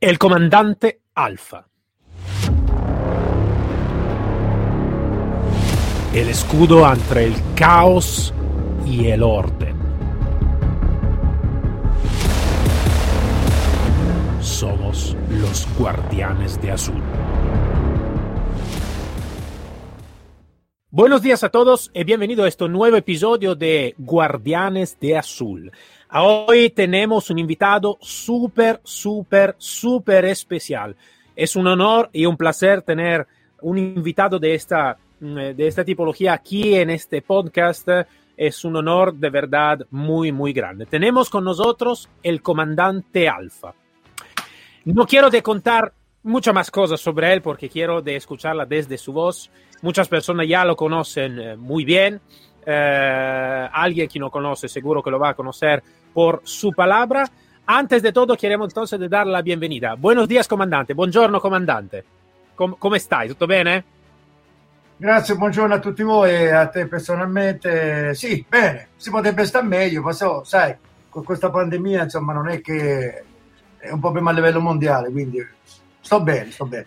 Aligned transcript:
El 0.00 0.16
comandante 0.16 1.00
Alfa. 1.16 1.66
El 6.14 6.28
escudo 6.28 6.88
entre 6.88 7.24
el 7.24 7.34
caos 7.56 8.32
y 8.86 9.08
el 9.08 9.24
orden. 9.24 9.76
Somos 14.40 15.16
los 15.30 15.66
guardianes 15.76 16.62
de 16.62 16.70
azul. 16.70 17.02
Buenos 20.98 21.22
días 21.22 21.44
a 21.44 21.48
todos 21.48 21.92
y 21.94 22.02
bienvenido 22.02 22.42
a 22.42 22.48
este 22.48 22.68
nuevo 22.68 22.96
episodio 22.96 23.54
de 23.54 23.94
Guardianes 23.98 24.98
de 24.98 25.16
Azul. 25.16 25.70
Hoy 26.10 26.70
tenemos 26.70 27.30
un 27.30 27.38
invitado 27.38 27.98
súper, 28.00 28.80
súper, 28.82 29.54
súper 29.58 30.24
especial. 30.24 30.96
Es 31.36 31.54
un 31.54 31.68
honor 31.68 32.10
y 32.12 32.26
un 32.26 32.36
placer 32.36 32.82
tener 32.82 33.28
un 33.60 33.78
invitado 33.78 34.40
de 34.40 34.54
esta, 34.54 34.98
mm, 35.20 35.54
de 35.54 35.68
esta 35.68 35.84
tipología 35.84 36.32
aquí 36.32 36.74
en 36.74 36.90
este 36.90 37.22
podcast. 37.22 37.88
Es 38.36 38.64
un 38.64 38.74
honor 38.74 39.14
de 39.14 39.30
verdad 39.30 39.86
muy, 39.92 40.32
muy 40.32 40.52
grande. 40.52 40.84
Tenemos 40.84 41.30
con 41.30 41.44
nosotros 41.44 42.08
el 42.24 42.42
comandante 42.42 43.28
Alfa. 43.28 43.72
No 44.84 45.06
quiero 45.06 45.30
de 45.30 45.44
contar 45.44 45.92
muchas 46.24 46.52
más 46.52 46.72
cosas 46.72 47.00
sobre 47.00 47.32
él 47.32 47.40
porque 47.40 47.68
quiero 47.68 48.02
de 48.02 48.16
escucharla 48.16 48.66
desde 48.66 48.98
su 48.98 49.12
voz. 49.12 49.48
Muchas 49.82 50.08
personas 50.08 50.46
ya 50.48 50.64
lo 50.64 50.76
conocen 50.76 51.38
eh, 51.38 51.56
muy 51.56 51.84
bien. 51.84 52.20
Eh, 52.66 53.68
alguien 53.72 54.08
que 54.08 54.18
no 54.18 54.30
conoce 54.30 54.68
seguro 54.68 55.02
que 55.02 55.10
lo 55.10 55.18
va 55.18 55.30
a 55.30 55.34
conocer 55.34 55.82
por 56.12 56.40
su 56.44 56.72
palabra. 56.72 57.28
Antes 57.66 58.02
de 58.02 58.12
todo, 58.12 58.36
queremos 58.36 58.68
entonces 58.68 58.98
de 58.98 59.08
dar 59.08 59.26
la 59.26 59.42
bienvenida. 59.42 59.94
Buenos 59.94 60.26
días, 60.26 60.48
comandante. 60.48 60.94
Buongiorno, 60.94 61.40
comandante. 61.40 62.04
Com 62.54 62.76
come 62.78 62.98
stai? 62.98 63.28
Tutto 63.28 63.46
bene? 63.46 63.84
Grazie, 64.96 65.36
buongiorno 65.36 65.74
a 65.74 65.78
tutti 65.78 66.02
voi 66.02 66.32
e 66.32 66.50
a 66.50 66.66
te 66.66 66.86
personalmente. 66.86 68.14
Sì, 68.14 68.44
bene, 68.48 68.88
si 68.96 69.10
potrebbe 69.10 69.44
stare 69.44 69.64
meglio, 69.64 70.02
ma 70.02 70.10
so, 70.12 70.42
sai, 70.42 70.74
con 71.08 71.22
questa 71.22 71.50
pandemia, 71.50 72.02
insomma, 72.02 72.32
non 72.32 72.48
è 72.48 72.60
che 72.60 73.24
è 73.76 73.90
un 73.90 74.00
problema 74.00 74.30
a 74.30 74.32
livello 74.32 74.60
mondiale, 74.60 75.10
quindi 75.10 75.46
sto 76.00 76.20
bene, 76.20 76.50
sto 76.50 76.66
bene. 76.66 76.86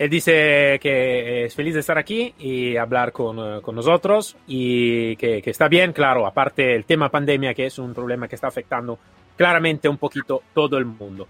Él 0.00 0.08
dice 0.08 0.78
que 0.80 1.44
es 1.44 1.54
feliz 1.54 1.74
de 1.74 1.80
estar 1.80 1.98
aquí 1.98 2.32
y 2.38 2.74
hablar 2.74 3.12
con, 3.12 3.60
con 3.60 3.74
nosotros 3.74 4.34
y 4.46 5.14
que, 5.16 5.42
que, 5.42 5.50
está 5.50 5.68
bien, 5.68 5.92
claro, 5.92 6.26
aparte 6.26 6.74
el 6.74 6.86
tema 6.86 7.10
pandemia 7.10 7.52
che 7.52 7.66
è 7.66 7.80
un 7.80 7.92
problema 7.92 8.26
che 8.26 8.36
sta 8.36 8.46
afectando 8.46 8.96
claramente 9.36 9.88
un 9.88 9.98
poquito 9.98 10.44
todo 10.54 10.78
il 10.78 10.86
mondo. 10.86 11.26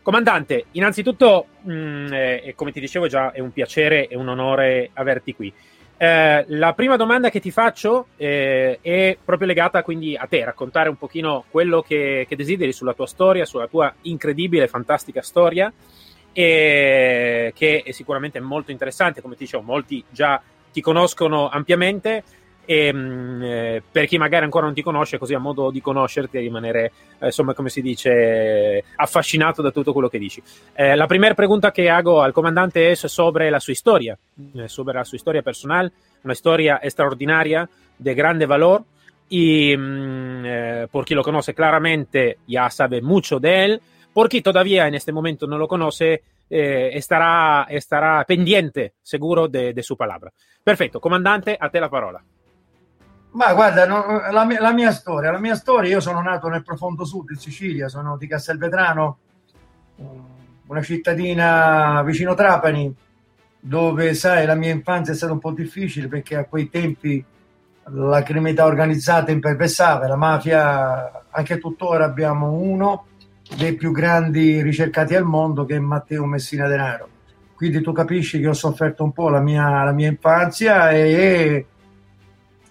Comandante, 0.00 0.64
innanzitutto, 0.70 1.48
mh, 1.64 1.72
mm, 1.72 2.12
eh, 2.14 2.52
come 2.56 2.72
ti 2.72 2.80
dicevo 2.80 3.08
già, 3.08 3.30
è 3.30 3.40
un 3.40 3.52
piacere 3.52 4.08
e 4.08 4.16
un 4.16 4.28
onore 4.28 4.88
averti 4.94 5.34
qui. 5.34 5.52
Eh, 5.98 6.44
la 6.48 6.72
prima 6.72 6.96
domanda 6.96 7.28
che 7.28 7.40
ti 7.40 7.50
faccio 7.50 8.06
eh, 8.16 8.78
è 8.80 9.18
proprio 9.22 9.46
legata 9.46 9.82
quindi 9.82 10.16
a 10.16 10.26
te, 10.26 10.42
raccontare 10.42 10.88
un 10.88 10.96
pochino 10.96 11.44
quello 11.50 11.82
che, 11.82 12.24
che 12.26 12.36
desideri 12.36 12.72
sulla 12.72 12.94
tua 12.94 13.06
storia, 13.06 13.44
sulla 13.44 13.68
tua 13.68 13.94
incredibile, 14.00 14.66
fantastica 14.66 15.20
storia 15.20 15.70
e 16.34 17.52
che 17.54 17.82
è 17.82 17.92
sicuramente 17.92 18.40
molto 18.40 18.72
interessante, 18.72 19.22
come 19.22 19.36
ti 19.36 19.44
dicevo, 19.44 19.62
molti 19.62 20.04
già 20.10 20.42
ti 20.70 20.80
conoscono 20.82 21.48
ampiamente 21.48 22.24
e 22.66 22.92
mh, 22.92 23.42
eh, 23.42 23.82
per 23.90 24.06
chi 24.06 24.18
magari 24.18 24.44
ancora 24.44 24.64
non 24.64 24.74
ti 24.74 24.82
conosce, 24.82 25.18
così 25.18 25.32
ha 25.32 25.38
modo 25.38 25.70
di 25.70 25.80
conoscerti 25.80 26.36
e 26.36 26.40
rimanere, 26.40 26.92
eh, 27.20 27.26
insomma, 27.26 27.54
come 27.54 27.68
si 27.68 27.80
dice, 27.80 28.84
affascinato 28.96 29.62
da 29.62 29.70
tutto 29.70 29.92
quello 29.92 30.08
che 30.08 30.18
dici. 30.18 30.42
Eh, 30.72 30.96
la 30.96 31.06
prima 31.06 31.32
pregunta 31.34 31.70
che 31.70 31.88
hago 31.88 32.20
al 32.20 32.32
comandante 32.32 32.90
è 32.90 32.94
sobre 32.94 33.48
la 33.48 33.60
sua 33.60 33.74
storia, 33.74 34.18
eh, 34.56 34.68
sobre 34.68 34.94
la 34.94 35.04
sua 35.04 35.18
storia 35.18 35.42
personale, 35.42 35.92
una 36.22 36.34
storia 36.34 36.80
straordinaria, 36.84 37.68
di 37.96 38.12
grande 38.12 38.46
valore. 38.46 38.84
Y 39.26 39.74
mmm, 39.74 40.44
eh, 40.44 40.88
por 40.90 41.04
quien 41.06 41.16
lo 41.16 41.22
conoce 41.22 41.54
claramente 41.54 42.40
ya 42.46 42.68
sabe 42.68 43.00
mucho 43.00 43.40
de 43.40 43.64
él, 43.64 43.80
Por 44.14 44.28
chi 44.28 44.40
todavía 44.42 44.86
en 44.86 44.94
este 44.94 45.10
momento 45.10 45.44
no 45.48 45.58
lo 45.58 45.66
conoce, 45.66 46.22
eh, 46.48 46.90
estará, 46.92 47.66
estará 47.68 48.24
pendiente 48.24 48.94
seguro 49.02 49.48
de, 49.48 49.74
de, 49.74 49.82
su 49.82 49.96
palabra. 49.96 50.32
Perfetto, 50.62 51.00
comandante, 51.00 51.56
a 51.58 51.68
te 51.68 51.80
la 51.80 51.88
parola. 51.88 52.22
Ma 53.32 53.52
guarda, 53.52 53.86
no, 53.86 54.22
la, 54.30 54.44
mia, 54.44 54.60
la, 54.60 54.72
mia 54.72 54.92
storia, 54.92 55.32
la 55.32 55.40
mia 55.40 55.56
storia, 55.56 55.90
io 55.90 56.00
sono 56.00 56.22
nato 56.22 56.46
nel 56.46 56.62
profondo 56.62 57.04
sud 57.04 57.30
in 57.30 57.38
Sicilia, 57.38 57.88
sono 57.88 58.16
di 58.16 58.28
Castelvetrano, 58.28 59.18
una 60.66 60.82
cittadina 60.82 62.00
vicino 62.04 62.34
Trapani, 62.34 62.94
dove 63.58 64.14
sai 64.14 64.46
la 64.46 64.54
mia 64.54 64.70
infanzia 64.70 65.12
è 65.12 65.16
stata 65.16 65.32
un 65.32 65.40
po' 65.40 65.50
difficile 65.50 66.06
perché 66.06 66.36
a 66.36 66.44
quei 66.44 66.70
tempi 66.70 67.24
la 67.86 68.22
criminalità 68.22 68.64
organizzata 68.64 69.32
imperversava, 69.32 70.06
la 70.06 70.14
mafia, 70.14 71.24
anche 71.30 71.58
tuttora 71.58 72.04
abbiamo 72.04 72.52
uno 72.52 73.06
dei 73.56 73.74
più 73.74 73.92
grandi 73.92 74.62
ricercati 74.62 75.14
al 75.14 75.24
mondo 75.24 75.64
che 75.64 75.76
è 75.76 75.78
Matteo 75.78 76.24
Messina 76.24 76.66
Denaro. 76.66 77.08
Quindi 77.54 77.80
tu 77.82 77.92
capisci 77.92 78.40
che 78.40 78.48
ho 78.48 78.52
sofferto 78.52 79.04
un 79.04 79.12
po' 79.12 79.28
la 79.28 79.40
mia, 79.40 79.84
la 79.84 79.92
mia 79.92 80.08
infanzia 80.08 80.90
e 80.90 81.66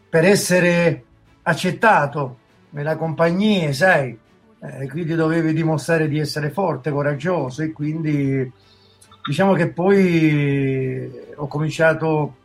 per 0.09 0.25
essere 0.25 1.03
accettato 1.43 2.37
nella 2.71 2.95
compagnia, 2.97 3.71
sai, 3.71 4.17
eh, 4.59 4.89
quindi 4.89 5.15
dovevi 5.15 5.53
dimostrare 5.53 6.07
di 6.07 6.19
essere 6.19 6.49
forte, 6.49 6.91
coraggioso 6.91 7.61
e 7.63 7.71
quindi 7.71 8.51
diciamo 9.25 9.53
che 9.53 9.69
poi 9.69 11.11
ho 11.35 11.47
cominciato 11.47 12.35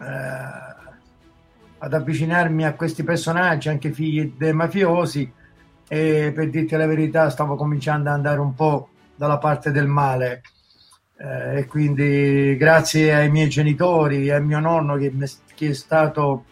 eh, 0.00 0.68
ad 1.78 1.94
avvicinarmi 1.94 2.64
a 2.64 2.74
questi 2.74 3.04
personaggi, 3.04 3.68
anche 3.68 3.92
figli 3.92 4.34
dei 4.36 4.52
mafiosi, 4.52 5.30
e 5.88 6.32
per 6.34 6.50
dirti 6.50 6.76
la 6.76 6.86
verità 6.86 7.30
stavo 7.30 7.56
cominciando 7.56 8.10
ad 8.10 8.16
andare 8.16 8.40
un 8.40 8.54
po' 8.54 8.90
dalla 9.16 9.38
parte 9.38 9.72
del 9.72 9.86
male. 9.86 10.42
Eh, 11.16 11.58
e 11.58 11.66
quindi 11.66 12.56
grazie 12.56 13.12
ai 13.12 13.30
miei 13.30 13.48
genitori 13.48 14.28
e 14.28 14.32
a 14.32 14.38
mio 14.38 14.60
nonno 14.60 14.96
che, 14.96 15.12
che, 15.54 15.70
è 15.70 15.72
stato 15.72 16.44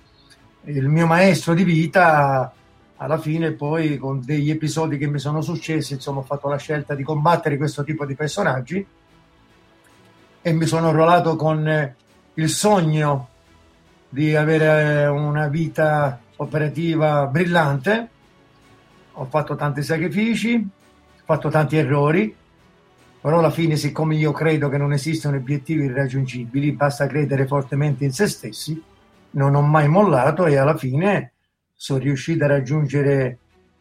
il 0.64 0.88
mio 0.88 1.06
maestro 1.06 1.54
di 1.54 1.62
vita 1.62 2.52
alla 2.96 3.18
fine 3.18 3.52
poi 3.52 3.96
con 3.96 4.22
degli 4.24 4.50
episodi 4.50 4.98
che 4.98 5.06
mi 5.06 5.20
sono 5.20 5.40
successi 5.40 5.92
insomma 5.92 6.20
ho 6.20 6.24
fatto 6.24 6.48
la 6.48 6.56
scelta 6.56 6.96
di 6.96 7.04
combattere 7.04 7.58
questo 7.58 7.84
tipo 7.84 8.04
di 8.04 8.14
personaggi 8.16 8.84
e 10.42 10.52
mi 10.52 10.66
sono 10.66 10.88
arruolato 10.88 11.36
con 11.36 11.94
il 12.34 12.48
sogno 12.48 13.28
di 14.08 14.34
avere 14.34 15.06
una 15.06 15.46
vita 15.46 16.18
operativa 16.36 17.26
brillante 17.26 18.08
ho 19.18 19.26
fatto 19.26 19.56
tanti 19.56 19.82
sacrifici, 19.82 20.54
ho 20.54 21.22
fatto 21.24 21.48
tanti 21.48 21.76
errori, 21.76 22.34
però 23.20 23.38
alla 23.38 23.50
fine, 23.50 23.76
siccome 23.76 24.14
io 24.14 24.32
credo 24.32 24.68
che 24.68 24.76
non 24.76 24.92
esistono 24.92 25.36
obiettivi 25.36 25.84
irraggiungibili, 25.84 26.72
basta 26.72 27.06
credere 27.06 27.46
fortemente 27.46 28.04
in 28.04 28.12
se 28.12 28.26
stessi, 28.26 28.80
non 29.30 29.54
ho 29.54 29.62
mai 29.62 29.88
mollato 29.88 30.46
e 30.46 30.56
alla 30.56 30.76
fine 30.76 31.32
sono 31.74 31.98
riuscito 31.98 32.44
a 32.44 32.48
raggiungere 32.48 33.38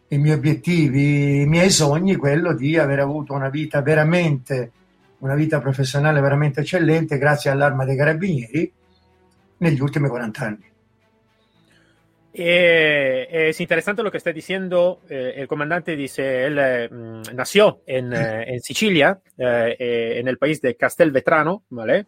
i 0.10 0.18
miei 0.18 0.36
obiettivi, 0.36 1.42
i 1.42 1.46
miei 1.48 1.70
sogni, 1.70 2.16
quello 2.16 2.54
di 2.54 2.78
aver 2.78 3.00
avuto 3.00 3.34
una 3.34 3.50
vita 3.50 3.82
veramente, 3.82 4.72
una 5.20 5.36
vita 5.36 5.60
professionale 5.60 6.22
veramente 6.22 6.62
eccellente 6.62 7.18
grazie 7.18 7.50
all'arma 7.50 7.86
dei 7.86 7.98
carabinieri 7.98 8.72
negli 9.58 9.80
ultimi 9.82 10.08
40 10.08 10.46
anni. 10.46 10.74
Eh, 12.38 13.48
es 13.50 13.62
interesante 13.62 14.04
lo 14.04 14.12
que 14.12 14.18
está 14.18 14.34
diciendo. 14.34 15.00
Eh, 15.10 15.36
el 15.38 15.48
comandante 15.48 15.96
dice, 15.96 16.46
él 16.46 16.58
eh, 16.60 16.90
nació 17.34 17.80
en, 17.86 18.12
eh, 18.12 18.44
en 18.48 18.60
Sicilia, 18.60 19.18
eh, 19.38 20.18
en 20.20 20.28
el 20.28 20.38
país 20.38 20.62
de 20.62 20.76
Castelvetrano, 20.76 21.64
¿vale? 21.70 22.08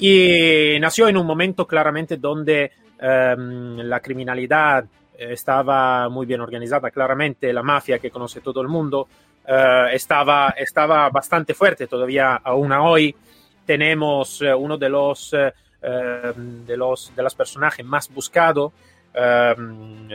Y 0.00 0.78
nació 0.80 1.08
en 1.08 1.18
un 1.18 1.26
momento 1.26 1.66
claramente 1.66 2.16
donde 2.16 2.70
ehm, 2.98 3.80
la 3.80 4.00
criminalidad 4.00 4.86
estaba 5.18 6.08
muy 6.08 6.24
bien 6.24 6.40
organizada, 6.40 6.90
claramente 6.90 7.52
la 7.52 7.62
mafia 7.62 7.98
que 7.98 8.10
conoce 8.10 8.40
todo 8.40 8.62
el 8.62 8.68
mundo 8.68 9.08
estaba, 9.92 10.50
estaba 10.50 11.08
bastante 11.10 11.54
fuerte, 11.54 11.86
todavía 11.88 12.36
aún 12.36 12.70
hoy 12.70 13.16
tenemos 13.66 14.42
uno 14.42 14.76
de 14.76 14.88
los, 14.88 15.32
ehm, 15.32 16.64
de 16.66 16.76
los 16.76 17.12
de 17.16 17.22
los 17.22 17.34
personajes 17.34 17.84
más 17.84 18.08
buscados 18.14 18.72
um, 19.14 20.08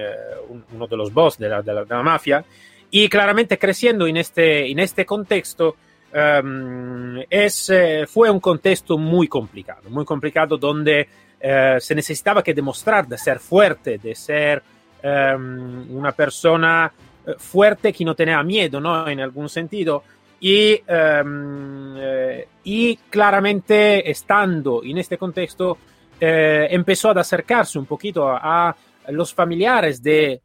uno 0.73 0.87
de 0.87 0.97
los 0.97 1.13
boss 1.13 1.37
de 1.37 1.49
la, 1.49 1.61
de, 1.61 1.73
la, 1.73 1.83
de 1.83 1.95
la, 1.95 2.03
mafia, 2.03 2.43
y 2.91 3.09
claramente 3.09 3.57
creciendo 3.57 4.07
en 4.07 4.17
este, 4.17 4.69
en 4.69 4.79
este 4.79 5.05
contexto, 5.05 5.75
um, 6.13 7.17
es, 7.29 7.69
eh, 7.69 8.05
fue 8.07 8.29
un 8.29 8.39
contexto 8.39 8.97
muy 8.97 9.27
complicado, 9.27 9.89
muy 9.89 10.05
complicado 10.05 10.57
donde 10.57 11.07
uh, 11.41 11.79
se 11.79 11.95
necesitaba 11.95 12.43
que 12.43 12.53
demostrar 12.53 13.07
de 13.07 13.17
ser 13.17 13.39
fuerte, 13.39 13.97
de 13.97 14.15
ser 14.15 14.61
um, 15.03 15.95
una 15.95 16.11
persona 16.11 16.91
fuerte 17.37 17.93
que 17.93 18.03
no 18.05 18.15
tenía 18.15 18.41
miedo, 18.43 18.79
¿no? 18.79 19.07
En 19.07 19.19
algún 19.19 19.49
sentido. 19.49 20.03
Y, 20.39 20.73
um, 20.89 21.95
eh, 21.97 22.47
y 22.65 22.97
claramente, 23.09 24.09
estando 24.09 24.81
en 24.83 24.97
este 24.97 25.17
contexto, 25.17 25.77
eh, 26.25 26.67
empezó 26.69 27.09
a 27.09 27.19
acercarse 27.19 27.77
un 27.77 27.85
poquito 27.85 28.29
a, 28.29 28.73
los 29.09 29.33
familiares 29.33 30.01
de 30.01 30.41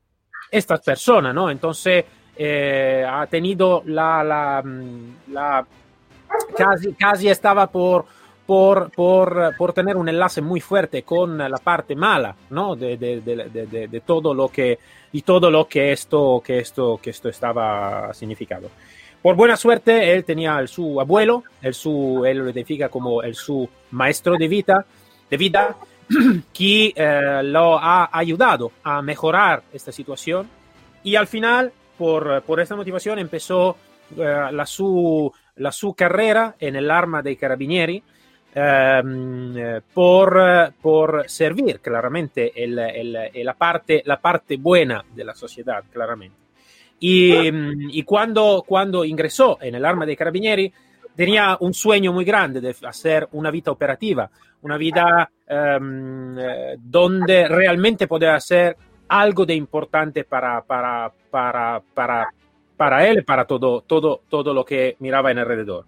estas 0.51 0.81
personas, 0.81 1.33
¿no? 1.33 1.49
Entonces, 1.49 2.05
eh, 2.37 3.07
ha 3.09 3.25
tenido 3.29 3.85
la, 3.87 4.25
la, 4.25 4.65
la 5.29 5.65
casi, 6.57 6.93
casi 6.95 7.29
estaba 7.29 7.69
por 7.69 8.07
por, 8.45 8.91
por, 8.91 9.55
por, 9.57 9.73
tener 9.73 9.97
un 9.97 10.09
enlace 10.09 10.41
muy 10.41 10.61
fuerte 10.61 11.05
con 11.05 11.39
la 11.39 11.59
parte 11.59 11.95
mala 11.95 12.35
¿no? 12.51 12.75
de, 12.75 12.97
de, 12.97 13.21
de, 13.21 13.89
de, 13.89 14.01
todo 14.01 14.33
lo 14.33 14.49
que 14.49 14.79
y 15.13 15.21
todo 15.21 15.51
lo 15.51 15.69
que 15.69 15.93
esto 15.93 16.43
que 16.43 16.59
esto 16.59 16.99
que 17.01 17.11
esto 17.11 17.29
estaba 17.29 18.13
significado 18.15 18.71
por 19.21 19.37
buena 19.37 19.57
suerte 19.57 20.15
él 20.15 20.25
tenía 20.25 20.59
el 20.61 20.69
su 20.69 20.99
abuelo 20.99 21.45
el 21.61 21.75
su 21.75 22.25
él 22.27 22.39
lo 22.39 22.49
identifica 22.49 22.89
como 22.89 23.23
el 23.23 23.35
su 23.35 23.69
maestro 23.91 24.37
de 24.39 24.49
vida 24.49 24.87
de 25.31 25.37
vida 25.37 25.77
que 26.53 26.93
eh, 26.95 27.41
lo 27.45 27.79
ha 27.79 28.11
ayudado 28.13 28.73
a 28.83 29.03
mejorar 29.03 29.63
esta 29.73 29.93
situación 29.93 30.49
y 31.03 31.17
al 31.17 31.27
final 31.27 31.73
por, 31.97 32.43
por 32.43 32.61
esta 32.61 32.77
motivación 32.77 33.19
empezó 33.19 33.77
eh, 34.17 34.49
la 34.53 34.65
su 34.65 35.31
la 35.59 35.73
su 35.73 35.95
carrera 35.95 36.57
en 36.59 36.77
el 36.77 36.91
arma 36.91 37.23
dei 37.23 37.37
carabinieri 37.37 38.03
ehm, 38.55 39.83
por, 39.93 40.73
por, 40.81 41.29
servir 41.29 41.81
claramente 41.81 42.53
el, 42.55 42.79
el, 42.79 43.45
la, 43.45 43.55
parte, 43.55 44.03
la 44.07 44.21
parte 44.21 44.57
buena 44.57 45.05
de 45.15 45.25
la 45.25 45.35
sociedad, 45.35 45.85
claramente. 45.93 46.37
Y, 47.01 47.49
y 47.99 48.03
cuando, 48.03 48.65
cuando, 48.67 49.05
ingresó 49.05 49.59
en 49.61 49.75
el 49.75 49.85
arma 49.85 50.07
dei 50.07 50.17
carabinieri, 50.17 50.73
tenía 51.19 51.57
un 51.59 51.75
sueño 51.75 52.13
muy 52.13 52.25
grande 52.25 52.61
de 52.61 52.77
hacer 52.87 53.27
una 53.33 53.51
vida 53.51 53.73
operativa, 53.73 54.31
una 54.63 54.77
vida 54.77 55.29
um, 55.51 56.37
donde 56.79 57.49
realmente 57.49 58.07
podía 58.07 58.37
hacer 58.37 58.77
algo 59.09 59.45
de 59.45 59.55
importante 59.57 60.23
para, 60.23 60.63
para, 60.63 61.11
para, 61.29 61.83
para, 61.93 62.29
para 62.77 63.09
él, 63.09 63.25
para 63.25 63.47
todo, 63.47 63.81
todo, 63.81 64.21
todo 64.29 64.55
lo 64.55 64.65
que 64.65 64.95
miraba 65.01 65.33
en 65.33 65.41
alrededor. 65.41 65.87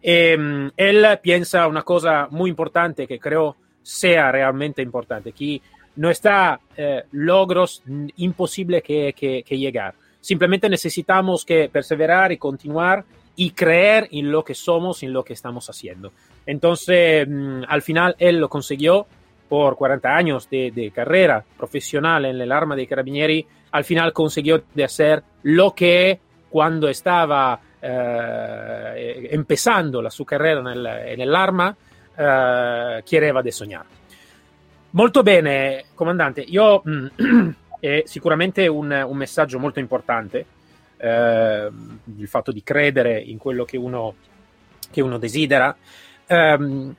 Eh, 0.00 0.70
él 0.76 1.06
piensa 1.20 1.66
una 1.66 1.82
cosa 1.82 2.28
muy 2.30 2.48
importante 2.48 3.08
que 3.08 3.18
creo 3.18 3.56
sea 3.82 4.30
realmente 4.30 4.82
importante, 4.82 5.32
que 5.32 5.60
no 5.96 6.10
está 6.10 6.60
eh, 6.76 7.06
logros 7.10 7.82
imposibles 8.18 8.84
que, 8.84 9.12
que, 9.18 9.42
que, 9.42 9.58
llegar. 9.58 9.94
Simplemente 10.20 10.68
necesitamos 10.68 11.44
que 11.44 11.68
perseverar 11.68 12.30
y 12.30 12.36
continuar 12.36 13.04
y 13.40 13.52
creer 13.52 14.06
en 14.12 14.30
lo 14.30 14.44
que 14.44 14.54
somos, 14.54 15.02
en 15.02 15.14
lo 15.14 15.24
que 15.24 15.32
estamos 15.32 15.70
haciendo. 15.70 16.12
Entonces, 16.44 17.26
mm, 17.26 17.62
al 17.66 17.80
final, 17.80 18.14
él 18.18 18.36
lo 18.36 18.50
consiguió 18.50 19.06
por 19.48 19.76
40 19.76 20.14
años 20.14 20.50
de, 20.50 20.70
de, 20.70 20.90
carrera 20.90 21.42
profesional 21.56 22.26
en 22.26 22.38
el 22.38 22.52
arma 22.52 22.76
de 22.76 22.86
carabinieri. 22.86 23.46
Al 23.70 23.84
final 23.84 24.12
consiguió 24.12 24.62
de 24.74 24.84
hacer 24.84 25.22
lo 25.44 25.74
que 25.74 26.20
cuando 26.50 26.86
estaba 26.86 27.58
eh, 27.80 29.28
empezando 29.30 30.02
la 30.02 30.10
sua 30.10 30.26
carriera 30.26 30.60
nel, 30.60 31.16
nell'arma, 31.16 31.74
eh, 32.18 33.00
chiedeva 33.02 33.40
di 33.40 33.50
sognare. 33.50 33.88
Molto 34.90 35.22
bene, 35.22 35.86
comandante. 35.94 36.42
Io 36.42 36.82
mh, 36.84 37.06
è 37.80 38.02
sicuramente 38.04 38.68
un, 38.68 38.92
un, 38.92 39.16
messaggio 39.16 39.58
molto 39.58 39.80
importante 39.80 40.44
eh, 41.00 41.70
il 42.16 42.28
fatto 42.28 42.52
di 42.52 42.62
credere 42.62 43.18
in 43.20 43.38
quello 43.38 43.64
che 43.64 43.76
uno, 43.76 44.14
che 44.90 45.00
uno 45.00 45.18
desidera. 45.18 45.74
Eh, 46.26 46.94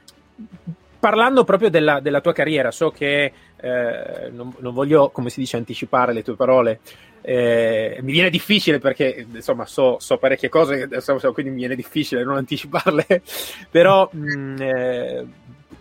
parlando 1.00 1.44
proprio 1.44 1.70
della, 1.70 2.00
della, 2.00 2.22
tua 2.22 2.32
carriera, 2.32 2.72
so 2.72 2.92
che 2.92 3.34
eh, 3.56 4.30
non, 4.32 4.54
non, 4.60 4.74
voglio, 4.74 5.10
come 5.10 5.30
si 5.30 5.40
dice, 5.40 5.58
anticipare 5.58 6.14
le 6.14 6.24
tue 6.24 6.36
parole, 6.36 6.80
eh, 7.22 8.00
mi 8.02 8.12
viene 8.12 8.30
difficile 8.30 8.80
perché 8.80 9.26
insomma 9.32 9.66
so, 9.66 9.98
so 10.00 10.18
parecchie 10.18 10.50
cose, 10.50 10.88
quindi 11.34 11.52
mi 11.52 11.60
viene 11.60 11.76
difficile 11.76 12.24
non 12.24 12.38
anticiparle, 12.38 13.22
però 13.70 14.10
mh, 14.12 14.20
mm, 14.20 14.56
eh, 14.60 15.26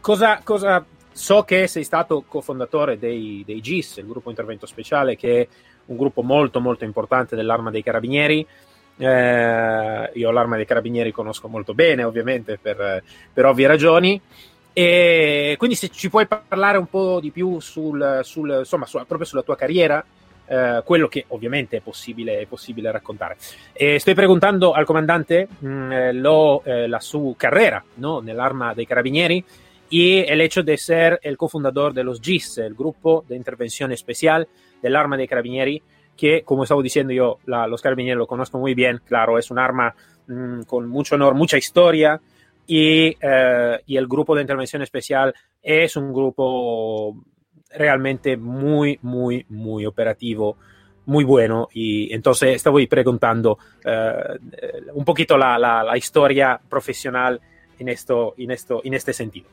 cosa, 0.01 0.41
cosa, 0.43 0.85
so 1.13 1.43
che 1.43 1.67
sei 1.67 1.85
stato 1.85 2.25
cofondatore 2.27 2.99
dei, 2.99 3.43
dei 3.45 3.61
GIS, 3.61 3.99
il 3.99 4.07
gruppo 4.07 4.31
intervento 4.31 4.67
speciale, 4.67 5.17
che 5.17 5.49
un 5.91 5.97
gruppo 5.97 6.23
molto 6.23 6.61
molto 6.61 6.85
importante 6.85 7.37
dell'arma 7.37 7.71
dei 7.71 7.83
carabinieri. 7.83 8.47
Eh, 8.97 10.11
io 10.15 10.31
l'arma 10.31 10.57
dei 10.57 10.67
carabinieri 10.67 11.11
conosco 11.11 11.49
molto 11.49 11.75
bene, 11.75 12.05
ovviamente, 12.05 12.59
per, 12.61 13.03
per 13.33 13.47
ovvie 13.47 13.67
ragioni. 13.67 14.21
E 14.73 15.57
quindi 15.59 15.77
se 15.77 15.89
ci 15.89 16.09
puoi 16.09 16.27
parlare 16.27 16.79
un 16.79 16.87
po' 16.87 17.19
di 17.21 17.31
più 17.31 17.61
sul, 17.61 18.21
sul, 18.23 18.57
insomma, 18.61 18.87
su, 18.87 18.99
proprio 18.99 19.27
sulla 19.27 19.43
tua 19.43 19.57
carriera, 19.57 20.05
eh, 20.47 20.83
quello 20.85 21.09
che 21.09 21.25
ovviamente 21.29 21.79
è 21.79 21.81
possibile, 21.81 22.41
è 22.41 22.47
possibile 22.47 22.91
raccontare. 22.91 23.37
E 23.73 23.99
sto 23.99 24.15
preguntando 24.15 24.73
al 24.73 24.85
comandante 24.85 25.49
mh, 25.59 25.69
mm, 25.69 25.93
eh, 25.93 26.13
lo, 26.13 26.63
eh, 26.65 26.87
la 26.87 27.01
sua 27.01 27.35
carriera 27.37 27.83
¿no? 27.95 28.21
nell'arma 28.21 28.75
dei 28.75 28.87
carabinieri 28.87 29.45
y 29.91 30.21
el 30.21 30.41
hecho 30.41 30.63
de 30.63 30.79
ser 30.79 31.19
el 31.23 31.37
cofundador 31.37 31.93
de 31.93 32.05
los 32.05 32.21
GIS, 32.21 32.59
el 32.59 32.75
grupo 32.75 33.25
de 33.29 33.37
intervención 33.37 33.93
especial 33.93 34.49
del 34.81 34.97
arma 34.97 35.17
de 35.17 35.29
carabinieri, 35.29 35.83
que 36.17 36.43
como 36.43 36.63
estaba 36.63 36.81
diciendo 36.83 37.13
yo, 37.13 37.39
la, 37.47 37.67
los 37.67 37.83
carabinieri 37.83 38.17
lo 38.17 38.27
conozco 38.27 38.59
muy 38.59 38.75
bien, 38.75 39.01
claro, 39.05 39.37
es 39.37 39.51
un 39.51 39.59
arma 39.59 39.95
mmm, 40.29 40.63
con 40.63 40.89
mucho 40.89 41.17
honor, 41.17 41.35
mucha 41.35 41.59
historia, 41.59 42.21
y, 42.67 43.17
eh, 43.21 43.81
y, 43.85 43.97
el 43.97 44.07
grupo 44.07 44.37
de 44.37 44.43
intervención 44.43 44.81
especial 44.81 45.35
es 45.61 45.97
un 45.97 46.13
grupo 46.13 47.17
realmente 47.71 48.37
muy, 48.37 48.97
muy, 49.03 49.45
muy 49.49 49.87
operativo, 49.87 50.57
muy 51.07 51.25
bueno. 51.25 51.69
Y 51.73 52.15
entonces 52.15 52.55
estaba 52.55 52.79
preguntando 52.89 53.59
uh, 53.85 54.97
un 54.97 55.05
poquito 55.05 55.37
la, 55.37 55.59
la, 55.59 55.83
la, 55.83 55.97
historia 55.97 56.61
profesional 56.69 57.41
in, 57.81 57.89
esto, 57.89 58.35
in, 58.37 58.53
esto, 58.53 58.81
in 58.85 58.95
este 58.95 59.13
sentido. 59.13 59.49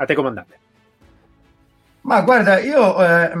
A 0.00 0.06
te, 0.06 0.14
comandante. 0.14 0.58
Ma 2.02 2.22
guarda, 2.22 2.58
io 2.58 3.04
eh, 3.04 3.32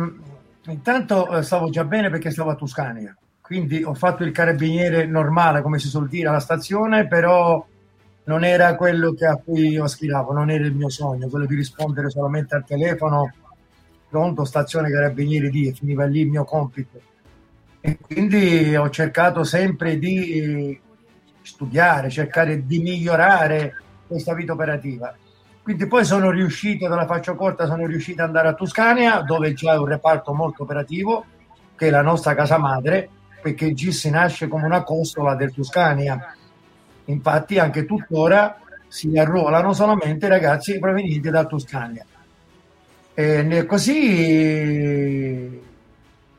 intanto 0.66 1.40
stavo 1.40 1.70
già 1.70 1.84
bene 1.84 2.10
perché 2.10 2.30
stavo 2.30 2.50
a 2.50 2.54
Toscania, 2.54 3.16
quindi 3.40 3.82
ho 3.82 3.94
fatto 3.94 4.24
il 4.24 4.30
carabiniere 4.30 5.06
normale, 5.06 5.62
come 5.62 5.78
si 5.78 5.88
suol 5.88 6.06
dire, 6.06 6.28
alla 6.28 6.38
stazione, 6.38 7.06
però 7.06 7.66
non 8.24 8.44
era 8.44 8.74
quello 8.76 9.14
che 9.14 9.24
a 9.24 9.36
cui 9.36 9.68
io 9.68 9.84
aspiravo, 9.84 10.34
non 10.34 10.50
era 10.50 10.66
il 10.66 10.74
mio 10.74 10.90
sogno, 10.90 11.28
quello 11.28 11.46
di 11.46 11.54
rispondere 11.54 12.10
solamente 12.10 12.54
al 12.54 12.66
telefono 12.66 13.32
pronto, 14.10 14.44
stazione 14.44 14.90
carabinieri 14.90 15.48
di, 15.48 15.68
e 15.68 15.72
finiva 15.72 16.04
lì 16.04 16.20
il 16.20 16.28
mio 16.28 16.44
compito. 16.44 17.00
E 17.80 17.96
quindi 17.98 18.76
ho 18.76 18.90
cercato 18.90 19.44
sempre 19.44 19.98
di 19.98 20.78
studiare, 21.40 22.10
cercare 22.10 22.66
di 22.66 22.80
migliorare 22.80 23.76
questa 24.06 24.34
vita 24.34 24.52
operativa. 24.52 25.16
Quindi 25.62 25.86
poi 25.86 26.04
sono 26.04 26.30
riuscito, 26.30 26.88
te 26.88 26.94
la 26.94 27.06
faccio 27.06 27.36
corta, 27.36 27.66
sono 27.66 27.86
riuscito 27.86 28.22
ad 28.22 28.28
andare 28.28 28.48
a 28.48 28.54
Toscania 28.54 29.20
dove 29.20 29.52
c'è 29.52 29.76
un 29.76 29.86
reparto 29.86 30.32
molto 30.32 30.62
operativo, 30.62 31.24
che 31.76 31.88
è 31.88 31.90
la 31.90 32.02
nostra 32.02 32.34
casa 32.34 32.58
madre, 32.58 33.08
perché 33.40 33.66
il 33.66 34.10
nasce 34.10 34.48
come 34.48 34.64
una 34.64 34.82
costola 34.82 35.34
del 35.34 35.52
Toscania. 35.52 36.34
Infatti 37.04 37.58
anche 37.58 37.84
tuttora 37.84 38.58
si 38.88 39.16
arruolano 39.16 39.72
solamente 39.72 40.28
ragazzi 40.28 40.78
provenienti 40.78 41.30
da 41.30 41.44
Toscania. 41.44 42.04
E 43.14 43.66
così 43.66 45.62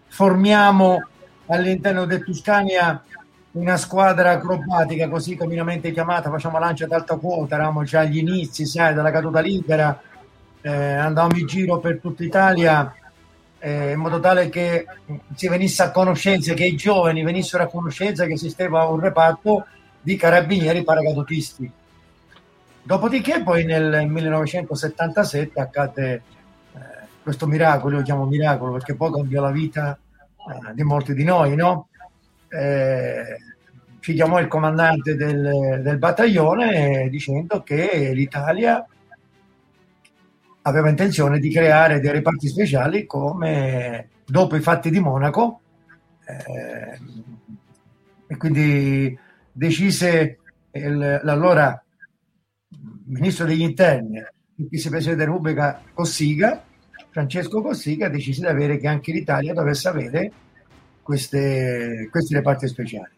formiamo 0.08 1.08
all'interno 1.48 2.06
del 2.06 2.24
Tuscania 2.24 3.04
una 3.54 3.78
squadra 3.78 4.32
acrobatica, 4.32 5.10
così 5.10 5.36
comunemente 5.36 5.92
chiamata, 5.92 6.30
facciamo 6.30 6.60
lancia 6.60 6.86
ad 6.86 6.92
alta 6.92 7.16
quota, 7.16 7.56
eravamo 7.56 7.84
già 7.84 8.02
agli 8.02 8.18
inizi, 8.18 8.66
sai, 8.66 8.94
della 8.94 9.12
caduta 9.12 9.40
libera, 9.40 10.00
eh, 10.62 10.72
andavamo 10.72 11.38
in 11.38 11.48
giro 11.48 11.80
per 11.80 12.00
tutta 12.00 12.24
Italia 12.24 12.94
eh, 13.60 13.92
in 13.92 14.00
modo 14.00 14.20
tale 14.20 14.50
che 14.50 14.86
si 15.36 15.48
venisse 15.48 15.84
a 15.84 15.92
conoscenza, 15.92 16.54
che 16.54 16.66
i 16.66 16.76
giovani 16.76 17.24
venissero 17.24 17.64
a 17.64 17.68
conoscenza 17.68 18.26
che 18.26 18.34
esisteva 18.34 18.86
un 18.86 19.00
reparto 19.00 19.66
di 20.02 20.16
carabinieri 20.16 20.84
paracadutisti. 20.84 21.72
Dopodiché 22.84 23.44
poi 23.44 23.64
nel 23.66 24.08
1977 24.08 25.60
accade 25.60 26.22
questo 27.22 27.48
miracolo, 27.48 27.94
io 27.94 28.00
lo 28.00 28.06
chiamo 28.06 28.26
miracolo 28.26 28.74
perché 28.74 28.96
poi 28.96 29.12
cambiò 29.12 29.42
la 29.42 29.52
vita 29.52 29.98
eh, 29.98 30.74
di 30.74 30.84
molti 30.84 31.14
di 31.14 31.24
noi, 31.24 31.56
no? 31.56 31.88
Eh, 32.52 33.38
ci 34.02 34.14
chiamò 34.14 34.40
il 34.40 34.48
comandante 34.48 35.16
del, 35.16 35.80
del 35.82 35.98
battaglione 35.98 37.08
dicendo 37.10 37.62
che 37.62 38.12
l'Italia 38.14 38.86
aveva 40.64 40.90
intenzione 40.90 41.40
di 41.40 41.50
creare 41.52 42.00
dei 42.00 42.12
reparti 42.12 42.48
speciali 42.48 43.06
come 43.06 44.10
dopo 44.26 44.56
i 44.56 44.62
fatti 44.62 44.90
di 44.90 45.00
Monaco 45.00 45.62
eh, 46.26 47.00
e 48.28 48.38
quindi 48.38 49.18
decise 49.52 50.40
il, 50.72 51.20
l'allora 51.24 51.84
ministro 53.06 53.46
degli 53.46 53.62
interni, 53.62 54.18
il 54.18 54.68
vicepresidente 54.68 55.20
della 55.20 55.32
Repubblica 55.32 55.82
Cossiga, 55.94 56.64
Francesco 57.10 57.62
Cossiga, 57.62 58.10
decise 58.10 58.42
di 58.42 58.48
avere 58.48 58.78
che 58.78 58.88
anche 58.88 59.12
l'Italia 59.12 59.54
dovesse 59.54 59.88
avere 59.90 60.32
queste, 61.02 62.08
questi 62.10 62.34
reparti 62.34 62.68
speciali. 62.68 63.12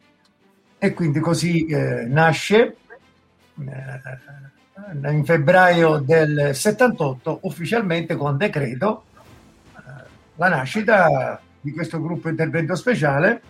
E 0.77 0.93
quindi 0.93 1.19
così 1.19 1.65
eh, 1.65 2.05
nasce 2.05 2.75
eh, 3.59 5.11
in 5.11 5.23
febbraio 5.23 5.99
del 5.99 6.51
78 6.53 7.39
ufficialmente 7.43 8.15
con 8.15 8.37
decreto 8.37 9.03
eh, 9.75 9.79
la 10.35 10.49
nascita 10.49 11.39
di 11.61 11.71
questo 11.71 12.01
gruppo 12.01 12.29
intervento 12.29 12.75
speciale 12.75 13.41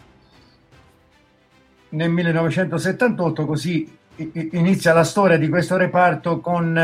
nel 1.89 2.09
1978 2.09 3.45
così 3.45 3.97
inizia 4.15 4.93
la 4.93 5.03
storia 5.03 5.37
di 5.37 5.49
questo 5.49 5.77
reparto 5.77 6.39
con, 6.39 6.77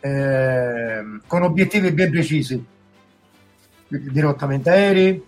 eh, 0.00 1.04
con 1.26 1.42
obiettivi 1.42 1.90
ben 1.92 2.10
precisi 2.10 2.64
dirottamenti 3.88 4.68
aerei 4.68 5.24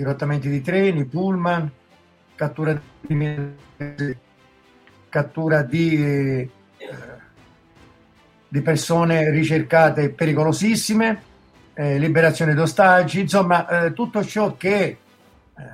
dirottamenti 0.00 0.48
di 0.48 0.62
treni, 0.62 1.04
pullman 1.04 1.70
cattura 2.34 2.80
di, 3.00 3.46
cattura 5.10 5.62
di, 5.62 6.02
eh, 6.02 6.50
di 8.48 8.62
persone 8.62 9.30
ricercate 9.30 10.08
pericolosissime 10.08 11.22
eh, 11.74 11.98
liberazione 11.98 12.54
d'ostaggi 12.54 13.20
insomma 13.20 13.68
eh, 13.68 13.92
tutto 13.92 14.24
ciò 14.24 14.56
che 14.56 14.82
eh, 14.84 14.98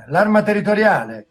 l'arma 0.08 0.42
territoriale 0.42 1.26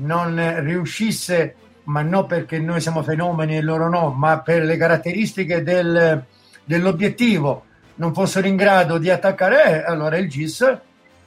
non 0.00 0.62
riuscisse, 0.62 1.56
ma 1.84 2.02
non 2.02 2.26
perché 2.26 2.60
noi 2.60 2.80
siamo 2.80 3.02
fenomeni 3.02 3.56
e 3.56 3.62
loro 3.62 3.88
no, 3.88 4.10
ma 4.10 4.40
per 4.40 4.62
le 4.62 4.76
caratteristiche 4.76 5.64
del, 5.64 6.22
dell'obiettivo 6.62 7.64
non 7.96 8.14
fossero 8.14 8.46
in 8.46 8.54
grado 8.54 8.98
di 8.98 9.10
attaccare, 9.10 9.82
eh, 9.82 9.90
allora 9.90 10.16
il 10.18 10.28
GIS 10.28 10.78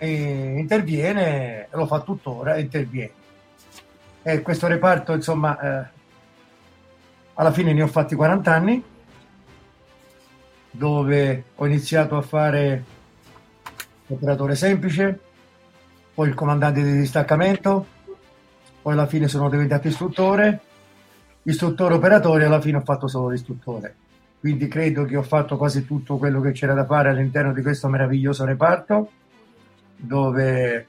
eh, 0.04 0.56
interviene, 0.58 1.68
lo 1.70 1.86
fa 1.86 2.00
tuttora, 2.00 2.58
interviene. 2.58 3.12
E 4.24 4.42
questo 4.42 4.66
reparto, 4.66 5.14
insomma, 5.14 5.60
eh, 5.60 5.90
alla 7.36 7.52
fine 7.52 7.72
ne 7.72 7.84
ho 7.84 7.88
fatti 7.88 8.16
40 8.16 8.52
anni, 8.52 8.84
dove 10.72 11.44
ho 11.54 11.66
iniziato 11.68 12.18
a 12.18 12.22
fare 12.24 12.84
operatore 14.08 14.56
semplice, 14.56 15.20
poi 16.16 16.30
il 16.30 16.34
comandante 16.34 16.82
di 16.82 16.94
distaccamento, 16.94 17.86
poi 18.82 18.94
alla 18.94 19.06
fine 19.06 19.28
sono 19.28 19.50
diventato 19.50 19.88
istruttore, 19.88 20.62
istruttore 21.44 21.94
operatore, 21.94 22.46
alla 22.46 22.60
fine 22.60 22.78
ho 22.78 22.82
fatto 22.82 23.08
solo 23.08 23.30
l'istruttore. 23.30 23.96
Quindi 24.40 24.68
credo 24.68 25.06
che 25.06 25.16
ho 25.16 25.22
fatto 25.22 25.58
quasi 25.58 25.86
tutto 25.86 26.18
quello 26.18 26.42
che 26.42 26.54
c'era 26.54 26.74
da 26.74 26.86
fare 26.86 27.10
all'interno 27.10 27.54
di 27.54 27.62
questo 27.62 27.88
meraviglioso 27.88 28.46
reparto, 28.46 29.12
dove 30.02 30.88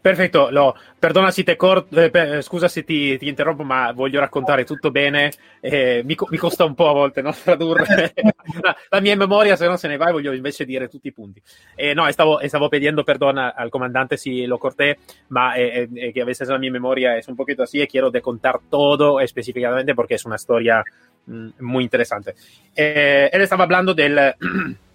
Perfetto, 0.00 0.50
no, 0.50 0.74
perdona 0.98 1.30
se 1.30 1.56
cor- 1.56 1.86
eh, 1.90 2.40
scusa 2.40 2.68
se 2.68 2.84
ti, 2.84 3.18
ti, 3.18 3.28
interrompo, 3.28 3.64
ma 3.64 3.92
voglio 3.92 4.18
raccontare 4.18 4.64
tutto 4.64 4.90
bene. 4.90 5.30
Eh, 5.60 6.00
mi, 6.06 6.16
mi, 6.30 6.38
costa 6.38 6.64
un 6.64 6.74
po' 6.74 6.88
a 6.88 6.94
volte 6.94 7.20
no, 7.20 7.34
tradurre 7.44 8.14
la, 8.62 8.74
la, 8.88 9.00
mia 9.02 9.14
memoria, 9.14 9.56
se 9.56 9.66
no 9.66 9.76
se 9.76 9.88
ne 9.88 9.98
va, 9.98 10.10
voglio 10.10 10.32
invece 10.32 10.64
dire 10.64 10.88
tutti 10.88 11.08
i 11.08 11.12
punti. 11.12 11.42
Eh, 11.74 11.92
no, 11.92 12.10
stavo, 12.10 12.40
stavo 12.48 12.70
pidiendo 12.70 13.04
perdona 13.04 13.54
al 13.54 13.68
comandante 13.68 14.16
si 14.16 14.46
lo 14.46 14.56
corté, 14.56 15.00
ma 15.28 15.54
eh, 15.54 15.86
eh, 15.94 16.12
que 16.14 16.22
a 16.22 16.24
veces 16.24 16.48
la 16.48 16.56
mia 16.56 16.70
memoria 16.70 17.18
es 17.18 17.28
un 17.28 17.36
poquito 17.36 17.62
así 17.62 17.82
y 17.82 17.86
quiero 17.86 18.10
de 18.10 18.22
contar 18.22 18.58
todo 18.70 19.20
específicamente 19.20 19.94
porque 19.94 20.14
es 20.14 20.24
una 20.24 20.36
historia 20.36 20.82
mm, 21.26 21.48
muy 21.58 21.84
interesante. 21.84 22.36
Eh, 22.74 23.28
él 23.30 23.42
estaba 23.42 23.64
hablando 23.64 23.92
del, 23.92 24.34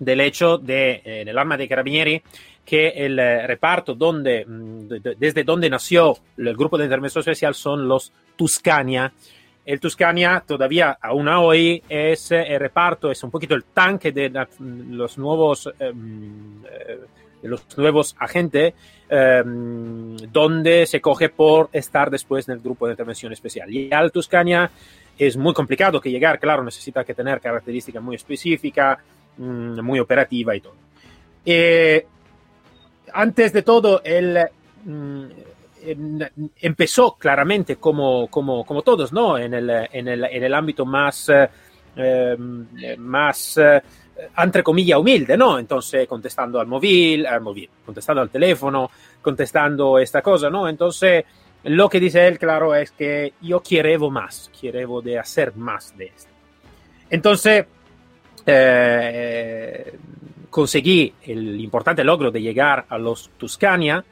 del 0.00 0.20
hecho 0.20 0.58
de, 0.58 1.02
eh, 1.04 1.24
del 1.24 1.38
arma 1.38 1.56
de 1.56 1.68
carabinieri 1.68 2.22
que 2.64 2.88
el 2.88 3.18
eh, 3.18 3.46
reparto 3.46 3.94
donde, 3.94 4.44
mm, 4.46 4.86
desde 5.18 5.44
donde 5.44 5.70
nació 5.70 6.16
el 6.36 6.56
grupo 6.56 6.78
de 6.78 6.84
intervención 6.84 7.20
especial 7.20 7.54
son 7.54 7.88
los 7.88 8.12
Tuscania. 8.36 9.12
El 9.64 9.80
Tuscania 9.80 10.42
todavía 10.46 10.98
aún 11.00 11.28
hoy 11.28 11.82
es 11.88 12.32
eh, 12.32 12.44
el 12.48 12.60
reparto, 12.60 13.10
es 13.10 13.22
un 13.22 13.30
poquito 13.30 13.54
el 13.54 13.64
tanque 13.64 14.12
de 14.12 14.30
mm, 14.30 14.92
los 14.92 15.18
nuevos, 15.18 15.68
em, 15.78 16.64
eh, 16.64 17.00
los 17.42 17.76
nuevos 17.76 18.16
agentes, 18.18 18.74
em, 19.08 20.16
donde 20.16 20.86
se 20.86 21.00
coge 21.00 21.28
por 21.28 21.68
estar 21.72 22.10
después 22.10 22.48
en 22.48 22.54
el 22.54 22.60
grupo 22.60 22.86
de 22.86 22.92
intervención 22.92 23.32
especial. 23.32 23.70
Y 23.70 23.92
al 23.92 24.12
Tuscania 24.12 24.70
es 25.18 25.36
muy 25.36 25.52
complicado 25.52 26.00
que 26.00 26.10
llegar, 26.10 26.38
claro, 26.38 26.64
necesita 26.64 27.04
que 27.04 27.14
tener 27.14 27.40
características 27.40 28.02
muy 28.02 28.16
específicas, 28.16 28.98
mm, 29.40 29.80
muy 29.80 29.98
operativa 29.98 30.54
y 30.54 30.60
todo. 30.60 30.74
Eh, 31.44 32.06
antes 33.12 33.52
de 33.52 33.62
todo, 33.62 34.02
él 34.04 34.38
mm, 34.84 35.24
empezó 36.60 37.16
claramente 37.16 37.76
como, 37.76 38.28
como, 38.28 38.64
como 38.64 38.82
todos, 38.82 39.12
¿no? 39.12 39.38
En 39.38 39.54
el, 39.54 39.70
en 39.70 40.08
el, 40.08 40.24
en 40.24 40.44
el 40.44 40.54
ámbito 40.54 40.84
más, 40.84 41.30
eh, 41.96 42.36
más 42.98 43.58
eh, 43.58 43.82
entre 44.38 44.62
comillas, 44.62 44.98
humilde, 44.98 45.36
¿no? 45.36 45.58
Entonces, 45.58 46.06
contestando 46.06 46.60
al 46.60 46.66
móvil, 46.66 47.26
al 47.26 47.40
móvil, 47.40 47.68
contestando 47.84 48.22
al 48.22 48.30
teléfono, 48.30 48.90
contestando 49.22 49.98
esta 49.98 50.22
cosa, 50.22 50.50
¿no? 50.50 50.68
Entonces, 50.68 51.24
lo 51.64 51.88
que 51.88 52.00
dice 52.00 52.26
él, 52.26 52.38
claro, 52.38 52.74
es 52.74 52.90
que 52.92 53.34
yo 53.40 53.62
quiero 53.62 54.10
más, 54.10 54.50
quiero 54.58 55.00
de 55.00 55.18
hacer 55.18 55.56
más 55.56 55.96
de 55.96 56.06
esto. 56.06 56.30
Entonces, 57.08 57.66
eh, 58.46 59.98
conseguí 60.50 61.14
el 61.22 61.60
importante 61.60 62.04
logro 62.04 62.30
de 62.30 62.42
llegar 62.42 62.86
a 62.88 62.98
los 62.98 63.30
Tuscania 63.36 64.04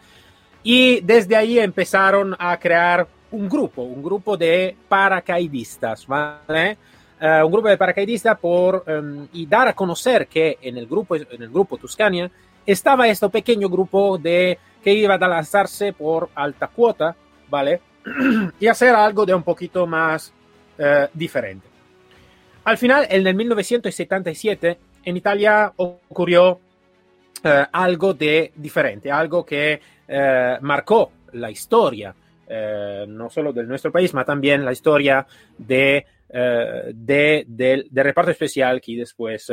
y 0.62 1.00
desde 1.00 1.37
ahí 1.37 1.58
empezaron 1.58 2.35
a 2.38 2.58
crear 2.58 3.06
un 3.30 3.49
grupo, 3.49 3.82
un 3.82 4.02
grupo 4.02 4.37
de 4.37 4.76
paracaidistas, 4.88 6.06
¿vale? 6.06 6.78
Uh, 7.20 7.44
un 7.44 7.50
grupo 7.50 7.68
de 7.68 7.76
paracaidistas 7.76 8.38
por 8.38 8.85
um, 8.87 9.26
y 9.32 9.47
dar 9.47 9.68
a 9.68 9.73
conocer 9.73 10.28
que 10.28 10.58
en 10.62 10.78
el 10.78 10.87
grupo 10.87 11.16
en 11.16 11.42
el 11.42 11.49
grupo 11.49 11.76
Tuscania 11.76 12.30
estaba 12.64 13.08
este 13.08 13.28
pequeño 13.28 13.68
grupo 13.68 14.18
de 14.18 14.56
que 14.82 14.92
iba 14.92 15.14
a 15.14 15.28
lanzarse 15.28 15.92
por 15.92 16.30
alta 16.35 16.68
cuota, 16.68 17.16
¿vale? 17.49 17.80
y 18.61 18.66
hacer 18.68 18.94
algo 18.94 19.26
de 19.26 19.35
un 19.35 19.42
poquito 19.42 19.87
más 19.87 20.32
uh, 20.78 21.08
diferente. 21.12 21.67
Al 22.68 22.76
final, 22.76 23.06
en 23.08 23.26
el 23.26 23.34
1977, 23.34 24.78
en 25.02 25.16
Italia 25.16 25.72
ocurrió 25.75 26.60
eh, 27.42 27.64
algo 27.72 28.12
de 28.12 28.52
diferente, 28.56 29.10
algo 29.10 29.42
que 29.42 29.80
eh, 30.06 30.58
marcó 30.60 31.12
la 31.32 31.50
historia, 31.50 32.14
eh, 32.46 33.06
no 33.08 33.30
solo 33.30 33.54
del 33.54 33.66
nuestro 33.66 33.90
país, 33.90 34.12
pero 34.12 34.26
también 34.26 34.66
la 34.66 34.72
historia 34.72 35.26
de, 35.56 36.04
de 36.28 37.46
del, 37.48 37.88
del, 37.90 38.04
reparto 38.04 38.32
especial 38.32 38.82
que 38.82 38.96
después 38.96 39.50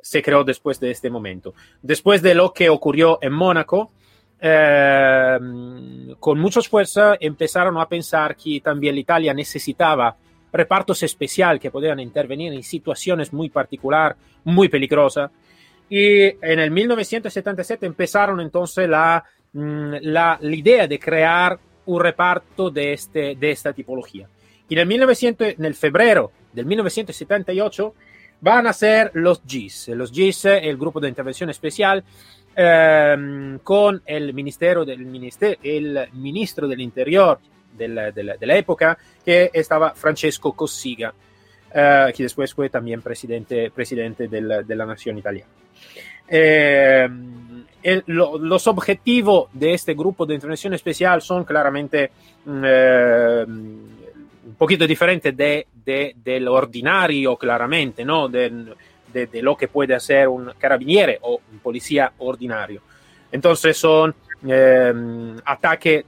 se 0.00 0.22
creó 0.22 0.44
después 0.44 0.78
de 0.78 0.92
este 0.92 1.10
momento. 1.10 1.54
Después 1.82 2.22
de 2.22 2.36
lo 2.36 2.52
que 2.52 2.68
ocurrió 2.68 3.18
en 3.22 3.32
Mónaco, 3.32 3.90
con 4.38 6.38
mucha 6.38 6.62
fuerza 6.62 7.16
empezaron 7.18 7.76
a 7.76 7.88
pensar 7.88 8.36
que 8.36 8.60
también 8.60 8.98
Italia 8.98 9.34
necesitaba 9.34 10.16
repartos 10.52 11.02
especiales 11.02 11.60
que 11.60 11.70
podían 11.70 11.98
intervenir 12.00 12.52
en 12.52 12.62
situaciones 12.62 13.32
muy 13.32 13.48
particulares, 13.48 14.16
muy 14.44 14.68
peligrosas. 14.68 15.30
Y 15.88 16.22
en 16.22 16.58
el 16.58 16.70
1977 16.70 17.86
empezaron 17.86 18.40
entonces 18.40 18.88
la, 18.88 19.24
mm, 19.52 19.94
la, 20.02 20.38
la, 20.40 20.54
idea 20.56 20.86
de 20.86 20.98
crear 20.98 21.58
un 21.86 22.00
reparto 22.00 22.70
de, 22.70 22.92
este, 22.92 23.34
de 23.36 23.50
esta 23.50 23.72
tipología. 23.72 24.28
Y 24.68 24.74
en 24.74 24.80
el, 24.80 24.86
1900, 24.86 25.48
en 25.58 25.64
el 25.64 25.74
febrero 25.74 26.32
del 26.52 26.66
1978 26.66 27.94
van 28.40 28.66
a 28.66 28.72
ser 28.72 29.10
los 29.14 29.42
GIS. 29.46 29.88
Los 29.88 30.12
GIS, 30.12 30.46
el 30.46 30.76
Grupo 30.76 31.00
de 31.00 31.08
Intervención 31.08 31.50
Especial, 31.50 32.04
eh, 32.54 33.58
con 33.62 34.02
el, 34.04 34.34
ministerio 34.34 34.84
del, 34.84 35.00
el 35.62 36.08
ministro 36.12 36.68
del 36.68 36.80
Interior 36.80 37.38
de 37.72 37.88
la, 37.88 38.56
época, 38.56 38.96
que 39.24 39.50
estaba 39.52 39.94
Francesco 39.94 40.52
Cossiga, 40.52 41.12
que 41.72 42.22
después 42.22 42.52
fue 42.54 42.68
también 42.68 43.02
presidente, 43.02 43.70
presidente 43.70 44.28
de 44.28 44.40
la, 44.40 44.62
de 44.62 44.76
la 44.76 44.96
italiana. 45.16 45.48
Eh, 46.28 47.08
el, 47.82 48.04
lo, 48.06 48.38
los 48.38 48.66
objetivos 48.66 49.48
de 49.52 49.74
este 49.74 49.94
grupo 49.94 50.24
de 50.24 50.34
intervención 50.34 50.72
especial 50.72 51.20
son 51.20 51.44
claramente 51.44 52.10
eh, 52.46 53.44
un 53.46 54.54
poquito 54.56 54.86
diferentes 54.86 55.36
de, 55.36 55.66
de, 55.84 56.14
del 56.16 56.48
ordinario, 56.48 57.36
claramente, 57.36 58.04
¿no? 58.04 58.28
De, 58.28 58.74
de, 59.12 59.42
lo 59.42 59.56
que 59.56 59.68
puede 59.68 59.94
hacer 59.94 60.26
un 60.26 60.52
carabiniere 60.58 61.18
o 61.20 61.40
un 61.52 61.58
policía 61.58 62.12
ordinario. 62.18 62.80
Entonces 63.30 63.76
son 63.76 64.14
eh, 64.46 64.92
ataque 65.44 66.04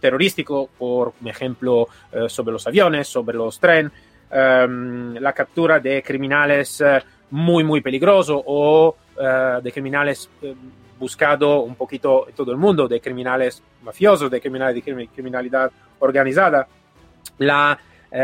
terrorístico, 0.00 0.68
por 0.78 1.14
ejemplo, 1.24 1.86
eh, 2.12 2.28
sobre 2.28 2.52
los 2.52 2.66
aviones, 2.66 3.06
sobre 3.08 3.36
los 3.36 3.58
trenes, 3.58 3.92
eh, 4.30 4.66
la 5.20 5.32
captura 5.32 5.80
de 5.80 6.02
criminales 6.02 6.82
muy, 7.30 7.64
muy 7.64 7.80
peligrosos 7.80 8.42
o 8.44 8.96
de 9.18 9.72
criminales 9.72 10.30
buscado 10.98 11.62
un 11.62 11.74
poquito 11.74 12.28
en 12.28 12.34
todo 12.34 12.52
el 12.52 12.56
mundo, 12.56 12.86
de 12.86 13.00
criminales 13.00 13.60
mafiosos, 13.82 14.30
de 14.30 14.40
criminales 14.40 14.76
de 14.76 15.08
criminalidad 15.08 15.70
organizada, 15.98 16.68
la 17.38 17.78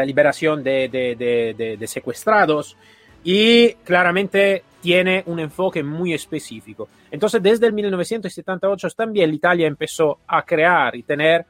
liberación 0.04 0.62
de, 0.62 0.88
de, 0.88 1.16
de, 1.16 1.76
de 1.76 1.86
secuestrados. 1.86 2.76
Y 3.24 3.72
claramente 3.84 4.62
tiene 4.84 5.22
un 5.28 5.40
enfoque 5.40 5.82
muy 5.82 6.12
específico. 6.12 6.90
Entonces, 7.10 7.42
desde 7.42 7.68
el 7.68 7.72
1978 7.72 8.90
también 8.90 9.32
Italia 9.32 9.66
empezó 9.66 10.18
a 10.26 10.42
crear 10.44 10.94
y 10.94 11.02
tener 11.04 11.46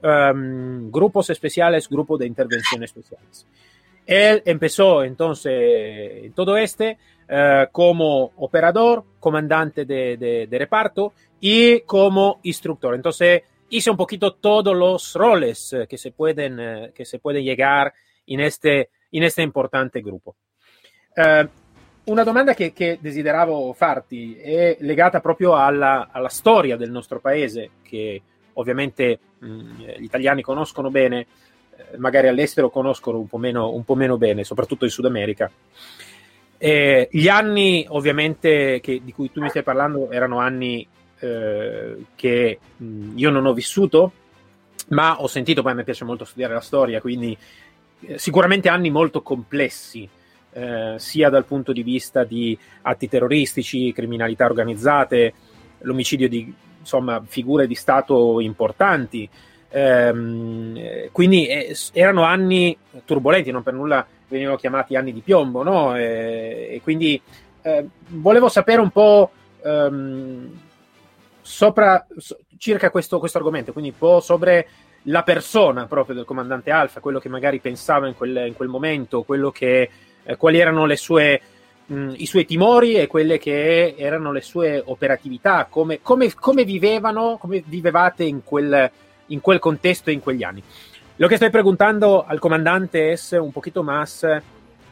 um, 0.00 0.88
grupos 0.88 1.28
especiales, 1.30 1.88
grupos 1.88 2.20
de 2.20 2.28
intervención 2.28 2.84
especiales. 2.84 3.44
Él 4.06 4.44
empezó 4.44 5.02
entonces 5.02 6.32
todo 6.36 6.56
este 6.56 6.98
uh, 7.28 7.66
como 7.72 8.30
operador, 8.36 9.04
comandante 9.18 9.84
de, 9.84 10.16
de, 10.16 10.46
de, 10.46 10.58
reparto 10.58 11.14
y 11.40 11.80
como 11.80 12.38
instructor. 12.44 12.94
Entonces 12.94 13.42
hice 13.70 13.90
un 13.90 13.96
poquito 13.96 14.34
todos 14.34 14.76
los 14.76 15.14
roles 15.14 15.74
que 15.88 15.98
se 15.98 16.12
pueden, 16.12 16.60
uh, 16.60 16.92
que 16.94 17.04
se 17.04 17.18
pueden 17.18 17.42
llegar 17.42 17.92
en 18.24 18.38
este, 18.38 18.90
en 19.10 19.24
este 19.24 19.42
importante 19.42 20.00
grupo. 20.00 20.36
Uh, 21.16 21.48
una 22.08 22.24
domanda 22.24 22.54
che, 22.54 22.72
che, 22.72 22.98
desideravo 23.00 23.72
farti 23.72 24.36
è 24.36 24.76
legata 24.80 25.20
proprio 25.20 25.54
alla, 25.54 26.08
alla, 26.10 26.28
storia 26.28 26.76
del 26.76 26.90
nostro 26.90 27.20
paese, 27.20 27.70
che 27.82 28.20
ovviamente 28.54 29.18
mh, 29.38 29.82
gli 29.98 30.04
italiani 30.04 30.42
conoscono 30.42 30.90
bene, 30.90 31.26
eh, 31.76 31.96
magari 31.98 32.28
all'estero 32.28 32.70
conoscono 32.70 33.18
un 33.18 33.28
po' 33.28 33.38
meno, 33.38 33.72
un 33.72 33.84
po 33.84 33.94
meno 33.94 34.16
bene, 34.16 34.44
soprattutto 34.44 34.84
in 34.84 34.90
Sud 34.90 35.04
America. 35.04 35.50
Eh, 36.56 37.08
gli 37.10 37.28
anni, 37.28 37.86
ovviamente, 37.88 38.80
che, 38.80 39.00
di 39.04 39.12
cui 39.12 39.30
tu 39.30 39.40
mi 39.40 39.48
stai 39.48 39.62
parlando 39.62 40.10
erano 40.10 40.38
anni 40.38 40.86
eh, 41.20 41.96
che 42.14 42.58
mh, 42.76 43.12
io 43.16 43.30
non 43.30 43.46
ho 43.46 43.52
vissuto, 43.52 44.12
ma 44.88 45.20
ho 45.20 45.26
sentito, 45.26 45.62
poi 45.62 45.72
a 45.72 45.74
me 45.74 45.84
piace 45.84 46.04
molto 46.04 46.24
studiare 46.24 46.54
la 46.54 46.60
storia, 46.60 47.00
quindi 47.00 47.36
eh, 48.00 48.18
sicuramente 48.18 48.68
anni 48.68 48.90
molto 48.90 49.20
complessi 49.20 50.08
eh, 50.58 50.94
sia 50.98 51.30
dal 51.30 51.44
punto 51.44 51.72
di 51.72 51.84
vista 51.84 52.24
di 52.24 52.58
atti 52.82 53.08
terroristici, 53.08 53.92
criminalità 53.92 54.44
organizzate, 54.44 55.32
l'omicidio 55.82 56.28
di 56.28 56.52
insomma, 56.80 57.22
figure 57.24 57.68
di 57.68 57.76
Stato 57.76 58.40
importanti. 58.40 59.28
Eh, 59.70 61.10
quindi 61.12 61.46
eh, 61.46 61.76
erano 61.92 62.24
anni 62.24 62.76
turbolenti, 63.04 63.52
non 63.52 63.62
per 63.62 63.74
nulla 63.74 64.04
venivano 64.26 64.56
chiamati 64.56 64.96
anni 64.96 65.12
di 65.12 65.20
piombo, 65.20 65.62
no? 65.62 65.96
Eh, 65.96 66.70
e 66.72 66.80
quindi 66.82 67.20
eh, 67.62 67.86
volevo 68.08 68.48
sapere 68.48 68.80
un 68.80 68.90
po' 68.90 69.30
ehm, 69.62 70.58
sopra, 71.40 72.04
so, 72.16 72.36
circa 72.56 72.90
questo, 72.90 73.20
questo 73.20 73.38
argomento, 73.38 73.72
quindi 73.72 73.90
un 73.90 73.98
po' 73.98 74.18
sobre 74.18 74.66
la 75.02 75.22
persona 75.22 75.86
proprio 75.86 76.16
del 76.16 76.24
comandante 76.24 76.72
Alfa, 76.72 77.00
quello 77.00 77.20
che 77.20 77.28
magari 77.28 77.60
pensava 77.60 78.08
in 78.08 78.16
quel, 78.16 78.46
in 78.48 78.54
quel 78.54 78.68
momento, 78.68 79.22
quello 79.22 79.50
che 79.50 79.88
eh, 80.28 80.36
quali 80.36 80.58
erano 80.58 80.94
sue, 80.94 81.40
mh, 81.86 82.12
i 82.16 82.26
suoi 82.26 82.44
timori 82.44 82.96
e 82.96 83.06
quelle 83.06 83.38
che 83.38 83.94
erano 83.96 84.30
le 84.30 84.42
sue 84.42 84.82
operatività, 84.84 85.66
come, 85.70 86.00
come, 86.02 86.34
come 86.34 86.64
vivevano, 86.64 87.38
come 87.40 87.62
vivevate 87.64 88.24
in 88.24 88.44
quel, 88.44 88.90
in 89.28 89.40
quel 89.40 89.58
contexto 89.58 90.10
in 90.10 90.20
quegli 90.20 90.42
anni. 90.42 90.62
Lo 91.16 91.26
que 91.28 91.34
estoy 91.34 91.50
preguntando 91.50 92.24
al 92.26 92.38
comandante 92.38 93.12
es 93.12 93.32
un 93.32 93.52
poquito 93.52 93.82
más 93.82 94.24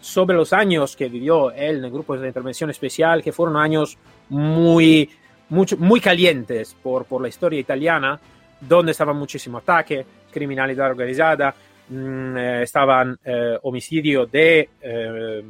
sobre 0.01 0.37
los 0.37 0.53
años 0.53 0.97
que 0.97 1.09
vivió 1.09 1.51
él 1.51 1.77
en 1.77 1.85
el 1.85 1.91
grupo 1.91 2.17
de 2.17 2.27
intervención 2.27 2.71
especial, 2.71 3.23
que 3.23 3.33
fueron 3.33 3.57
años 3.57 3.99
muy, 4.31 5.11
mucho, 5.51 5.77
muy 5.77 6.01
calientes 6.01 6.75
por, 6.83 7.05
por 7.05 7.21
la 7.21 7.29
historia 7.29 7.61
italiana, 7.61 8.19
donde 8.59 8.93
estaba 8.93 9.13
muchísimo 9.13 9.59
ataque, 9.59 10.07
Mm, 10.33 11.35
eh, 11.39 11.55
estaban 11.89 13.19
eh, 13.25 13.59
homicidio 13.63 14.27
de 14.27 14.69
eh, 14.81 15.45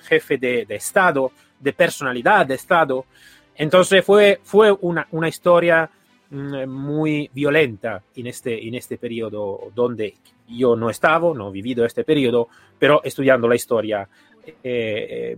jefe 0.00 0.38
de, 0.38 0.66
Estado, 0.68 1.32
de 1.58 1.72
personalidad 1.72 2.46
de 2.46 2.54
Estado. 2.54 3.06
Entonces 3.56 4.04
fue, 4.04 4.40
fue 4.42 4.70
una, 4.82 5.06
una 5.10 5.28
historia 5.28 5.88
mm, 6.30 6.66
muy 6.66 7.28
violenta 7.32 8.02
en 8.14 8.26
este, 8.28 8.66
en 8.66 8.74
este 8.74 8.98
periodo 8.98 9.72
donde 9.74 10.14
yo 10.48 10.76
no 10.76 10.90
estaba, 10.90 11.34
no 11.34 11.48
he 11.48 11.52
vivido 11.52 11.84
este 11.84 12.04
periodo, 12.04 12.48
pero 12.78 13.02
estudiando 13.02 13.48
la 13.48 13.54
historia 13.56 14.08
eh, 14.62 15.36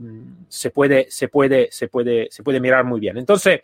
se, 0.48 0.70
puede, 0.70 1.06
se, 1.10 1.28
puede, 1.28 1.68
se, 1.70 1.88
puede, 1.88 2.28
se 2.30 2.42
puede 2.42 2.60
mirar 2.60 2.84
muy 2.84 3.00
bien. 3.00 3.16
Entonces, 3.16 3.60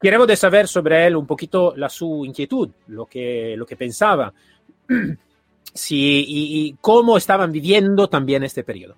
queremos 0.00 0.38
saber 0.38 0.68
sobre 0.68 1.06
él 1.06 1.16
un 1.16 1.26
poquito 1.26 1.74
la 1.76 1.88
su 1.88 2.24
inquietud, 2.26 2.68
lo 2.88 3.06
que, 3.06 3.54
lo 3.56 3.64
que 3.64 3.76
pensaba. 3.76 4.32
sì, 5.72 6.24
y, 6.26 6.66
y 6.66 6.76
cómo 6.80 7.16
estaban 7.16 7.52
viviendo 7.52 8.08
también 8.08 8.42
este 8.42 8.62
periodo. 8.62 8.96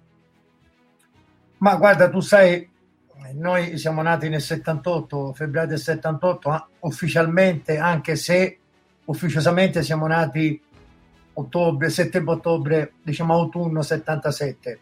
Ma 1.58 1.76
guarda, 1.76 2.10
tu 2.10 2.20
sai, 2.20 2.68
noi 3.34 3.78
siamo 3.78 4.02
nati 4.02 4.28
nel 4.28 4.40
78, 4.40 5.32
febbraio 5.32 5.68
del 5.68 5.78
78, 5.78 6.68
ufficialmente, 6.80 7.78
anche 7.78 8.16
se 8.16 8.58
ufficiosamente 9.04 9.82
siamo 9.82 10.06
nati 10.06 10.60
ottobre, 11.34 11.90
settembre-ottobre, 11.90 12.94
diciamo 13.02 13.34
autunno 13.34 13.82
77. 13.82 14.78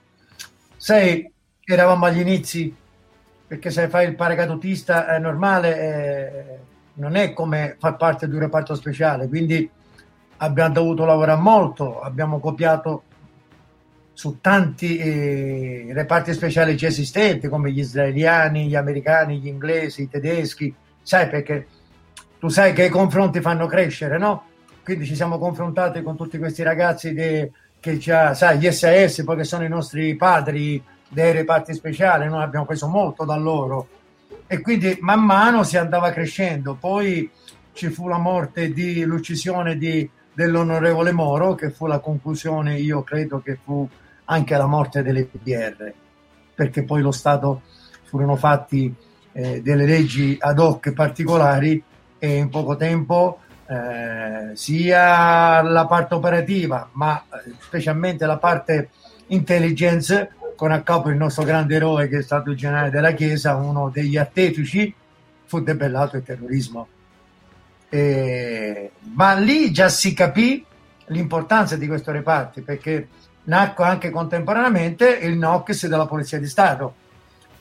Sai, 0.76 1.30
eravamo 1.64 2.06
agli 2.06 2.20
inizi, 2.20 2.74
perché 3.46 3.70
se 3.70 3.88
fai 3.88 4.08
il 4.08 4.16
paracadutista 4.16 5.06
è 5.06 5.18
normale, 5.18 5.78
eh, 5.78 6.58
non 6.94 7.14
è 7.14 7.32
come 7.32 7.76
far 7.78 7.96
parte 7.96 8.28
di 8.28 8.34
un 8.34 8.40
reparto 8.40 8.74
speciale, 8.74 9.28
quindi 9.28 9.70
abbiamo 10.42 10.74
dovuto 10.74 11.04
lavorare 11.04 11.40
molto, 11.40 12.00
abbiamo 12.00 12.40
copiato 12.40 13.04
su 14.12 14.38
tanti 14.40 14.98
eh, 14.98 15.88
reparti 15.92 16.32
speciali 16.32 16.76
già 16.76 16.88
esistenti 16.88 17.48
come 17.48 17.70
gli 17.70 17.78
israeliani, 17.78 18.66
gli 18.66 18.74
americani, 18.74 19.38
gli 19.38 19.46
inglesi, 19.46 20.02
i 20.02 20.08
tedeschi, 20.08 20.74
sai 21.00 21.28
perché 21.28 21.66
tu 22.38 22.48
sai 22.48 22.72
che 22.72 22.86
i 22.86 22.90
confronti 22.90 23.40
fanno 23.40 23.66
crescere, 23.66 24.18
no? 24.18 24.44
Quindi 24.82 25.06
ci 25.06 25.14
siamo 25.14 25.38
confrontati 25.38 26.02
con 26.02 26.16
tutti 26.16 26.38
questi 26.38 26.64
ragazzi 26.64 27.14
de, 27.14 27.52
che 27.78 27.98
già, 27.98 28.34
sai, 28.34 28.58
gli 28.58 28.70
SAS, 28.70 29.22
poi 29.24 29.36
che 29.36 29.44
sono 29.44 29.64
i 29.64 29.68
nostri 29.68 30.16
padri 30.16 30.82
dei 31.08 31.32
reparti 31.32 31.72
speciali, 31.72 32.26
noi 32.26 32.42
abbiamo 32.42 32.66
preso 32.66 32.88
molto 32.88 33.24
da 33.24 33.36
loro 33.36 33.86
e 34.48 34.60
quindi 34.60 34.98
man 35.00 35.24
mano 35.24 35.62
si 35.62 35.76
andava 35.76 36.10
crescendo. 36.10 36.74
Poi 36.74 37.30
ci 37.72 37.90
fu 37.90 38.08
la 38.08 38.18
morte 38.18 38.72
di 38.72 39.04
l'uccisione 39.04 39.78
di 39.78 40.08
dell'onorevole 40.32 41.12
Moro, 41.12 41.54
che 41.54 41.70
fu 41.70 41.86
la 41.86 41.98
conclusione, 41.98 42.78
io 42.78 43.02
credo 43.02 43.40
che 43.40 43.58
fu 43.62 43.88
anche 44.26 44.56
la 44.56 44.66
morte 44.66 45.02
delle 45.02 45.24
PDR, 45.24 45.92
perché 46.54 46.84
poi 46.84 47.02
lo 47.02 47.12
Stato 47.12 47.62
furono 48.04 48.36
fatti 48.36 48.94
eh, 49.32 49.62
delle 49.62 49.86
leggi 49.86 50.36
ad 50.38 50.58
hoc 50.58 50.92
particolari 50.92 51.82
e 52.18 52.36
in 52.36 52.48
poco 52.48 52.76
tempo 52.76 53.40
eh, 53.66 54.54
sia 54.54 55.62
la 55.62 55.86
parte 55.86 56.14
operativa, 56.14 56.88
ma 56.92 57.22
eh, 57.22 57.52
specialmente 57.58 58.26
la 58.26 58.38
parte 58.38 58.90
intelligence, 59.28 60.30
con 60.56 60.70
a 60.70 60.82
capo 60.82 61.08
il 61.08 61.16
nostro 61.16 61.44
grande 61.44 61.74
eroe 61.74 62.08
che 62.08 62.18
è 62.18 62.22
stato 62.22 62.50
il 62.50 62.56
generale 62.56 62.90
della 62.90 63.12
Chiesa, 63.12 63.56
uno 63.56 63.90
degli 63.90 64.16
artefici, 64.16 64.94
fu 65.44 65.60
debellato 65.60 66.16
il 66.16 66.22
terrorismo 66.22 66.86
eh, 67.94 68.90
ma 69.14 69.34
lì 69.34 69.70
già 69.70 69.90
si 69.90 70.14
capì 70.14 70.64
l'importanza 71.08 71.76
di 71.76 71.86
questo 71.86 72.10
reparto 72.10 72.62
perché 72.62 73.08
nacque 73.44 73.84
anche 73.84 74.08
contemporaneamente 74.08 75.10
il 75.10 75.36
NOX 75.36 75.86
della 75.86 76.06
Polizia 76.06 76.38
di 76.38 76.46
Stato. 76.46 76.94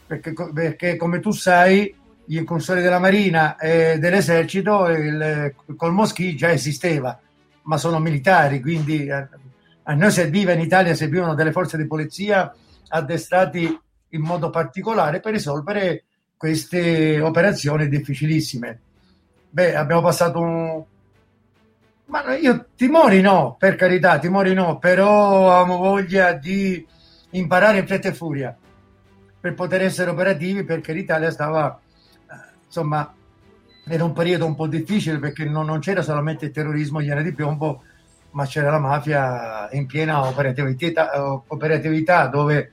Perché, 0.07 0.33
perché 0.53 0.95
come 0.95 1.19
tu 1.19 1.31
sai 1.31 1.93
gli 2.23 2.37
incursori 2.37 2.81
della 2.81 2.99
Marina 2.99 3.57
e 3.57 3.97
dell'Esercito 3.99 4.87
il, 4.87 5.53
col 5.75 5.91
Moschi 5.91 6.35
già 6.35 6.49
esisteva 6.51 7.19
ma 7.63 7.77
sono 7.77 7.99
militari 7.99 8.59
quindi 8.59 9.09
a, 9.09 9.27
a 9.83 9.93
noi 9.93 10.11
serviva 10.11 10.51
in 10.51 10.59
Italia 10.59 10.95
servivano 10.95 11.33
delle 11.33 11.53
forze 11.53 11.77
di 11.77 11.87
polizia 11.87 12.53
addestrati 12.89 13.79
in 14.09 14.21
modo 14.21 14.49
particolare 14.49 15.21
per 15.21 15.31
risolvere 15.31 16.03
queste 16.35 17.21
operazioni 17.21 17.87
difficilissime 17.87 18.79
beh, 19.51 19.75
abbiamo 19.75 20.01
passato 20.01 20.39
un... 20.39 20.83
Ma 22.05 22.35
io 22.35 22.65
timori 22.75 23.21
no, 23.21 23.55
per 23.57 23.75
carità, 23.75 24.19
timori 24.19 24.53
no, 24.53 24.79
però 24.79 25.61
avevo 25.61 25.77
voglia 25.77 26.33
di 26.33 26.85
imparare 27.31 27.79
in 27.79 27.87
fretta 27.87 28.09
e 28.09 28.13
furia 28.13 28.55
per 29.39 29.53
poter 29.53 29.81
essere 29.81 30.11
operativi 30.11 30.63
perché 30.63 30.93
l'Italia 30.93 31.31
stava, 31.31 31.79
eh, 32.29 32.33
insomma, 32.65 33.13
era 33.87 34.03
un 34.03 34.13
periodo 34.13 34.45
un 34.45 34.55
po' 34.55 34.67
difficile 34.67 35.19
perché 35.19 35.45
non, 35.45 35.65
non 35.65 35.79
c'era 35.79 36.01
solamente 36.01 36.45
il 36.45 36.51
terrorismo 36.51 36.99
iene 36.99 37.23
di 37.23 37.33
piombo, 37.33 37.81
ma 38.31 38.45
c'era 38.45 38.69
la 38.69 38.79
mafia 38.79 39.69
in 39.71 39.85
piena 39.85 40.25
operatività, 40.25 41.43
operatività 41.47 42.27
dove 42.27 42.71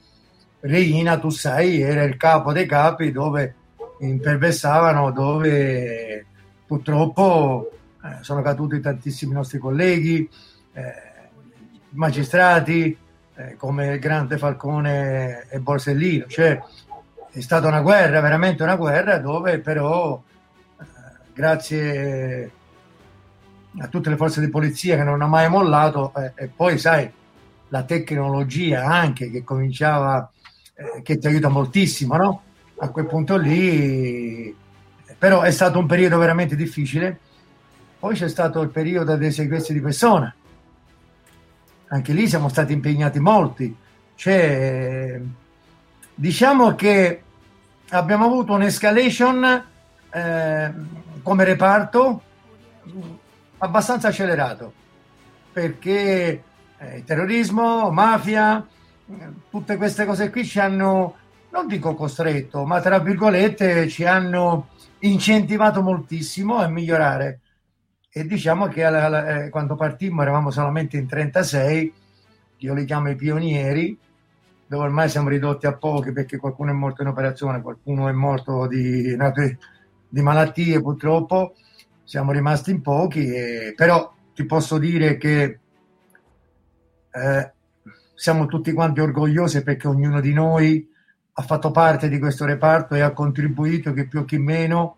Reina, 0.61 1.19
tu 1.19 1.31
sai, 1.31 1.81
era 1.81 2.03
il 2.03 2.17
capo 2.17 2.53
dei 2.53 2.67
capi 2.67 3.13
dove 3.13 3.55
imperversavano, 4.01 5.13
dove 5.13 6.27
purtroppo 6.69 7.71
eh, 8.05 8.23
sono 8.23 8.43
caduti 8.43 8.79
tantissimi 8.79 9.33
nostri 9.33 9.59
colleghi, 9.59 10.29
eh, 10.75 10.93
magistrati, 11.91 12.97
eh, 13.35 13.57
come 13.57 13.95
il 13.95 13.99
grande 13.99 14.37
Falcone 14.37 15.47
e 15.49 15.59
Borsellino. 15.61 16.27
Cioè, 16.27 16.63
è 17.31 17.41
stata 17.41 17.69
una 17.69 17.81
guerra, 17.81 18.21
veramente 18.21 18.63
una 18.63 18.77
guerra, 18.77 19.17
dove 19.19 19.61
però, 19.61 20.23
eh, 20.79 20.85
grazie 21.33 22.53
a 23.79 23.87
tutte 23.89 24.11
le 24.11 24.17
forze 24.17 24.41
di 24.41 24.51
polizia 24.51 24.97
che 24.97 25.05
non 25.05 25.15
hanno 25.15 25.29
mai 25.29 25.49
mollato, 25.49 26.13
eh, 26.15 26.33
e 26.35 26.49
poi 26.49 26.77
sai, 26.77 27.11
la 27.69 27.83
tecnologia 27.85 28.85
anche 28.85 29.31
che 29.31 29.43
cominciava, 29.43 30.31
eh, 30.75 31.01
che 31.03 31.17
ti 31.17 31.27
aiuta 31.27 31.49
moltissimo, 31.49 32.17
no? 32.17 32.43
A 32.81 32.91
quel 32.91 33.07
punto 33.07 33.37
lì, 33.37 34.55
però 35.19 35.43
è 35.43 35.51
stato 35.51 35.79
un 35.79 35.87
periodo 35.87 36.19
veramente 36.19 36.57
difficile. 36.57 37.19
Poi 37.99 38.15
c'è 38.15 38.29
stato 38.29 38.61
il 38.61 38.69
periodo 38.69 39.17
dei 39.17 39.33
sequestri 39.33 39.75
di 39.75 39.81
persona, 39.81 40.33
anche 41.89 42.13
lì 42.13 42.29
siamo 42.29 42.49
stati 42.49 42.73
impegnati 42.73 43.19
molti. 43.19 43.77
Cioè, 44.15 45.21
diciamo 46.15 46.75
che 46.75 47.23
abbiamo 47.91 48.27
avuto 48.27 48.53
un'escalation 48.53 49.65
eh, 50.11 50.73
come 51.23 51.45
reparto 51.45 52.23
abbastanza 53.59 54.09
accelerato 54.09 54.73
perché 55.53 56.43
eh, 56.79 57.03
terrorismo, 57.05 57.91
mafia, 57.91 58.65
tutte 59.51 59.77
queste 59.77 60.05
cose 60.05 60.31
qui 60.31 60.45
ci 60.45 60.61
hanno, 60.61 61.17
non 61.51 61.67
dico 61.67 61.95
costretto, 61.95 62.65
ma 62.65 62.81
tra 62.81 62.99
virgolette 63.01 63.89
ci 63.89 64.05
hanno 64.05 64.69
incentivato 65.01 65.83
moltissimo 65.83 66.57
a 66.57 66.69
migliorare. 66.69 67.41
E 68.11 68.25
diciamo 68.25 68.69
che 68.69 68.85
alla, 68.85 69.05
alla, 69.05 69.45
eh, 69.45 69.49
quando 69.51 69.77
partimmo 69.77 70.23
eravamo 70.23 70.51
solamente 70.51 70.97
in 70.97 71.07
36, 71.07 71.93
io 72.59 72.75
li 72.75 72.85
chiamo 72.85 73.11
i 73.11 73.17
pionieri, 73.17 73.97
dove 74.67 74.85
ormai 74.85 75.09
siamo 75.09 75.29
ridotti 75.29 75.67
a 75.67 75.77
pochi 75.77 76.13
perché 76.13 76.37
qualcuno 76.37 76.71
è 76.71 76.75
morto 76.75 77.03
in 77.03 77.09
operazione, 77.09 77.63
qualcuno 77.63 78.09
è 78.09 78.13
morto 78.13 78.67
di, 78.67 79.17
di 80.09 80.23
malattie 80.23 80.81
purtroppo, 80.81 81.55
siamo 82.05 82.33
rimasti 82.33 82.71
in 82.71 82.83
pochi, 82.83 83.27
e, 83.33 83.75
però 83.77 84.13
ti 84.35 84.45
posso 84.45 84.79
dire 84.79 85.17
che 85.17 85.59
eh, 87.11 87.53
siamo 88.15 88.47
tutti 88.47 88.73
quanti 88.73 89.01
orgogliosi 89.01 89.63
perché 89.63 89.87
ognuno 89.87 90.21
di 90.21 90.33
noi 90.33 90.89
ha 91.39 91.43
fatto 91.43 91.71
parte 91.71 92.09
di 92.09 92.19
questo 92.19 92.45
reparto 92.45 92.97
e 92.97 93.01
ha 93.01 93.13
contribuito 93.13 93.93
che 93.93 94.09
più 94.09 94.21
o 94.21 94.25
che 94.25 94.39
meno 94.39 94.97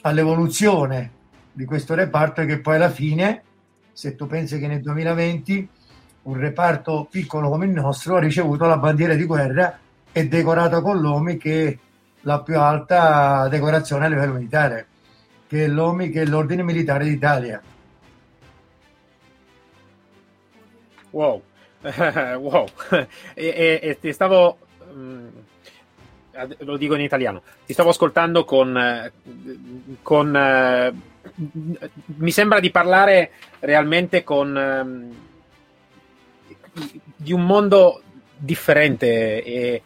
all'evoluzione 0.00 1.12
di 1.52 1.64
questo 1.64 1.94
reparto 1.94 2.40
e 2.40 2.46
che 2.46 2.58
poi 2.58 2.74
alla 2.74 2.90
fine, 2.90 3.42
se 3.92 4.16
tu 4.16 4.26
pensi 4.26 4.58
che 4.58 4.66
nel 4.66 4.80
2020 4.80 5.68
un 6.22 6.36
reparto 6.36 7.06
piccolo 7.08 7.50
come 7.50 7.66
il 7.66 7.70
nostro 7.70 8.16
ha 8.16 8.18
ricevuto 8.18 8.66
la 8.66 8.78
bandiera 8.78 9.14
di 9.14 9.24
guerra 9.24 9.78
e 10.10 10.26
decorato 10.26 10.82
con 10.82 11.00
l'OMI 11.00 11.36
che 11.36 11.68
è 11.68 11.78
la 12.22 12.42
più 12.42 12.58
alta 12.58 13.46
decorazione 13.46 14.06
a 14.06 14.08
livello 14.08 14.32
militare, 14.32 14.86
che 15.46 15.66
è 15.66 15.68
l'OMI, 15.68 16.10
che 16.10 16.22
è 16.22 16.24
l'Ordine 16.24 16.64
Militare 16.64 17.04
d'Italia. 17.04 17.62
Wow, 21.10 21.42
wow, 22.40 22.66
e, 23.34 23.78
e, 23.80 23.98
e 24.00 24.12
stavo... 24.12 24.58
Um 24.94 25.30
lo 26.58 26.76
dico 26.76 26.94
in 26.94 27.00
italiano, 27.00 27.42
ti 27.64 27.72
stavo 27.72 27.90
ascoltando 27.90 28.44
con, 28.44 29.12
con 30.02 31.00
mi 32.04 32.30
sembra 32.30 32.60
di 32.60 32.70
parlare 32.70 33.30
realmente 33.60 34.24
con 34.24 34.54
um, 34.54 35.14
di 37.16 37.32
un 37.32 37.46
mondo 37.46 38.02
differente 38.36 39.42
e, 39.42 39.82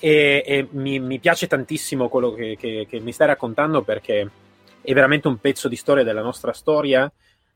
e, 0.00 0.42
e 0.44 0.68
mi, 0.70 0.98
mi, 0.98 1.18
piace 1.18 1.46
tantissimo 1.46 2.08
quello 2.08 2.32
che, 2.32 2.56
che, 2.58 2.86
che, 2.88 3.00
mi 3.00 3.12
stai 3.12 3.28
raccontando 3.28 3.82
perché 3.82 4.30
è 4.80 4.92
veramente 4.92 5.28
un 5.28 5.38
pezzo 5.38 5.68
di 5.68 5.76
storia 5.76 6.02
della 6.02 6.22
nostra 6.22 6.52
storia 6.52 7.10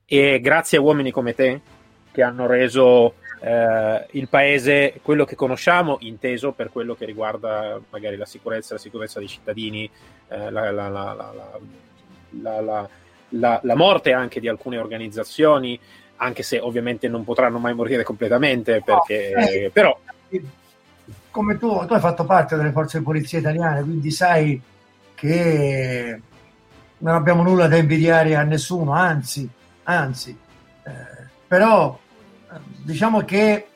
e 0.04 0.38
grazie 0.40 0.78
a 0.78 0.82
uomini 0.82 1.10
come 1.10 1.34
te 1.34 1.60
che 2.12 2.22
hanno 2.22 2.46
reso 2.46 3.14
eh, 3.40 4.06
il 4.12 4.28
paese 4.28 5.00
quello 5.02 5.24
che 5.24 5.36
conosciamo, 5.36 5.98
inteso 6.00 6.52
per 6.52 6.70
quello 6.70 6.94
che 6.94 7.04
riguarda 7.04 7.80
magari 7.90 8.16
la 8.16 8.26
sicurezza, 8.26 8.74
la 8.74 8.80
sicurezza 8.80 9.18
dei 9.18 9.28
cittadini, 9.28 9.88
eh, 10.28 10.50
la, 10.50 10.70
la, 10.70 10.88
la, 10.88 12.88
la, 13.30 13.60
la, 13.62 13.74
morte 13.74 14.12
anche 14.12 14.40
di 14.40 14.48
alcune 14.48 14.78
organizzazioni, 14.78 15.78
anche 16.16 16.42
se 16.42 16.58
ovviamente 16.58 17.08
non 17.08 17.24
potranno 17.24 17.58
mai 17.58 17.74
morire 17.74 18.02
completamente, 18.02 18.82
perché, 18.84 19.32
no, 19.34 19.46
eh, 19.46 19.70
però... 19.72 19.98
Come 21.30 21.56
tu, 21.56 21.86
tu 21.86 21.92
hai 21.92 22.00
fatto 22.00 22.24
parte 22.24 22.56
delle 22.56 22.72
forze 22.72 22.98
di 22.98 23.04
polizia 23.04 23.38
italiane, 23.38 23.82
quindi 23.82 24.10
sai 24.10 24.60
che 25.14 26.20
non 26.98 27.14
abbiamo 27.14 27.42
nulla 27.42 27.68
da 27.68 27.76
invidiare 27.76 28.34
a 28.34 28.42
nessuno, 28.42 28.92
anzi, 28.92 29.48
anzi, 29.84 30.36
eh, 30.84 31.26
però 31.46 31.96
diciamo 32.88 33.20
che 33.20 33.66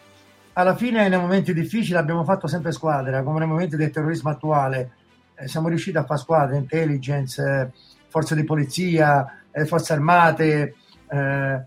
alla 0.55 0.75
fine 0.75 1.07
nei 1.07 1.19
momenti 1.19 1.53
difficili 1.53 1.99
abbiamo 1.99 2.25
fatto 2.25 2.47
sempre 2.47 2.73
squadra, 2.73 3.23
come 3.23 3.41
nei 3.41 3.49
momenti 3.49 3.77
del 3.77 3.91
terrorismo 3.91 4.31
attuale, 4.31 4.93
eh, 5.35 5.49
siamo 5.49 5.69
riusciti 5.69 5.99
a 5.99 6.05
fare 6.05 6.19
squadra, 6.19 6.57
intelligence, 6.57 7.43
eh, 7.43 7.69
forze 8.09 8.35
di 8.35 8.45
polizia, 8.45 9.43
eh, 9.51 9.67
forze 9.67 9.93
armate, 9.93 10.77
eh, 11.11 11.63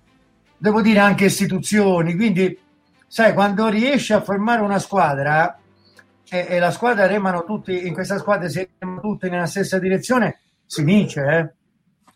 devo 0.58 0.82
dire 0.82 0.98
anche 0.98 1.26
istituzioni. 1.26 2.16
Quindi, 2.16 2.58
sai, 3.06 3.34
quando 3.36 3.68
riesci 3.68 4.12
a 4.14 4.22
formare 4.22 4.62
una 4.62 4.80
squadra 4.80 5.60
e, 6.28 6.58
la 6.58 6.72
squadra 6.72 7.06
remano 7.06 7.44
tutti, 7.44 7.86
in 7.86 7.94
questa 7.94 8.18
squadra 8.18 8.50
si 8.50 8.68
remano 8.80 9.02
tutti 9.02 9.30
nella 9.30 9.46
stessa 9.46 9.78
direzione, 9.78 10.40
si 10.66 10.84
vince, 10.84 11.22
eh? 11.22 11.54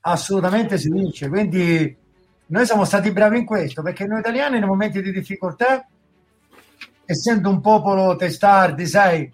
assolutamente 0.01 0.79
si 0.79 0.89
vince. 0.89 1.29
Quindi 1.29 1.95
noi 2.51 2.65
siamo 2.65 2.83
stati 2.83 3.11
bravi 3.11 3.39
in 3.39 3.45
questo 3.45 3.81
perché 3.81 4.05
noi 4.05 4.19
italiani 4.19 4.59
nei 4.59 4.67
momenti 4.67 5.01
di 5.01 5.11
difficoltà, 5.11 5.85
essendo 7.05 7.49
un 7.49 7.61
popolo 7.61 8.15
testardi, 8.15 8.85
sai, 8.87 9.31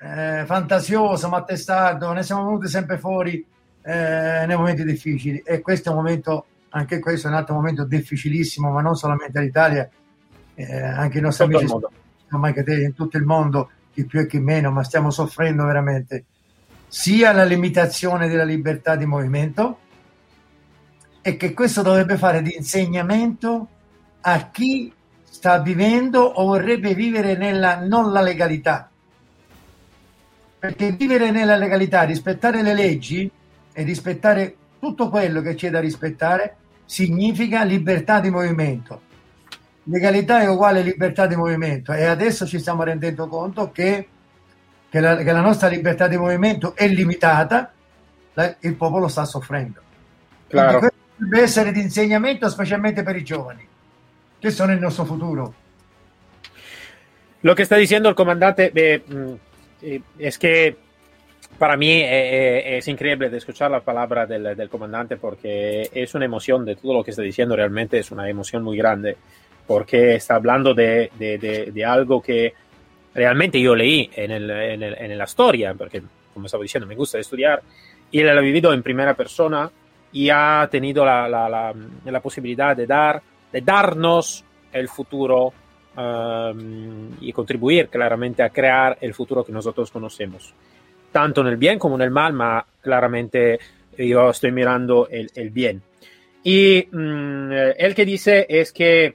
eh, 0.00 0.44
fantasioso 0.46 1.28
ma 1.28 1.42
testardo, 1.44 2.12
ne 2.12 2.22
siamo 2.22 2.44
venuti 2.44 2.68
sempre 2.68 2.98
fuori 2.98 3.44
eh, 3.82 4.44
nei 4.46 4.56
momenti 4.56 4.84
difficili. 4.84 5.38
E 5.38 5.60
questo 5.60 5.88
è 5.88 5.92
un 5.92 5.98
momento, 5.98 6.46
anche 6.70 6.98
questo 6.98 7.26
è 7.26 7.30
un 7.30 7.36
altro 7.36 7.54
momento 7.54 7.84
difficilissimo, 7.84 8.70
ma 8.70 8.82
non 8.82 8.96
solamente 8.96 9.38
all'Italia, 9.38 9.88
eh, 10.54 10.82
anche 10.82 11.18
i 11.18 11.22
nostri 11.22 11.46
tutto 11.46 11.86
amici, 12.28 12.46
anche 12.46 12.62
te, 12.64 12.82
in 12.82 12.94
tutto 12.94 13.16
il 13.16 13.24
mondo, 13.24 13.70
chi 13.92 14.04
più 14.04 14.20
e 14.20 14.26
chi 14.26 14.40
meno, 14.40 14.70
ma 14.70 14.84
stiamo 14.84 15.10
soffrendo 15.10 15.64
veramente 15.64 16.24
sia 16.86 17.32
la 17.32 17.44
limitazione 17.44 18.28
della 18.28 18.44
libertà 18.44 18.96
di 18.96 19.06
movimento, 19.06 19.78
e 21.28 21.36
che 21.36 21.52
questo 21.52 21.82
dovrebbe 21.82 22.16
fare 22.16 22.40
di 22.40 22.54
insegnamento 22.56 23.68
a 24.22 24.48
chi 24.50 24.90
sta 25.22 25.58
vivendo 25.60 26.22
o 26.22 26.46
vorrebbe 26.46 26.94
vivere 26.94 27.36
nella 27.36 27.80
non 27.80 28.12
la 28.12 28.22
legalità. 28.22 28.88
Perché 30.58 30.92
vivere 30.92 31.30
nella 31.30 31.56
legalità, 31.56 32.04
rispettare 32.04 32.62
le 32.62 32.72
leggi 32.72 33.30
e 33.70 33.82
rispettare 33.82 34.56
tutto 34.78 35.10
quello 35.10 35.42
che 35.42 35.54
c'è 35.54 35.68
da 35.68 35.80
rispettare 35.80 36.56
significa 36.86 37.62
libertà 37.62 38.20
di 38.20 38.30
movimento. 38.30 39.02
Legalità 39.82 40.40
è 40.40 40.48
uguale 40.48 40.80
libertà 40.80 41.26
di 41.26 41.36
movimento 41.36 41.92
e 41.92 42.06
adesso 42.06 42.46
ci 42.46 42.58
stiamo 42.58 42.84
rendendo 42.84 43.28
conto 43.28 43.70
che, 43.70 44.08
che, 44.88 45.00
la, 45.00 45.16
che 45.16 45.30
la 45.30 45.42
nostra 45.42 45.68
libertà 45.68 46.08
di 46.08 46.16
movimento 46.16 46.74
è 46.74 46.88
limitata, 46.88 47.70
la, 48.32 48.56
il 48.60 48.74
popolo 48.76 49.08
sta 49.08 49.26
soffrendo. 49.26 49.82
Claro 50.48 50.88
deve 51.18 51.42
essere 51.42 51.72
di 51.72 51.80
insegnamento 51.80 52.48
specialmente 52.48 53.02
per 53.02 53.16
i 53.16 53.24
giovani, 53.24 53.66
che 54.38 54.50
sono 54.50 54.72
il 54.72 54.78
nostro 54.78 55.04
futuro. 55.04 55.54
Lo 57.42 57.54
que 57.54 57.62
está 57.62 57.76
diciendo 57.76 58.08
el 58.08 58.14
comandante 58.14 58.72
eh, 58.74 60.00
es 60.18 60.38
que 60.38 60.76
para 61.56 61.76
mí 61.76 62.02
es, 62.02 62.78
es, 62.78 62.88
increíble 62.88 63.30
de 63.30 63.38
escuchar 63.38 63.70
la 63.70 63.80
palabra 63.80 64.26
del, 64.26 64.56
del, 64.56 64.68
comandante 64.68 65.16
porque 65.16 65.88
es 65.92 66.14
una 66.14 66.24
emoción 66.24 66.64
de 66.64 66.76
todo 66.76 66.94
lo 66.94 67.04
que 67.04 67.10
está 67.10 67.22
diciendo, 67.22 67.56
realmente 67.56 67.98
es 67.98 68.10
una 68.10 68.28
emoción 68.28 68.62
muy 68.62 68.76
grande, 68.76 69.16
porque 69.66 70.14
está 70.14 70.36
hablando 70.36 70.74
de, 70.74 71.10
de, 71.18 71.38
de, 71.38 71.70
de 71.72 71.84
algo 71.84 72.22
que 72.22 72.54
realmente 73.14 73.60
yo 73.60 73.74
leí 73.74 74.10
en, 74.14 74.30
el, 74.30 74.50
en, 74.50 74.82
el, 74.82 74.94
en, 74.94 75.18
la 75.18 75.24
historia, 75.24 75.74
porque 75.74 76.02
como 76.34 76.46
estaba 76.46 76.62
diciendo, 76.62 76.86
me 76.86 76.94
gusta 76.94 77.18
estudiar 77.18 77.62
y 78.10 78.20
él 78.20 78.36
ha 78.36 78.40
vivido 78.40 78.72
en 78.72 78.82
primera 78.82 79.14
persona 79.14 79.70
y 80.12 80.30
ha 80.30 80.68
tenido 80.70 81.04
la, 81.04 81.28
la, 81.28 81.48
la, 81.48 81.74
la 82.04 82.20
posibilidad 82.20 82.76
de, 82.76 82.86
dar, 82.86 83.22
de 83.52 83.60
darnos 83.60 84.44
el 84.72 84.88
futuro 84.88 85.52
um, 85.96 87.10
y 87.20 87.32
contribuir 87.32 87.88
claramente 87.88 88.42
a 88.42 88.50
crear 88.50 88.98
el 89.00 89.14
futuro 89.14 89.44
que 89.44 89.52
nosotros 89.52 89.90
conocemos, 89.90 90.54
tanto 91.12 91.40
en 91.42 91.48
el 91.48 91.56
bien 91.56 91.78
como 91.78 91.96
en 91.96 92.02
el 92.02 92.10
mal, 92.10 92.34
pero 92.36 92.64
claramente 92.80 93.58
yo 93.96 94.30
estoy 94.30 94.52
mirando 94.52 95.08
el, 95.10 95.30
el 95.34 95.50
bien. 95.50 95.82
Y 96.42 96.88
um, 96.94 97.52
el 97.52 97.94
que 97.94 98.04
dice 98.04 98.46
es 98.48 98.72
que 98.72 99.14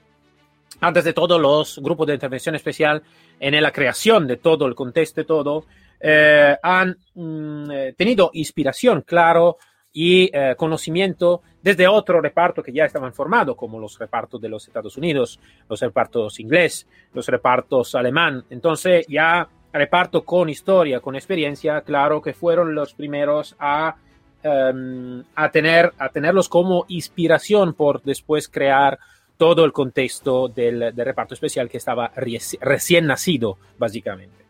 antes 0.81 1.03
de 1.05 1.13
todo 1.13 1.39
los 1.39 1.79
grupos 1.81 2.07
de 2.07 2.13
intervención 2.15 2.55
especial 2.55 3.01
en 3.39 3.61
la 3.61 3.71
creación 3.71 4.27
de 4.27 4.37
todo 4.37 4.67
el 4.67 4.75
contexto 4.75 5.25
todo, 5.25 5.65
eh, 5.99 6.57
han 6.61 6.97
mm, 7.15 7.71
eh, 7.71 7.93
tenido 7.97 8.29
inspiración, 8.33 9.03
claro, 9.03 9.57
y 9.93 10.29
eh, 10.33 10.55
conocimiento 10.57 11.41
desde 11.61 11.87
otro 11.87 12.19
reparto 12.19 12.61
que 12.61 12.73
ya 12.73 12.85
estaban 12.85 13.13
formados, 13.13 13.55
como 13.55 13.79
los 13.79 13.97
repartos 13.97 14.41
de 14.41 14.49
los 14.49 14.67
Estados 14.67 14.97
Unidos, 14.97 15.39
los 15.69 15.79
repartos 15.79 16.39
inglés, 16.39 16.87
los 17.13 17.27
repartos 17.27 17.95
alemán. 17.95 18.43
Entonces, 18.49 19.05
ya 19.07 19.47
reparto 19.71 20.23
con 20.23 20.49
historia, 20.49 20.99
con 20.99 21.15
experiencia, 21.15 21.81
claro 21.81 22.21
que 22.21 22.33
fueron 22.33 22.75
los 22.75 22.93
primeros 22.93 23.55
a, 23.59 23.95
um, 24.43 25.23
a, 25.35 25.51
tener, 25.51 25.93
a 25.97 26.09
tenerlos 26.09 26.49
como 26.49 26.85
inspiración 26.89 27.73
por 27.73 28.01
después 28.01 28.49
crear 28.49 28.99
todo 29.37 29.63
el 29.63 29.71
contexto 29.71 30.47
del, 30.47 30.93
del 30.93 31.05
reparto 31.05 31.33
especial 31.33 31.69
que 31.69 31.77
estaba 31.77 32.11
recién 32.15 33.07
nacido, 33.07 33.57
básicamente. 33.77 34.43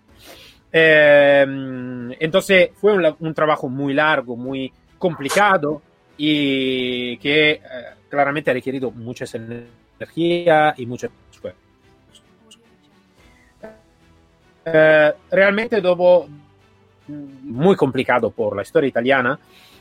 Eh, 0.75 1.45
entonces 2.19 2.71
fue 2.73 2.93
un, 3.19 3.34
trabajo 3.36 3.69
muy 3.69 3.93
largo, 3.93 4.36
muy 4.36 4.73
complicado 5.03 5.81
y 6.15 7.17
que 7.17 7.51
eh, 7.51 7.59
claramente 8.07 8.51
ha 8.51 8.53
requerido 8.53 8.89
mucha 8.89 9.25
energía 9.33 10.73
y 10.77 10.85
mucho. 10.85 11.09
Eh, 14.65 15.11
realmente 15.29 15.81
dopo 15.81 16.25
muy 17.07 17.75
complicado 17.75 18.31
por 18.31 18.55
la 18.55 18.61
historia 18.61 18.87
italiana, 18.87 19.37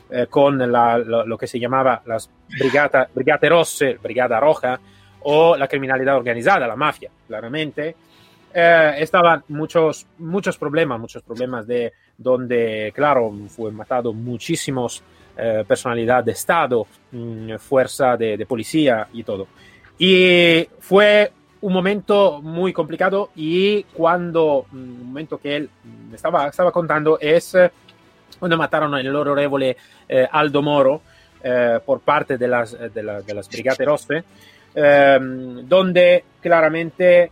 eh, 0.09 0.27
con 0.29 0.57
la, 0.69 0.97
lo, 0.97 1.25
lo, 1.25 1.37
que 1.37 1.47
se 1.47 1.57
llamaba 1.57 2.01
las 2.05 2.29
brigata, 2.59 3.07
Brigate 3.15 3.47
Rosse, 3.47 3.97
Brigada 4.03 4.41
Roja, 4.41 4.77
o 5.21 5.55
la 5.55 5.69
criminalidad 5.69 6.17
organizada, 6.17 6.67
la 6.67 6.75
mafia, 6.75 7.09
claramente 7.25 7.95
eh, 8.53 8.95
estaban 8.99 9.43
muchos, 9.49 10.05
muchos 10.19 10.57
problemas, 10.57 10.99
muchos 10.99 11.23
problemas 11.23 11.65
de 11.67 11.93
donde, 12.17 12.91
claro, 12.95 13.33
fue 13.47 13.71
matado 13.71 14.13
muchísimos 14.13 15.03
eh, 15.35 15.63
de 15.67 16.31
Estado, 16.31 16.85
mmm, 17.11 17.55
fuerza 17.55 18.15
de, 18.15 18.37
de, 18.37 18.45
policía 18.45 19.07
y 19.13 19.23
todo. 19.23 19.47
Y 19.97 20.67
fue 20.79 21.31
un 21.61 21.73
momento 21.73 22.41
muy 22.41 22.73
complicado 22.73 23.31
y 23.35 23.83
cuando, 23.83 24.65
mm, 24.71 24.77
un 24.77 25.07
momento 25.07 25.37
que 25.37 25.55
él 25.55 25.69
estaba, 26.13 26.47
estaba 26.47 26.71
contando 26.71 27.17
es 27.19 27.55
cuando 28.43 28.57
mataron 28.57 28.93
el 28.95 29.15
honorevole 29.15 29.77
eh, 30.07 30.27
Aldo 30.29 30.61
Moro 30.61 31.01
eh, 31.41 31.79
por 31.85 32.01
parte 32.01 32.37
de 32.37 32.47
las, 32.47 32.77
de, 32.93 33.03
la, 33.03 33.21
de 33.21 33.33
las 33.33 33.47
Brigate 33.47 33.85
Rosse, 33.85 34.23
eh, 34.75 35.17
donde 35.63 36.25
claramente 36.41 37.31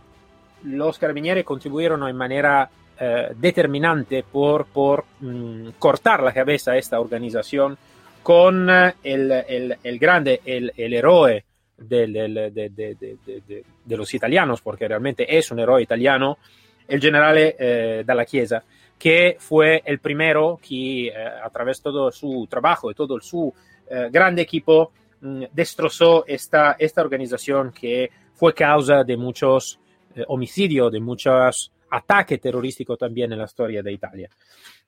los 0.64 0.98
carabinieri 0.98 1.44
contribuyeron 1.44 2.06
en 2.08 2.16
manera 2.16 2.70
eh, 2.98 3.32
determinante 3.36 4.22
por, 4.22 4.66
por 4.66 5.04
mmm, 5.20 5.70
cortar 5.78 6.22
la 6.22 6.32
cabeza 6.32 6.72
a 6.72 6.76
esta 6.76 7.00
organización 7.00 7.76
con 8.22 8.68
eh, 8.70 8.94
el, 9.02 9.30
el, 9.30 9.76
el, 9.82 9.98
grande, 9.98 10.40
el, 10.44 10.72
el 10.76 10.94
héroe 10.94 11.44
del, 11.76 12.12
del, 12.12 12.34
de, 12.34 12.70
de, 12.70 12.94
de, 12.94 13.64
de, 13.84 13.96
los 13.96 14.12
italianos, 14.14 14.60
porque 14.60 14.86
realmente 14.86 15.36
es 15.36 15.50
un 15.50 15.58
héroe 15.58 15.82
italiano, 15.82 16.38
el 16.86 17.00
generale 17.00 17.56
eh, 17.58 18.04
Dalla 18.06 18.24
Chiesa, 18.24 18.62
que 18.98 19.36
fue 19.38 19.82
el 19.84 19.98
primero 19.98 20.60
que 20.62 21.08
eh, 21.08 21.12
a 21.16 21.50
través 21.50 21.78
de 21.78 21.84
todo 21.84 22.12
su 22.12 22.46
trabajo 22.48 22.90
y 22.90 22.94
todo 22.94 23.20
su 23.20 23.52
eh, 23.90 24.08
grande 24.12 24.42
equipo 24.42 24.92
mmm, 25.20 25.44
destrozó 25.52 26.24
esta, 26.26 26.76
esta 26.78 27.00
organización 27.00 27.72
que 27.72 28.10
fue 28.34 28.54
causa 28.54 29.02
de 29.02 29.16
muchos 29.16 29.78
eh, 30.14 30.24
homicidio, 30.28 30.90
de 30.90 31.00
muchos 31.00 31.72
ataques 31.90 32.40
terrorísticos 32.40 32.98
también 32.98 33.32
en 33.32 33.38
la 33.38 33.44
historia 33.44 33.82
de 33.82 33.92
Italia. 33.92 34.28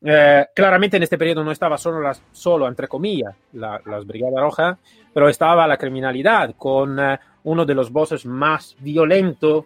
Eh, 0.03 0.47
claramente 0.55 0.97
en 0.97 1.03
este 1.03 1.19
periodo 1.19 1.45
no 1.45 1.53
estaba 1.53 1.77
solo, 1.79 2.01
las, 2.01 2.23
solo 2.33 2.67
entre 2.67 2.89
comillas, 2.89 3.35
la, 3.53 3.81
las 3.85 4.07
Brigadas 4.07 4.41
Rojas, 4.41 4.79
pero 5.13 5.29
estaba 5.29 5.67
la 5.67 5.77
criminalidad 5.77 6.55
con 6.57 6.99
eh, 6.99 7.19
uno 7.45 7.65
de 7.65 7.75
los 7.75 7.91
bosses 7.91 8.25
más 8.27 8.77
violentos, 8.81 9.65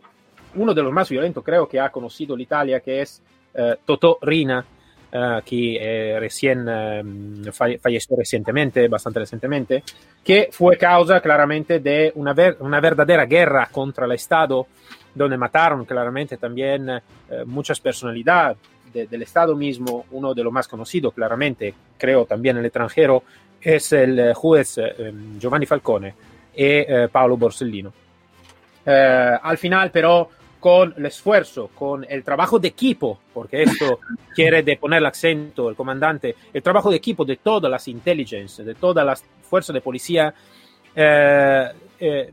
uno 0.56 0.74
de 0.74 0.82
los 0.82 0.92
más 0.92 1.08
violentos 1.08 1.44
creo 1.44 1.68
que 1.68 1.80
ha 1.80 1.90
conocido 1.90 2.36
l'Italia, 2.36 2.80
que 2.80 3.02
es 3.02 3.22
eh, 3.54 3.76
Totò 3.84 4.18
Rina, 4.22 4.64
Uh, 5.10 5.40
que 5.42 5.78
eh, 5.80 6.20
recién 6.20 6.68
uh, 6.68 7.50
falleció 7.50 8.14
recientemente, 8.14 8.88
bastante 8.88 9.20
recientemente, 9.20 9.82
que 10.22 10.50
fue 10.52 10.76
causa 10.76 11.22
claramente 11.22 11.80
de 11.80 12.12
una, 12.16 12.34
ver 12.34 12.58
una 12.60 12.78
verdadera 12.78 13.24
guerra 13.24 13.70
contra 13.72 14.04
el 14.04 14.12
Estado 14.12 14.66
donde 15.14 15.36
mataron 15.36 15.84
claramente 15.84 16.36
también 16.36 16.88
eh, 16.90 17.00
muchas 17.46 17.80
personalidades 17.80 18.58
de, 18.92 19.06
del 19.06 19.22
Estado 19.22 19.54
mismo. 19.54 20.06
Uno 20.10 20.34
de 20.34 20.44
los 20.44 20.52
más 20.52 20.68
conocidos, 20.68 21.14
claramente, 21.14 21.74
creo 21.96 22.24
también 22.26 22.56
en 22.56 22.60
el 22.60 22.66
extranjero, 22.66 23.22
es 23.60 23.92
el 23.92 24.18
eh, 24.18 24.34
juez 24.34 24.78
eh, 24.78 25.12
Giovanni 25.38 25.66
Falcone 25.66 26.14
y 26.54 26.64
eh, 26.64 27.08
Paolo 27.10 27.36
Borsellino. 27.36 27.92
Al 28.84 29.58
final, 29.58 29.90
pero, 29.90 30.30
con 30.58 30.94
el 30.96 31.06
esfuerzo, 31.06 31.70
con 31.74 32.04
el 32.08 32.24
trabajo 32.24 32.58
de 32.58 32.68
equipo, 32.68 33.20
porque 33.32 33.62
esto 33.62 34.00
quiere 34.34 34.62
de 34.62 34.76
poner 34.76 34.98
el 34.98 35.06
acento 35.06 35.68
el 35.68 35.76
comandante, 35.76 36.34
el 36.52 36.62
trabajo 36.62 36.90
de 36.90 36.96
equipo 36.96 37.24
de 37.24 37.36
todas 37.36 37.70
las 37.70 37.86
intelligence, 37.88 38.64
de 38.64 38.74
todas 38.74 39.04
las 39.04 39.24
fuerzas 39.42 39.74
de 39.74 39.80
policía, 39.80 40.34
eh, 40.94 41.68
eh, 42.00 42.32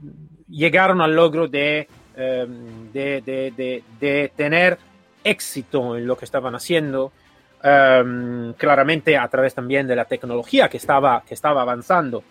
llegaron 0.49 1.01
al 1.01 1.15
logro 1.15 1.47
de 1.47 1.88
Em, 2.17 2.93
de, 2.93 3.21
de, 3.21 3.51
de, 3.51 3.84
de, 3.99 4.32
tener 4.38 4.78
éxito 5.21 5.97
en 5.97 6.08
lo 6.08 6.17
que 6.17 6.23
estaban 6.23 6.56
haciendo, 6.56 7.12
um, 7.62 8.54
claramente 8.54 9.17
a 9.17 9.28
través 9.28 9.54
también 9.54 9.86
de 9.86 9.97
la 9.97 10.06
tecnología 10.06 10.69
que 10.69 10.78
estaba, 10.78 11.23
que 11.28 11.34
estaba 11.34 11.62
avanzando. 11.62 12.23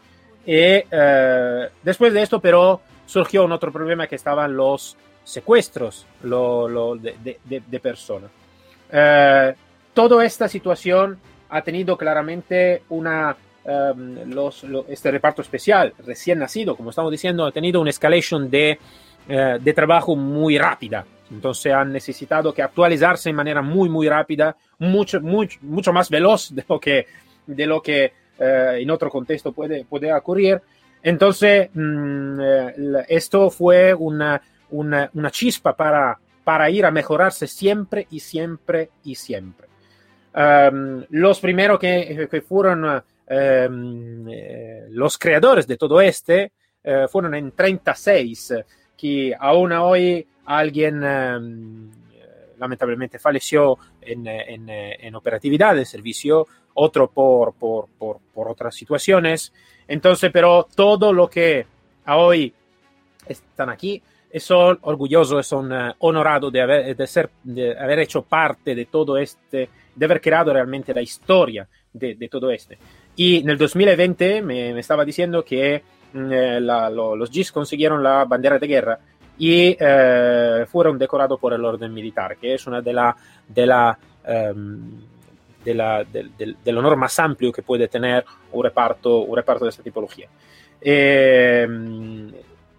Y 0.47 0.79
uh, 0.79 1.69
después 1.83 2.15
de 2.15 2.23
esto, 2.23 2.41
pero 2.41 2.81
surgió 3.05 3.45
un 3.45 3.53
otro 3.53 3.71
problema 3.71 4.07
que 4.07 4.17
estaban 4.17 4.57
los 4.57 4.97
secuestros 5.23 6.07
lo, 6.23 6.67
lo 6.67 6.97
de, 6.97 7.81
personas. 7.83 8.31
Uh, 8.91 9.55
toda 9.93 10.25
esta 10.25 10.49
situación 10.49 11.19
ha 11.51 11.61
tenido 11.61 11.99
claramente 11.99 12.85
una 12.89 13.37
um, 13.65 14.31
los, 14.33 14.65
lo, 14.65 14.87
este 14.89 15.11
reparto 15.11 15.43
especial 15.43 15.93
recién 16.07 16.39
nacido, 16.39 16.75
como 16.75 16.89
estamos 16.89 17.11
diciendo, 17.11 17.45
ha 17.45 17.53
tenido 17.53 17.83
una 17.83 17.91
escalation 17.91 18.49
de 18.49 18.79
eh, 19.27 19.59
de 19.59 19.73
trabajo 19.73 20.17
muy 20.17 20.59
rápida. 20.59 21.07
Entonces 21.31 21.73
han 21.73 21.93
necesitado 21.93 22.53
que 22.53 22.63
actualizarse 22.63 23.31
de 23.31 23.33
manera 23.33 23.63
muy, 23.63 23.89
muy 23.89 24.07
rápida, 24.07 24.55
mucho, 24.79 25.19
mucho, 25.21 25.59
mucho 25.63 25.93
más 25.95 26.11
veloz 26.11 26.51
de 26.55 26.65
lo 26.69 26.79
que, 26.79 27.07
de 27.47 27.67
lo 27.67 27.81
que 27.81 28.13
eh, 28.39 28.79
en 28.81 28.91
otro 28.91 29.09
contexto 29.09 29.53
puede, 29.53 29.87
puede 29.87 30.13
ocurrir. 30.13 30.61
Entonces, 31.03 31.71
mmm, 31.73 32.39
esto 33.09 33.51
fue 33.51 33.95
una, 33.95 34.41
una, 34.71 35.31
chispa 35.31 35.75
para, 35.75 36.19
para 36.45 36.69
ir 36.69 36.85
a 36.85 36.91
mejorarse 36.91 37.47
siempre 37.47 38.07
y 38.11 38.21
siempre 38.21 38.91
y 39.05 39.15
siempre. 39.15 39.69
Um, 40.35 41.05
los 41.11 41.41
primeros 41.41 41.79
que, 41.79 42.27
que 42.31 42.41
fueron 42.41 42.85
um, 42.85 44.27
los 44.91 45.17
creadores 45.17 45.67
de 45.67 45.77
todo 45.77 46.01
este 46.01 46.53
fueron 47.09 47.35
en 47.35 47.53
36 47.53 48.53
que 48.97 49.35
aún 49.39 49.73
hoy 49.73 50.27
alguien 50.47 51.03
eh, 51.05 51.39
lamentablemente 52.59 53.19
falleció 53.19 53.79
en, 54.01 54.27
en, 54.27 54.69
en, 54.69 55.15
operatividad 55.15 55.75
de 55.75 55.85
servicio, 55.85 56.47
otro 56.75 57.11
por, 57.11 57.55
por, 57.55 57.89
por, 57.99 58.19
por, 58.33 58.49
otras 58.49 58.75
situaciones. 58.75 59.53
Entonces, 59.87 60.31
pero 60.33 60.67
todo 60.75 61.13
lo 61.13 61.29
que 61.29 61.67
hoy 62.07 62.53
están 63.27 63.71
aquí 63.71 64.03
son 64.39 64.79
orgullosos, 64.83 65.47
son 65.47 65.73
honorados 65.99 66.53
de 66.53 66.61
haber, 66.61 66.97
de, 66.97 67.07
ser, 67.07 67.31
de 67.43 67.79
haber 67.79 68.01
hecho 68.01 68.23
parte 68.23 68.75
de 68.75 68.87
todo 68.87 69.17
este, 69.17 69.69
de 69.95 70.05
haber 70.05 70.21
creado 70.21 70.53
realmente 70.53 70.93
la 70.93 71.03
historia 71.03 71.69
de, 71.93 72.15
de 72.15 72.29
todo 72.29 72.51
este. 72.51 72.79
Y 73.17 73.39
en 73.39 73.51
el 73.51 73.59
2020 73.59 74.43
me, 74.43 74.75
me 74.75 74.81
estaba 74.81 75.05
diciendo 75.05 75.45
que 75.45 75.75
eh, 75.77 75.83
la, 76.15 76.89
lo, 76.91 77.17
los 77.17 77.31
GIS 77.31 77.53
consiguieron 77.53 78.03
la 78.03 78.25
bandera 78.25 78.59
de 78.59 78.67
guerra 78.67 78.99
y 79.39 79.77
eh, 79.79 80.65
fueron 80.71 80.99
decorados 80.99 81.39
por 81.41 81.53
el 81.53 81.65
orden 81.65 81.93
militar, 81.93 82.37
que 82.37 82.55
es 82.55 82.67
una 82.67 82.81
de 82.81 82.93
las 82.93 83.15
de 83.49 83.67
la, 83.67 83.99
um, 84.55 85.01
de, 85.65 85.75
la, 85.75 86.05
de, 86.05 86.31
de, 86.39 86.55
de, 86.65 86.73
lo 86.73 86.81
honor 86.81 86.97
más 86.97 87.19
amplio 87.19 87.53
que 87.53 87.63
puede 87.63 87.89
tener 87.89 88.25
un 88.53 88.63
reparto, 88.63 89.21
un 89.21 89.37
reparto 89.37 89.65
de 89.65 89.71
esta 89.71 89.83
tipología. 89.83 90.29
Eh, 90.81 91.67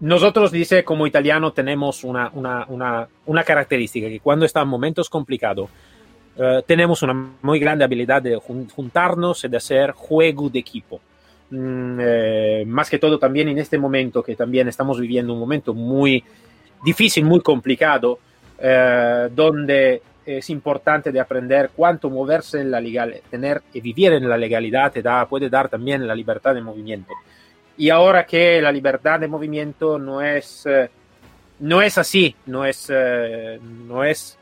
nosotros, 0.00 0.52
dice, 0.52 0.84
como 0.84 1.06
italiano 1.06 1.52
tenemos 1.52 2.04
una, 2.04 2.30
una, 2.34 2.66
una, 2.68 3.08
una, 3.26 3.44
característica, 3.44 4.08
que 4.08 4.20
cuando 4.20 4.44
está 4.44 4.60
en 4.62 4.68
momentos 4.68 5.08
complicados, 5.08 5.70
uh, 6.36 6.62
tenemos 6.66 7.02
una 7.02 7.14
muy 7.42 7.58
grande 7.58 7.84
habilidad 7.84 8.22
de 8.22 8.36
juntarnos 8.36 9.44
y 9.44 9.48
de 9.48 9.56
hacer 9.56 9.92
juego 9.92 10.48
de 10.50 10.58
equipo. 10.58 11.00
Mm, 11.50 11.98
eh, 12.00 12.64
más 12.66 12.90
que 12.90 12.98
todo 12.98 13.18
también 13.18 13.48
en 13.48 13.58
este 13.58 13.78
momento, 13.78 14.22
que 14.22 14.34
también 14.34 14.68
estamos 14.68 14.98
viviendo 14.98 15.32
un 15.32 15.38
momento 15.38 15.74
muy 15.74 16.22
difícil, 16.84 17.24
muy 17.24 17.40
complicado, 17.40 18.18
eh, 18.58 19.28
donde 19.34 20.02
es 20.26 20.50
importante 20.50 21.12
de 21.12 21.20
aprender 21.20 21.70
cuánto 21.74 22.10
moverse 22.10 22.60
en 22.60 22.70
la 22.70 22.80
legal, 22.80 23.14
tener 23.30 23.62
y 23.72 23.80
vivir 23.80 24.12
en 24.12 24.28
la 24.28 24.36
legalidad 24.36 24.90
te 24.92 25.00
da, 25.00 25.26
puede 25.28 25.48
dar 25.48 25.68
también 25.68 26.06
la 26.06 26.14
libertad 26.14 26.54
de 26.54 26.60
movimiento. 26.60 27.12
Y 27.78 27.90
ahora 27.90 28.26
que 28.26 28.60
la 28.60 28.72
libertad 28.72 29.20
de 29.20 29.28
movimiento 29.28 29.98
no 29.98 30.20
es, 30.20 30.66
eh, 30.66 30.90
no 31.60 31.80
es 31.80 31.96
así, 31.98 32.34
no 32.46 32.64
es, 32.64 32.90
eh, 32.92 33.60
no 33.62 34.02
es, 34.02 34.36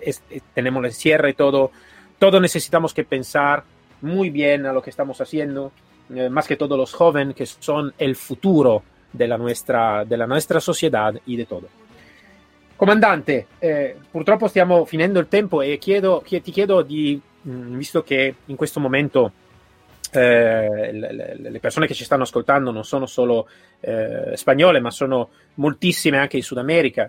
es, 0.00 0.22
tenemos 0.52 0.84
el 0.84 0.92
cierre 0.92 1.30
y 1.30 1.34
todo, 1.34 1.70
todo 2.18 2.38
necesitamos 2.38 2.92
que 2.92 3.04
pensar 3.04 3.64
muy 4.02 4.28
bien 4.28 4.66
a 4.66 4.72
lo 4.72 4.82
que 4.82 4.90
estamos 4.90 5.20
haciendo, 5.20 5.72
eh, 6.14 6.28
más 6.28 6.46
que 6.46 6.56
todo 6.56 6.76
los 6.76 6.92
jóvenes 6.92 7.34
que 7.34 7.46
son 7.46 7.92
el 7.98 8.16
futuro 8.16 8.82
de 9.12 9.26
la 9.26 9.36
nuestra, 9.36 10.04
de 10.04 10.16
la 10.16 10.26
nuestra 10.26 10.60
sociedad 10.60 11.14
y 11.26 11.36
de 11.36 11.46
todo. 11.46 11.68
Comandante, 12.76 13.46
eh, 13.60 13.96
purtroppo 14.10 14.48
stiamo 14.48 14.84
finendo 14.84 15.20
il 15.20 15.28
tempo 15.28 15.62
e 15.62 15.78
chiedo, 15.78 16.22
ti 16.26 16.40
chiedo 16.40 16.82
di, 16.82 17.20
mm, 17.46 17.76
visto 17.76 18.02
che 18.02 18.34
in 18.46 18.56
questo 18.56 18.80
momento 18.80 19.32
eh, 20.10 20.90
le, 20.92 21.58
persone 21.60 21.86
che 21.86 21.94
ci 21.94 22.04
stanno 22.04 22.24
ascoltando 22.24 22.70
non 22.70 22.84
sono 22.84 23.06
solo 23.06 23.48
eh, 23.80 24.32
spagnole, 24.34 24.80
ma 24.80 24.90
sono 24.90 25.28
moltissime 25.54 26.18
anche 26.18 26.36
in 26.36 26.42
Sud 26.42 26.58
America, 26.58 27.08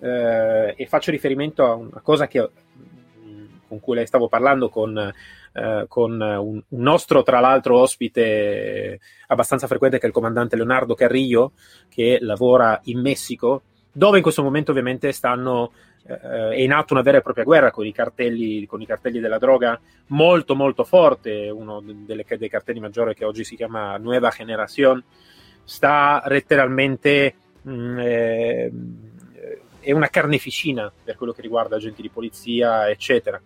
eh, 0.00 0.74
e 0.76 0.86
faccio 0.86 1.10
riferimento 1.10 1.64
a 1.64 1.74
una 1.74 2.00
cosa 2.02 2.26
che, 2.26 2.40
mm, 2.40 3.44
con 3.68 3.78
cui 3.80 4.06
stavo 4.06 4.28
parlando 4.28 4.68
con, 4.70 5.12
eh, 5.52 5.84
con 5.88 6.12
un, 6.12 6.62
un, 6.68 6.80
nostro, 6.80 7.22
tra 7.22 7.40
l'altro, 7.40 7.78
ospite 7.78 9.00
abbastanza 9.28 9.66
frequente 9.66 9.98
che 9.98 10.04
è 10.04 10.08
il 10.08 10.14
comandante 10.14 10.56
Leonardo 10.56 10.94
Carrillo, 10.94 11.52
che 11.88 12.18
lavora 12.20 12.80
in 12.84 13.00
Messico 13.00 13.62
dove 13.92 14.18
in 14.18 14.22
questo 14.22 14.42
momento 14.42 14.70
ovviamente 14.70 15.10
stanno 15.10 15.72
eh, 16.06 16.50
è 16.50 16.60
in 16.60 16.72
atto 16.72 16.92
una 16.92 17.02
vera 17.02 17.18
e 17.18 17.22
propria 17.22 17.44
guerra 17.44 17.70
con 17.70 17.86
i 17.86 17.92
cartelli, 17.92 18.66
con 18.66 18.80
i 18.80 18.86
cartelli 18.86 19.20
della 19.20 19.38
droga 19.38 19.78
molto 20.08 20.54
molto 20.54 20.84
forte, 20.84 21.50
uno 21.50 21.82
delle, 21.82 22.24
dei 22.26 22.48
cartelli 22.48 22.80
maggiori 22.80 23.14
che 23.14 23.24
oggi 23.24 23.44
si 23.44 23.56
chiama 23.56 23.96
Nueva 23.96 24.30
Generación, 24.30 25.02
sta 25.64 26.22
letteralmente 26.26 27.34
mh, 27.62 27.72
mm, 27.72 27.98
eh, 27.98 28.72
è 29.80 29.92
una 29.92 30.08
carneficina 30.08 30.92
per 31.02 31.16
quello 31.16 31.32
che 31.32 31.42
riguarda 31.42 31.76
agenti 31.76 32.02
di 32.02 32.10
polizia, 32.10 32.88
eccetera. 32.88 33.40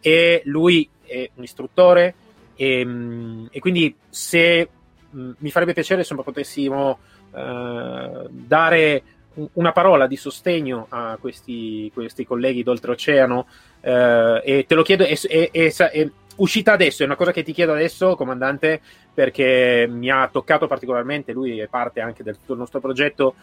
E 0.00 0.42
lui 0.44 0.88
è 1.04 1.30
un 1.34 1.42
istruttore 1.42 2.14
e, 2.54 2.84
mh, 2.84 2.90
mm, 2.90 3.46
e 3.50 3.58
quindi 3.60 3.94
se 4.08 4.68
mm, 5.14 5.30
mi 5.38 5.50
farebbe 5.50 5.72
piacere 5.72 6.04
se 6.04 6.14
potessimo 6.14 6.98
uh, 7.30 8.28
dare 8.28 9.02
una 9.52 9.72
parola 9.72 10.06
di 10.06 10.16
sostegno 10.16 10.86
a 10.88 11.16
questi, 11.20 11.90
questi 11.92 12.26
colleghi 12.26 12.62
d'oltreoceano 12.62 13.46
eh, 13.80 14.42
e 14.44 14.64
te 14.66 14.74
lo 14.74 14.82
chiedo, 14.82 15.04
è, 15.04 15.16
è, 15.16 15.50
è, 15.50 15.72
è, 15.72 16.10
uscita 16.36 16.72
adesso, 16.72 17.02
è 17.02 17.06
una 17.06 17.16
cosa 17.16 17.32
che 17.32 17.42
ti 17.42 17.52
chiedo 17.52 17.72
adesso, 17.72 18.16
comandante, 18.16 18.80
perché 19.12 19.86
mi 19.88 20.10
ha 20.10 20.28
toccato 20.28 20.66
particolarmente, 20.66 21.32
lui 21.32 21.58
è 21.58 21.68
parte 21.68 22.00
anche 22.00 22.22
del, 22.22 22.36
del 22.44 22.56
nostro 22.56 22.80
progetto 22.80 23.34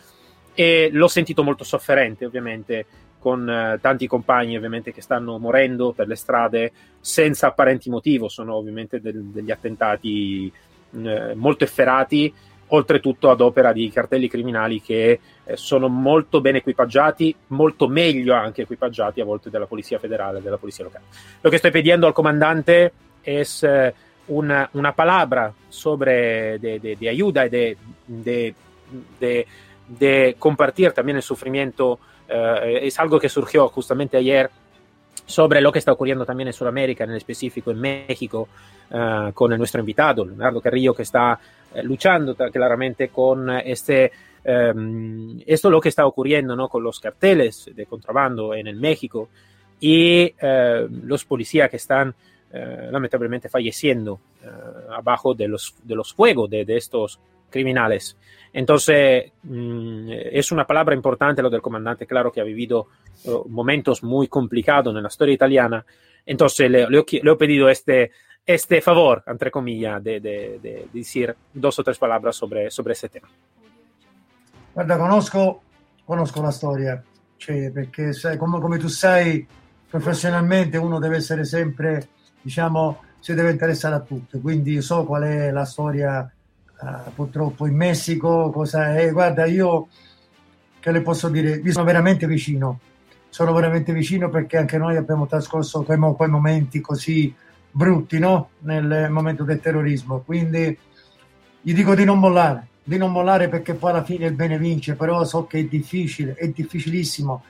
e 0.54 0.90
l'ho 0.92 1.08
sentito 1.08 1.44
molto 1.44 1.66
sofferente 1.66 2.26
ovviamente 2.26 2.86
con 3.26 3.50
eh, 3.50 3.80
tanti 3.82 4.06
compagni 4.06 4.56
ovviamente 4.56 4.94
che 4.94 5.02
stanno 5.02 5.40
morendo 5.40 5.94
per 5.94 6.06
le 6.06 6.14
strade 6.14 6.72
senza 7.00 7.48
apparenti 7.48 7.90
motivo, 7.90 8.30
sono 8.30 8.54
ovviamente 8.54 9.02
del, 9.02 9.20
degli 9.20 9.50
attentati 9.50 10.54
eh, 10.92 11.34
molto 11.34 11.64
efferati 11.64 12.32
oltretutto 12.68 13.32
ad 13.32 13.42
opera 13.42 13.74
di 13.74 13.90
cartelli 13.90 14.28
criminali 14.28 14.80
che 14.80 15.20
eh, 15.44 15.58
sono 15.58 15.88
molto 15.88 16.40
ben 16.40 16.58
equipaggiati, 16.58 17.36
molto 17.48 17.88
meglio 17.88 18.36
anche 18.36 18.62
equipaggiati 18.62 19.22
a 19.22 19.26
volte 19.26 19.50
della 19.50 19.66
Polizia 19.66 19.98
Federale, 19.98 20.40
della 20.40 20.58
Polizia 20.58 20.84
Locale. 20.84 21.06
Lo 21.42 21.50
che 21.50 21.58
sto 21.58 21.72
pidiendo 21.72 22.06
al 22.06 22.14
comandante 22.14 22.92
è 23.22 23.42
eh, 23.62 23.94
una, 24.26 24.70
una 24.74 24.94
palabra 24.94 25.52
sobre 25.68 26.60
de, 26.60 26.80
de, 26.80 26.96
de 26.96 27.10
ayuda 27.10 27.48
y 27.48 27.50
también 30.94 31.18
el 31.18 31.24
sufrimiento. 31.24 32.00
Eh, 32.28 32.80
es 32.84 33.00
algo 33.00 33.20
que 33.20 33.30
surgió 33.30 33.68
justamente 33.70 34.18
ayer 34.18 34.50
sobre 35.26 35.62
lo 35.62 35.72
que 35.72 35.80
está 35.80 35.92
ocurriendo 35.92 36.26
también 36.26 36.48
en 36.48 36.54
Sudamérica, 36.54 37.04
en 37.04 37.12
específico 37.12 37.72
en 37.72 37.80
México, 37.80 38.48
uh, 38.92 39.32
con 39.34 39.52
el 39.52 39.58
nuestro 39.58 39.80
invitado, 39.80 40.24
Leonardo 40.24 40.62
Carrillo, 40.62 40.94
que 40.94 41.04
está 41.04 41.40
uh, 41.74 41.82
luchando 41.84 42.36
claramente 42.36 43.10
con 43.10 43.50
este, 43.50 44.12
um, 44.46 45.40
esto 45.46 45.70
lo 45.70 45.82
que 45.82 45.90
está 45.90 46.06
ocurriendo 46.06 46.56
¿no? 46.56 46.70
con 46.70 46.84
los 46.84 47.00
carteles 47.00 47.72
de 47.74 47.86
contrabando 47.88 48.54
en 48.54 48.68
el 48.68 48.76
México 48.76 49.30
y 49.80 50.26
uh, 50.26 50.88
los 51.04 51.26
policías 51.26 51.70
que 51.70 51.78
están 51.78 52.14
lamentablemente 52.90 53.50
falleciendo 53.50 54.18
abajo 54.90 55.34
de 55.34 55.46
los, 55.46 55.76
de 55.84 55.94
los 55.94 56.14
fuegos 56.14 56.50
de, 56.50 56.64
de 56.64 56.78
estos 56.78 57.20
criminales. 57.56 58.18
Entonces, 58.52 59.32
mmm, 59.44 60.10
es 60.10 60.52
una 60.52 60.68
palabra 60.68 60.94
importante 60.94 61.42
lo 61.42 61.50
del 61.50 61.62
comandante, 61.62 62.06
claro 62.06 62.34
que 62.34 62.42
ha 62.42 62.44
vivido 62.44 62.88
uh, 63.24 63.48
momentos 63.48 64.04
muy 64.04 64.28
complicados 64.28 64.94
en 64.94 65.02
la 65.02 65.08
historia 65.08 65.36
italiana. 65.36 65.86
Entonces, 66.26 66.70
le, 66.70 66.90
le, 66.90 67.06
le 67.24 67.32
he 67.32 67.36
pedido 67.38 67.70
este, 67.70 68.12
este 68.46 68.82
favor, 68.82 69.24
entre 69.28 69.52
comillas, 69.52 70.04
de, 70.04 70.20
de, 70.20 70.60
de, 70.62 70.88
decir 70.92 71.34
dos 71.54 71.80
o 71.80 71.84
tres 71.84 71.98
palabras 71.98 72.36
sobre, 72.36 72.70
sobre 72.70 72.92
ese 72.92 73.08
tema. 73.08 73.30
Guarda, 74.74 74.98
conosco, 74.98 75.62
conosco 76.04 76.42
la 76.42 76.52
storia, 76.52 77.02
cioè, 77.38 77.72
perché 77.72 78.12
sai, 78.12 78.36
come, 78.36 78.60
come, 78.60 78.78
tu 78.78 78.90
sai, 78.90 79.48
professionalmente 79.90 80.78
uno 80.78 81.00
deve 81.00 81.18
essere 81.18 81.46
sempre, 81.46 82.10
diciamo, 82.42 83.02
si 83.22 83.34
deve 83.34 83.52
interessare 83.52 83.96
a 83.96 84.02
tutto, 84.02 84.40
quindi 84.40 84.82
so 84.82 85.06
qual 85.06 85.24
è 85.24 85.52
la 85.52 85.64
storia 85.64 86.30
uh, 86.80 87.12
purtroppo 87.14 87.68
in 87.68 87.76
Messico, 87.76 88.50
cosa 88.52 88.96
è? 88.96 89.12
Guarda, 89.12 89.46
io 89.46 89.88
che 90.80 90.92
le 90.92 91.02
posso 91.02 91.30
dire, 91.30 91.58
vi 91.58 91.72
sono 91.72 91.86
veramente 91.86 92.28
vicino, 92.28 92.80
sono 93.30 93.54
veramente 93.54 93.92
vicino 93.92 94.30
perché 94.30 94.58
anche 94.58 94.78
noi 94.78 94.96
abbiamo 94.96 95.26
trascorso 95.26 95.82
quei, 95.82 95.98
quei 95.98 96.30
momenti 96.30 96.80
così 96.80 97.34
brutti, 97.72 98.20
no? 98.20 98.50
Nel 98.60 99.10
momento 99.10 99.44
del 99.44 99.60
terrorismo, 99.60 100.20
quindi 100.20 100.78
gli 101.60 101.74
dico 101.74 101.96
di 101.96 102.06
non 102.06 102.20
mollare, 102.20 102.68
di 102.84 102.98
non 102.98 103.12
mollare 103.12 103.50
perché 103.50 103.74
poi 103.74 103.90
alla 103.90 104.04
fine 104.04 104.28
il 104.28 104.34
bene 104.34 104.60
vince, 104.60 104.94
però 104.94 105.24
so 105.24 105.48
che 105.48 105.58
è 105.58 105.64
difficile, 105.64 106.36
è 106.36 106.48
difficilissimo, 106.50 107.44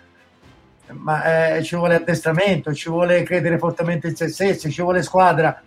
ma 0.92 1.58
eh, 1.58 1.64
ci 1.64 1.76
vuole 1.76 1.96
addestramento, 1.96 2.74
ci 2.74 2.90
vuole 2.90 3.24
credere 3.24 3.58
fortemente 3.58 4.08
in 4.08 4.16
se 4.16 4.30
stesso, 4.30 4.70
ci 4.70 4.82
vuole 4.82 5.04
squadra. 5.04 5.62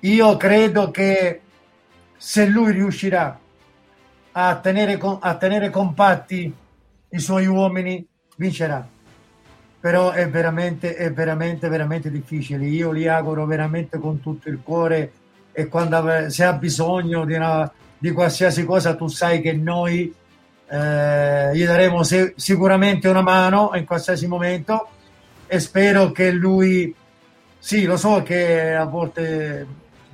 Io 0.00 0.36
credo 0.36 0.90
che 0.90 1.42
se 2.18 2.46
lui 2.46 2.72
riuscirà 2.72 3.38
a 4.32 4.56
tenere, 4.56 4.98
a 5.20 5.34
tenere 5.36 5.70
compatti 5.70 6.52
i 7.10 7.18
suoi 7.18 7.46
uomini, 7.46 8.04
vincerà. 8.36 8.86
Però 9.80 10.10
è 10.10 10.28
veramente, 10.28 10.96
è 10.96 11.12
veramente, 11.12 11.68
veramente 11.68 12.10
difficile. 12.10 12.66
Io 12.66 12.90
li 12.90 13.06
auguro 13.06 13.46
veramente 13.46 13.98
con 13.98 14.20
tutto 14.20 14.48
il 14.48 14.60
cuore 14.62 15.12
e 15.52 15.68
quando 15.68 16.28
se 16.28 16.44
ha 16.44 16.52
bisogno 16.52 17.24
di, 17.24 17.34
una, 17.34 17.70
di 17.96 18.10
qualsiasi 18.10 18.64
cosa, 18.64 18.96
tu 18.96 19.06
sai 19.06 19.40
che 19.40 19.52
noi 19.52 20.12
eh, 20.68 21.50
gli 21.54 21.64
daremo 21.64 22.02
se, 22.02 22.34
sicuramente 22.36 23.08
una 23.08 23.22
mano 23.22 23.70
in 23.74 23.86
qualsiasi 23.86 24.26
momento 24.26 24.88
e 25.46 25.60
spero 25.60 26.10
che 26.10 26.30
lui, 26.32 26.94
sì, 27.58 27.84
lo 27.84 27.96
so 27.96 28.22
che 28.22 28.74
a 28.74 28.84
volte 28.84 29.66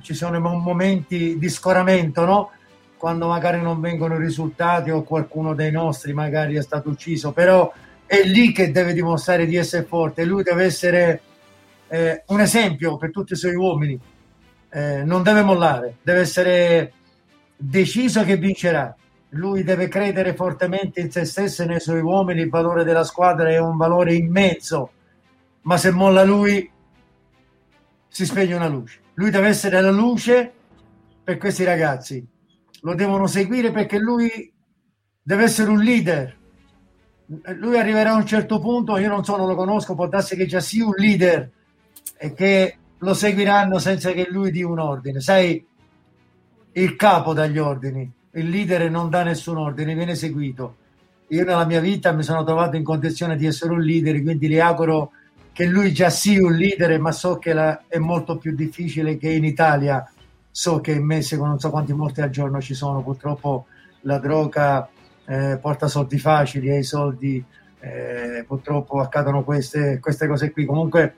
ci 0.05 0.13
sono 0.13 0.39
momenti 0.39 1.37
di 1.39 1.49
scoramento, 1.49 2.25
no? 2.25 2.51
Quando 2.95 3.27
magari 3.27 3.59
non 3.59 3.81
vengono 3.81 4.15
i 4.15 4.19
risultati 4.19 4.91
o 4.91 5.01
qualcuno 5.01 5.55
dei 5.55 5.71
nostri 5.71 6.13
magari 6.13 6.55
è 6.55 6.61
stato 6.61 6.89
ucciso, 6.89 7.31
però 7.31 7.73
è 8.05 8.21
lì 8.21 8.51
che 8.51 8.71
deve 8.71 8.93
dimostrare 8.93 9.47
di 9.47 9.55
essere 9.55 9.83
forte, 9.83 10.23
lui 10.23 10.43
deve 10.43 10.63
essere 10.63 11.21
eh, 11.87 12.23
un 12.27 12.39
esempio 12.39 12.97
per 12.97 13.09
tutti 13.09 13.33
i 13.33 13.35
suoi 13.35 13.55
uomini, 13.55 13.99
eh, 14.69 15.03
non 15.03 15.23
deve 15.23 15.41
mollare, 15.41 15.95
deve 16.03 16.19
essere 16.19 16.93
deciso 17.55 18.23
che 18.23 18.37
vincerà. 18.37 18.95
Lui 19.29 19.63
deve 19.63 19.87
credere 19.87 20.35
fortemente 20.35 21.01
in 21.01 21.11
se 21.11 21.25
stesso 21.25 21.63
e 21.63 21.65
nei 21.65 21.79
suoi 21.79 22.01
uomini, 22.01 22.41
il 22.41 22.49
valore 22.49 22.83
della 22.83 23.03
squadra 23.03 23.49
è 23.49 23.57
un 23.57 23.75
valore 23.75 24.13
immenso, 24.13 24.91
ma 25.61 25.77
se 25.77 25.89
molla 25.89 26.23
lui 26.23 26.71
si 28.07 28.23
spegne 28.23 28.53
una 28.53 28.67
luce. 28.67 28.99
Lui 29.15 29.29
deve 29.29 29.47
essere 29.47 29.81
la 29.81 29.91
luce 29.91 30.51
per 31.23 31.37
questi 31.37 31.63
ragazzi. 31.63 32.25
Lo 32.81 32.95
devono 32.95 33.27
seguire 33.27 33.71
perché 33.71 33.97
lui 33.97 34.53
deve 35.21 35.43
essere 35.43 35.69
un 35.69 35.79
leader. 35.79 36.37
Lui 37.55 37.79
arriverà 37.79 38.11
a 38.11 38.15
un 38.15 38.25
certo 38.25 38.59
punto, 38.59 38.97
io 38.97 39.09
non 39.09 39.25
so, 39.25 39.35
non 39.35 39.47
lo 39.47 39.55
conosco, 39.55 39.95
può 39.95 40.07
darsi 40.07 40.35
che 40.35 40.45
già 40.45 40.59
sia 40.59 40.85
un 40.85 40.93
leader 40.95 41.49
e 42.17 42.33
che 42.33 42.77
lo 42.99 43.13
seguiranno 43.13 43.79
senza 43.79 44.11
che 44.11 44.27
lui 44.29 44.51
dia 44.51 44.67
un 44.67 44.79
ordine. 44.79 45.19
Sai, 45.19 45.65
il 46.73 46.95
capo 46.95 47.33
dagli 47.33 47.57
ordini, 47.57 48.11
il 48.33 48.49
leader 48.49 48.89
non 48.91 49.09
dà 49.09 49.23
nessun 49.23 49.57
ordine, 49.57 49.95
viene 49.95 50.13
seguito. 50.13 50.77
Io 51.29 51.43
nella 51.43 51.65
mia 51.65 51.79
vita 51.79 52.11
mi 52.11 52.21
sono 52.21 52.43
trovato 52.43 52.75
in 52.75 52.83
condizione 52.83 53.35
di 53.35 53.47
essere 53.47 53.71
un 53.71 53.81
leader, 53.81 54.21
quindi 54.21 54.47
le 54.47 54.61
auguro 54.61 55.11
che 55.55 55.65
lui 55.67 55.93
già 55.93 56.09
sia 56.09 56.43
un 56.43 56.51
leader, 56.51 56.99
ma 56.99 57.13
so 57.13 57.37
che 57.37 57.53
la, 57.53 57.83
è 57.87 57.97
molto 57.97 58.37
più 58.37 58.53
difficile 58.53 59.15
che 59.15 59.29
in 59.29 59.45
Italia. 59.45 60.05
So 60.51 60.81
che 60.81 60.91
in 60.91 61.05
Messico 61.05 61.45
non 61.45 61.61
so 61.61 61.69
quanti 61.69 61.93
morti 61.93 62.19
al 62.19 62.29
giorno 62.29 62.59
ci 62.59 62.73
sono, 62.73 63.01
purtroppo 63.01 63.67
la 64.01 64.17
droga 64.17 64.85
eh, 65.23 65.57
porta 65.61 65.87
soldi 65.87 66.19
facili 66.19 66.67
e 66.67 66.79
i 66.79 66.83
soldi 66.83 67.41
eh, 67.79 68.43
purtroppo 68.45 68.99
accadono 68.99 69.45
queste, 69.45 69.99
queste 70.01 70.27
cose 70.27 70.51
qui. 70.51 70.65
Comunque, 70.65 71.15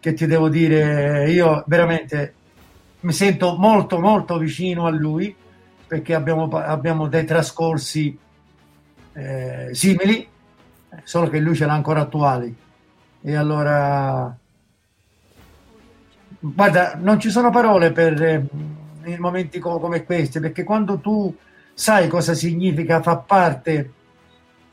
che 0.00 0.12
ti 0.12 0.26
devo 0.26 0.50
dire, 0.50 1.30
io 1.30 1.64
veramente 1.66 2.34
mi 3.00 3.12
sento 3.12 3.56
molto 3.56 3.98
molto 3.98 4.36
vicino 4.36 4.84
a 4.84 4.90
lui 4.90 5.34
perché 5.86 6.14
abbiamo, 6.14 6.46
abbiamo 6.50 7.08
dei 7.08 7.24
trascorsi 7.24 8.18
eh, 9.14 9.70
simili, 9.72 10.28
solo 11.04 11.30
che 11.30 11.38
lui 11.38 11.54
ce 11.54 11.64
l'ha 11.64 11.72
ancora 11.72 12.02
attuali. 12.02 12.64
E 13.28 13.34
allora, 13.34 14.38
guarda, 16.38 16.94
non 16.94 17.18
ci 17.18 17.28
sono 17.28 17.50
parole 17.50 17.90
per 17.90 18.22
eh, 18.22 19.18
momenti 19.18 19.58
come, 19.58 19.80
come 19.80 20.04
questi, 20.04 20.38
perché 20.38 20.62
quando 20.62 21.00
tu 21.00 21.36
sai 21.74 22.06
cosa 22.06 22.34
significa 22.34 23.02
far 23.02 23.24
parte 23.24 23.92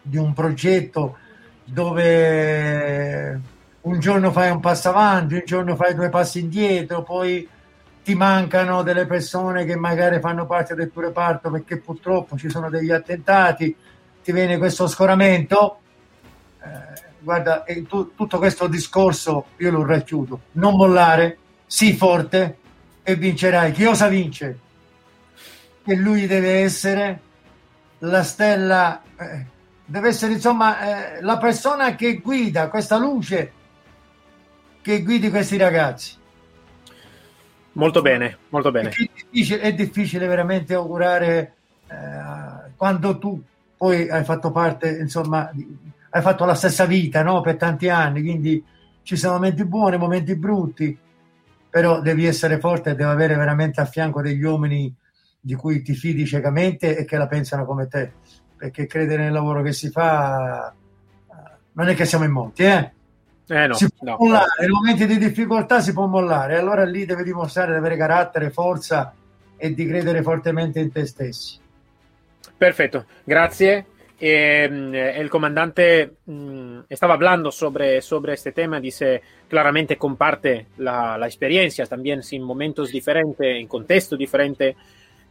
di 0.04 0.18
un 0.18 0.34
progetto 0.34 1.18
dove 1.64 3.42
un 3.82 4.00
giorno 4.00 4.32
fai 4.32 4.52
un 4.52 4.60
passo 4.60 4.90
avanti, 4.90 5.34
un 5.34 5.42
giorno 5.46 5.76
fai 5.76 5.96
due 5.96 6.10
passi 6.10 6.42
indietro, 6.42 7.02
poi 7.02 7.50
ti 8.04 8.14
mancano 8.14 8.84
delle 8.84 9.08
persone 9.08 9.66
che 9.66 9.76
magari 9.76 10.20
fanno 10.20 10.46
parte 10.46 10.76
del 10.76 10.92
tuo 10.92 11.02
reparto 11.02 11.50
perché 11.50 11.80
purtroppo 11.80 12.38
ci 12.38 12.52
sono 12.52 12.70
degli 12.70 12.92
attentati, 12.92 13.76
ti 14.24 14.32
viene 14.32 14.60
questo 14.60 14.86
scoramento. 14.86 15.80
Eh, 16.64 17.03
guarda, 17.24 17.64
tu, 17.88 18.14
tutto 18.16 18.38
questo 18.38 18.68
discorso 18.68 19.46
io 19.58 19.72
lo 19.72 19.86
racchiudo. 19.86 20.42
Non 20.54 20.76
mollare, 20.76 21.38
sii 21.66 21.94
forte 21.94 22.58
e 23.02 23.16
vincerai. 23.16 23.72
Chi 23.72 23.86
osa 23.86 24.08
vince? 24.08 24.60
E 25.84 25.96
lui 25.96 26.28
deve 26.28 26.60
essere 26.62 27.20
la 28.00 28.24
stella, 28.24 29.02
eh, 29.18 29.46
deve 29.86 30.10
essere 30.10 30.34
insomma 30.34 31.16
eh, 31.16 31.22
la 31.22 31.38
persona 31.38 31.96
che 31.96 32.18
guida 32.18 32.68
questa 32.68 32.98
luce 32.98 33.52
che 34.84 35.02
guidi 35.02 35.30
questi 35.30 35.58
ragazzi. 35.58 36.18
Molto 37.72 38.02
bene, 38.02 38.38
molto 38.50 38.70
bene. 38.70 38.90
È 38.90 39.10
difficile, 39.32 39.62
è 39.62 39.74
difficile 39.74 40.28
veramente 40.28 40.74
augurare 40.74 41.54
eh, 41.88 42.72
quando 42.76 43.18
tu 43.18 43.42
poi 43.78 44.10
hai 44.10 44.24
fatto 44.24 44.52
parte, 44.52 44.90
insomma, 44.90 45.50
hai 46.16 46.22
fatto 46.22 46.46
la 46.46 46.54
stessa 46.54 46.86
vita 46.86 47.24
no? 47.24 47.42
per 47.42 47.58
tanti 47.58 47.90
anni, 47.90 48.22
quindi 48.22 48.64
ci 49.02 49.18
sono 49.18 49.34
momenti 49.34 49.66
buoni, 49.66 49.98
momenti 49.98 50.36
brutti, 50.36 50.96
però 51.70 52.02
devi 52.02 52.26
essere 52.26 52.60
forte 52.60 52.92
e 52.92 52.96
devi 52.96 53.10
avere 53.10 53.36
veramente 53.36 53.82
a 53.82 53.86
fianco 53.86 54.22
degli 54.22 54.44
uomini 54.44 54.94
di 55.40 55.56
cui 55.56 55.82
ti 55.82 55.94
fidi 55.96 56.26
ciecamente 56.26 56.96
e 56.96 57.04
che 57.04 57.18
la 57.18 57.28
pensano 57.28 57.66
come 57.66 57.88
te, 57.88 58.12
perché 58.56 58.86
credere 58.86 59.24
nel 59.24 59.34
lavoro 59.34 59.64
che 59.64 59.74
si 59.74 59.90
fa 59.90 60.74
non 61.74 61.88
è 61.88 61.96
che 61.96 62.06
siamo 62.06 62.26
in 62.26 62.32
molti, 62.32 62.64
eh? 62.64 62.92
Eh 63.48 63.68
no, 63.68 63.74
si 63.74 63.88
può 63.90 64.12
no, 64.12 64.18
mollare, 64.20 64.46
nei 64.60 64.70
momenti 64.70 65.06
di 65.06 65.18
difficoltà 65.18 65.82
si 65.82 65.92
può 65.92 66.06
mollare, 66.06 66.58
allora 66.58 66.86
lì 66.86 67.06
devi 67.06 67.24
dimostrare 67.24 67.72
di 67.72 67.78
avere 67.78 67.98
carattere, 67.98 68.52
forza 68.52 69.14
e 69.58 69.74
di 69.74 69.86
credere 69.86 70.22
fortemente 70.22 70.80
in 70.80 70.92
te 70.92 71.06
stessi. 71.06 71.60
Perfecto, 72.56 73.06
gracias. 73.24 73.84
Eh, 74.26 74.70
el 75.18 75.30
comandante 75.30 76.12
mmm, 76.28 76.80
estaba 76.88 77.16
hablando 77.16 77.52
sobre, 77.52 78.02
sobre 78.02 78.36
este 78.36 78.54
tema, 78.54 78.80
dice 78.80 79.22
claramente 79.50 79.98
comparte 79.98 80.68
la, 80.78 81.18
la, 81.18 81.26
experiencia, 81.26 81.86
también 81.88 82.24
sin 82.24 82.42
momentos 82.42 82.90
diferentes, 82.90 83.46
en 83.46 83.68
contexto 83.68 84.16
diferente, 84.16 84.78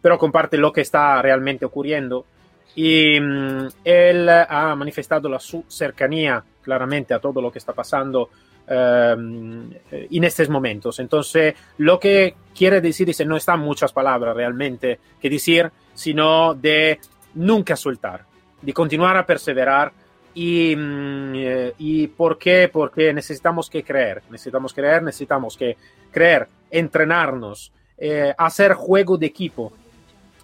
pero 0.02 0.18
comparte 0.18 0.58
lo 0.58 0.70
que 0.70 0.82
está 0.82 1.22
realmente 1.22 1.64
ocurriendo. 1.64 2.26
Y 2.74 3.18
mmm, 3.18 3.68
él 3.82 4.28
ha 4.28 4.74
manifestado 4.76 5.26
la 5.26 5.40
su 5.40 5.64
cercanía 5.68 6.44
claramente 6.60 7.14
a 7.14 7.18
todo 7.18 7.40
lo 7.40 7.50
que 7.50 7.60
está 7.60 7.72
pasando 7.72 8.28
um, 8.68 9.70
en 9.90 10.24
estos 10.24 10.50
momentos. 10.50 10.98
Entonces, 10.98 11.54
lo 11.78 11.98
que 11.98 12.34
quiere 12.54 12.82
decir, 12.82 13.06
dice, 13.06 13.24
no 13.24 13.38
están 13.38 13.60
muchas 13.60 13.90
palabras 13.90 14.36
realmente 14.36 15.00
que 15.18 15.30
decir, 15.30 15.70
sino 15.94 16.52
de 16.52 17.00
nunca 17.34 17.74
soltar, 17.74 18.26
de 18.62 18.72
continuar 18.72 19.16
a 19.16 19.26
perseverar. 19.26 19.92
Y, 20.34 20.74
um, 20.74 21.34
y 21.78 22.06
por 22.06 22.38
qué? 22.38 22.70
Porque 22.72 23.12
necesitamos 23.12 23.68
que 23.68 23.82
creer, 23.82 24.22
necesitamos 24.30 24.72
creer, 24.72 25.02
necesitamos 25.02 25.56
que 25.56 25.76
creer, 26.10 26.48
entrenarnos, 26.70 27.70
eh, 27.98 28.32
hacer 28.38 28.72
juego 28.72 29.18
de 29.18 29.26
equipo, 29.26 29.72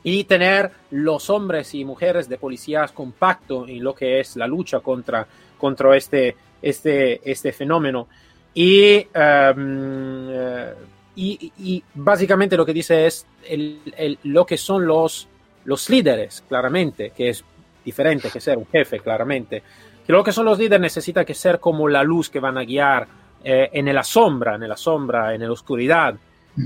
y 0.03 0.25
tener 0.25 0.71
los 0.91 1.29
hombres 1.29 1.75
y 1.75 1.85
mujeres 1.85 2.29
de 2.29 2.39
policías 2.39 2.93
compacto 2.93 3.67
en 3.67 3.83
lo 3.83 3.95
que 3.95 4.21
es 4.21 4.37
la 4.37 4.47
lucha 4.47 4.81
contra, 4.81 5.27
contra 5.59 5.97
este, 5.97 6.37
este, 6.63 7.21
este 7.31 7.53
fenómeno. 7.53 8.09
Y, 8.55 9.07
um, 9.15 10.29
uh, 10.29 10.73
y, 11.15 11.53
y, 11.59 11.85
básicamente 11.95 12.57
lo 12.57 12.65
que 12.65 12.73
dice 12.73 13.07
es 13.07 13.27
el, 13.47 13.81
el, 13.97 14.19
lo 14.25 14.47
que 14.47 14.57
son 14.57 14.87
los, 14.87 15.29
los 15.65 15.91
líderes, 15.91 16.45
claramente, 16.49 17.13
que 17.15 17.31
es 17.31 17.45
diferente 17.89 18.31
que 18.31 18.41
ser 18.41 18.59
un 18.59 18.67
jefe, 18.67 19.01
claramente. 19.01 19.63
Lo 20.09 20.23
que 20.25 20.33
son 20.33 20.45
los 20.47 20.59
líderes 20.59 20.81
necesita 20.81 21.25
que 21.25 21.35
ser 21.35 21.59
como 21.59 21.89
la 21.89 22.03
luz 22.03 22.31
que 22.31 22.41
van 22.41 22.57
a 22.59 22.65
guiar 22.65 23.07
eh, 23.45 23.71
en 23.73 23.95
la 23.95 24.03
sombra, 24.03 24.55
en 24.55 24.69
la 24.69 24.77
sombra, 24.77 25.35
en 25.35 25.43
la 25.43 25.53
oscuridad 25.53 26.15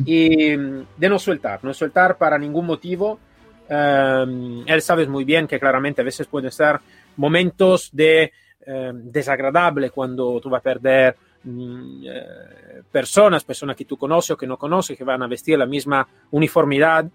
y 0.07 0.57
de 0.57 1.09
no 1.09 1.19
soltar, 1.19 1.61
no 1.63 1.75
soltar 1.75 2.17
para 2.17 2.39
ningún 2.39 2.67
motivo. 2.67 3.19
Um, 3.69 4.65
él 4.67 4.83
sabe 4.83 5.07
muy 5.07 5.25
bien 5.25 5.47
que 5.47 5.61
claramente 5.61 6.01
a 6.01 6.05
veces 6.05 6.27
pueden 6.27 6.51
ser 6.51 6.81
momentos 7.17 7.91
de 7.93 8.33
um, 8.67 9.11
desagradable 9.11 9.91
cuando 9.91 10.41
tú 10.41 10.49
vas 10.49 10.61
a 10.61 10.63
perder 10.63 11.17
um, 11.45 12.03
personas, 12.91 13.45
personas 13.45 13.77
que 13.77 13.85
tú 13.85 13.97
conoces 13.97 14.33
o 14.33 14.37
que 14.37 14.47
no 14.47 14.57
conoces, 14.57 14.97
que 14.97 15.05
van 15.05 15.23
a 15.23 15.27
vestir 15.27 15.59
la 15.59 15.67
misma 15.67 16.07
uniformidad 16.31 17.07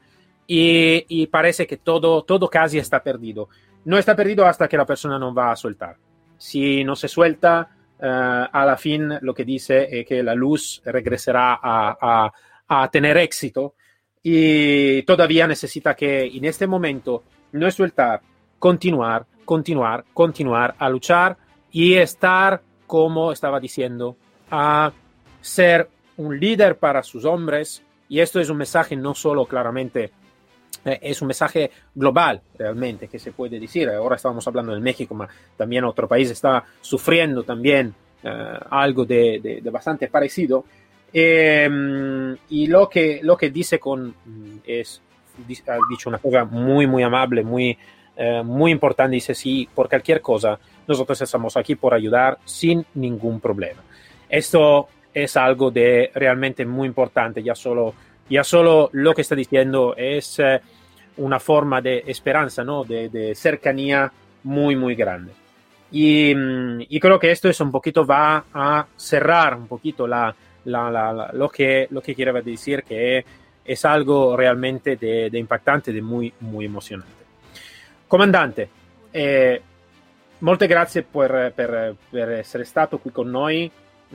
y, 0.45 1.03
y, 1.09 1.27
parece 1.27 1.67
que 1.67 1.77
todo, 1.77 2.21
todo 2.23 2.47
casi 2.49 2.77
está 2.77 3.03
perdido. 3.03 3.49
No 3.87 3.97
está 3.97 4.15
perdido 4.15 4.45
hasta 4.45 4.67
que 4.67 4.77
la 4.77 4.85
persona 4.85 5.17
no 5.19 5.33
va 5.33 5.51
a 5.51 5.55
soltar. 5.55 5.97
Si 6.37 6.83
no 6.83 6.95
se 6.95 7.07
suelta, 7.07 7.69
uh, 7.99 8.05
a 8.51 8.65
la 8.65 8.77
fin 8.77 9.17
lo 9.21 9.33
que 9.33 9.43
dice 9.43 9.87
es 9.99 10.05
que 10.05 10.21
la 10.21 10.35
luz 10.35 10.81
regresará 10.85 11.59
a, 11.61 11.97
a 11.99 12.31
a 12.67 12.89
tener 12.89 13.17
éxito 13.17 13.75
y 14.21 15.03
todavía 15.03 15.47
necesita 15.47 15.95
que 15.95 16.25
en 16.25 16.45
este 16.45 16.67
momento 16.67 17.23
no 17.53 17.69
sueltar, 17.71 18.21
continuar, 18.59 19.25
continuar, 19.45 20.03
continuar 20.13 20.75
a 20.77 20.89
luchar 20.89 21.37
y 21.71 21.93
estar, 21.93 22.61
como 22.85 23.31
estaba 23.31 23.59
diciendo, 23.59 24.17
a 24.51 24.91
ser 25.39 25.89
un 26.17 26.37
líder 26.39 26.77
para 26.77 27.03
sus 27.03 27.23
hombres. 27.23 27.83
Y 28.09 28.19
esto 28.19 28.39
es 28.39 28.49
un 28.49 28.57
mensaje 28.57 28.95
no 28.95 29.13
solo 29.13 29.45
claramente, 29.45 30.03
eh, 30.05 30.11
es 30.93 31.21
un 31.21 31.27
mensaje 31.27 31.71
global 31.93 32.41
realmente 32.57 33.07
que 33.07 33.19
se 33.19 33.31
puede 33.31 33.59
decir. 33.59 33.89
Ahora 33.89 34.15
estamos 34.15 34.47
hablando 34.47 34.73
de 34.73 34.81
México, 34.81 35.15
pero 35.17 35.29
también 35.55 35.83
otro 35.83 36.07
país 36.07 36.29
está 36.29 36.63
sufriendo 36.81 37.43
también 37.43 37.93
eh, 38.23 38.59
algo 38.69 39.05
de, 39.05 39.39
de, 39.41 39.61
de 39.61 39.69
bastante 39.69 40.07
parecido. 40.07 40.65
Eh, 41.13 42.35
y 42.49 42.67
lo 42.67 42.89
que, 42.89 43.21
lo 43.23 43.37
que 43.37 43.49
dice 43.49 43.79
con, 43.79 44.13
es, 44.65 45.01
ha 45.67 45.77
dicho 45.89 46.09
una 46.09 46.17
cosa 46.17 46.45
muy, 46.45 46.85
muy 46.85 47.03
amable, 47.03 47.43
muy, 47.43 47.77
eh, 48.15 48.41
muy 48.43 48.71
importante, 48.71 49.15
dice, 49.15 49.33
sí, 49.33 49.67
por 49.73 49.87
cualquier 49.87 50.21
cosa, 50.21 50.59
nosotros 50.87 51.21
estamos 51.21 51.55
aquí 51.57 51.75
por 51.75 51.93
ayudar 51.93 52.37
sin 52.45 52.85
ningún 52.95 53.39
problema. 53.39 53.81
Esto 54.29 54.89
es 55.13 55.37
algo 55.37 55.71
de 55.71 56.11
realmente 56.13 56.65
muy 56.65 56.87
importante, 56.87 57.41
ya 57.41 57.55
solo, 57.55 57.93
ya 58.29 58.43
solo 58.43 58.89
lo 58.91 59.13
que 59.13 59.21
está 59.21 59.35
diciendo 59.35 59.95
es 59.95 60.39
eh, 60.39 60.59
una 61.17 61.39
forma 61.39 61.81
de 61.81 62.03
esperanza, 62.07 62.63
¿no? 62.63 62.83
de, 62.83 63.09
de 63.09 63.35
cercanía 63.35 64.11
muy, 64.43 64.75
muy 64.75 64.95
grande. 64.95 65.33
Y, 65.91 66.33
y, 66.89 66.99
creo 66.99 67.17
que 67.17 67.31
esto 67.31 67.47
es 67.47 67.59
un 67.61 67.71
poquito, 67.71 68.05
va 68.05 68.43
a 68.53 68.85
cerrar 68.95 69.55
un 69.55 69.67
poquito 69.67 70.05
la, 70.05 70.35
la, 70.65 70.91
la, 70.91 71.31
lo, 71.33 71.49
que, 71.49 71.87
lo 71.91 72.01
que 72.01 72.13
quería 72.13 72.33
decir 72.41 72.83
que 72.83 73.23
es 73.63 73.85
algo 73.85 74.35
realmente 74.35 74.97
de, 74.97 75.29
de 75.29 75.39
impactante 75.39 75.91
e 75.91 76.01
muy, 76.01 76.31
muy 76.39 76.65
emocionante. 76.65 77.25
Comandante, 78.07 78.69
eh, 79.11 79.61
molte 80.39 80.67
grazie 80.67 81.03
per, 81.03 81.51
per, 81.53 81.95
per, 82.09 82.29
essere 82.31 82.63
stato 82.63 82.97
qui 82.99 83.11
con 83.11 83.29
noi, 83.29 83.69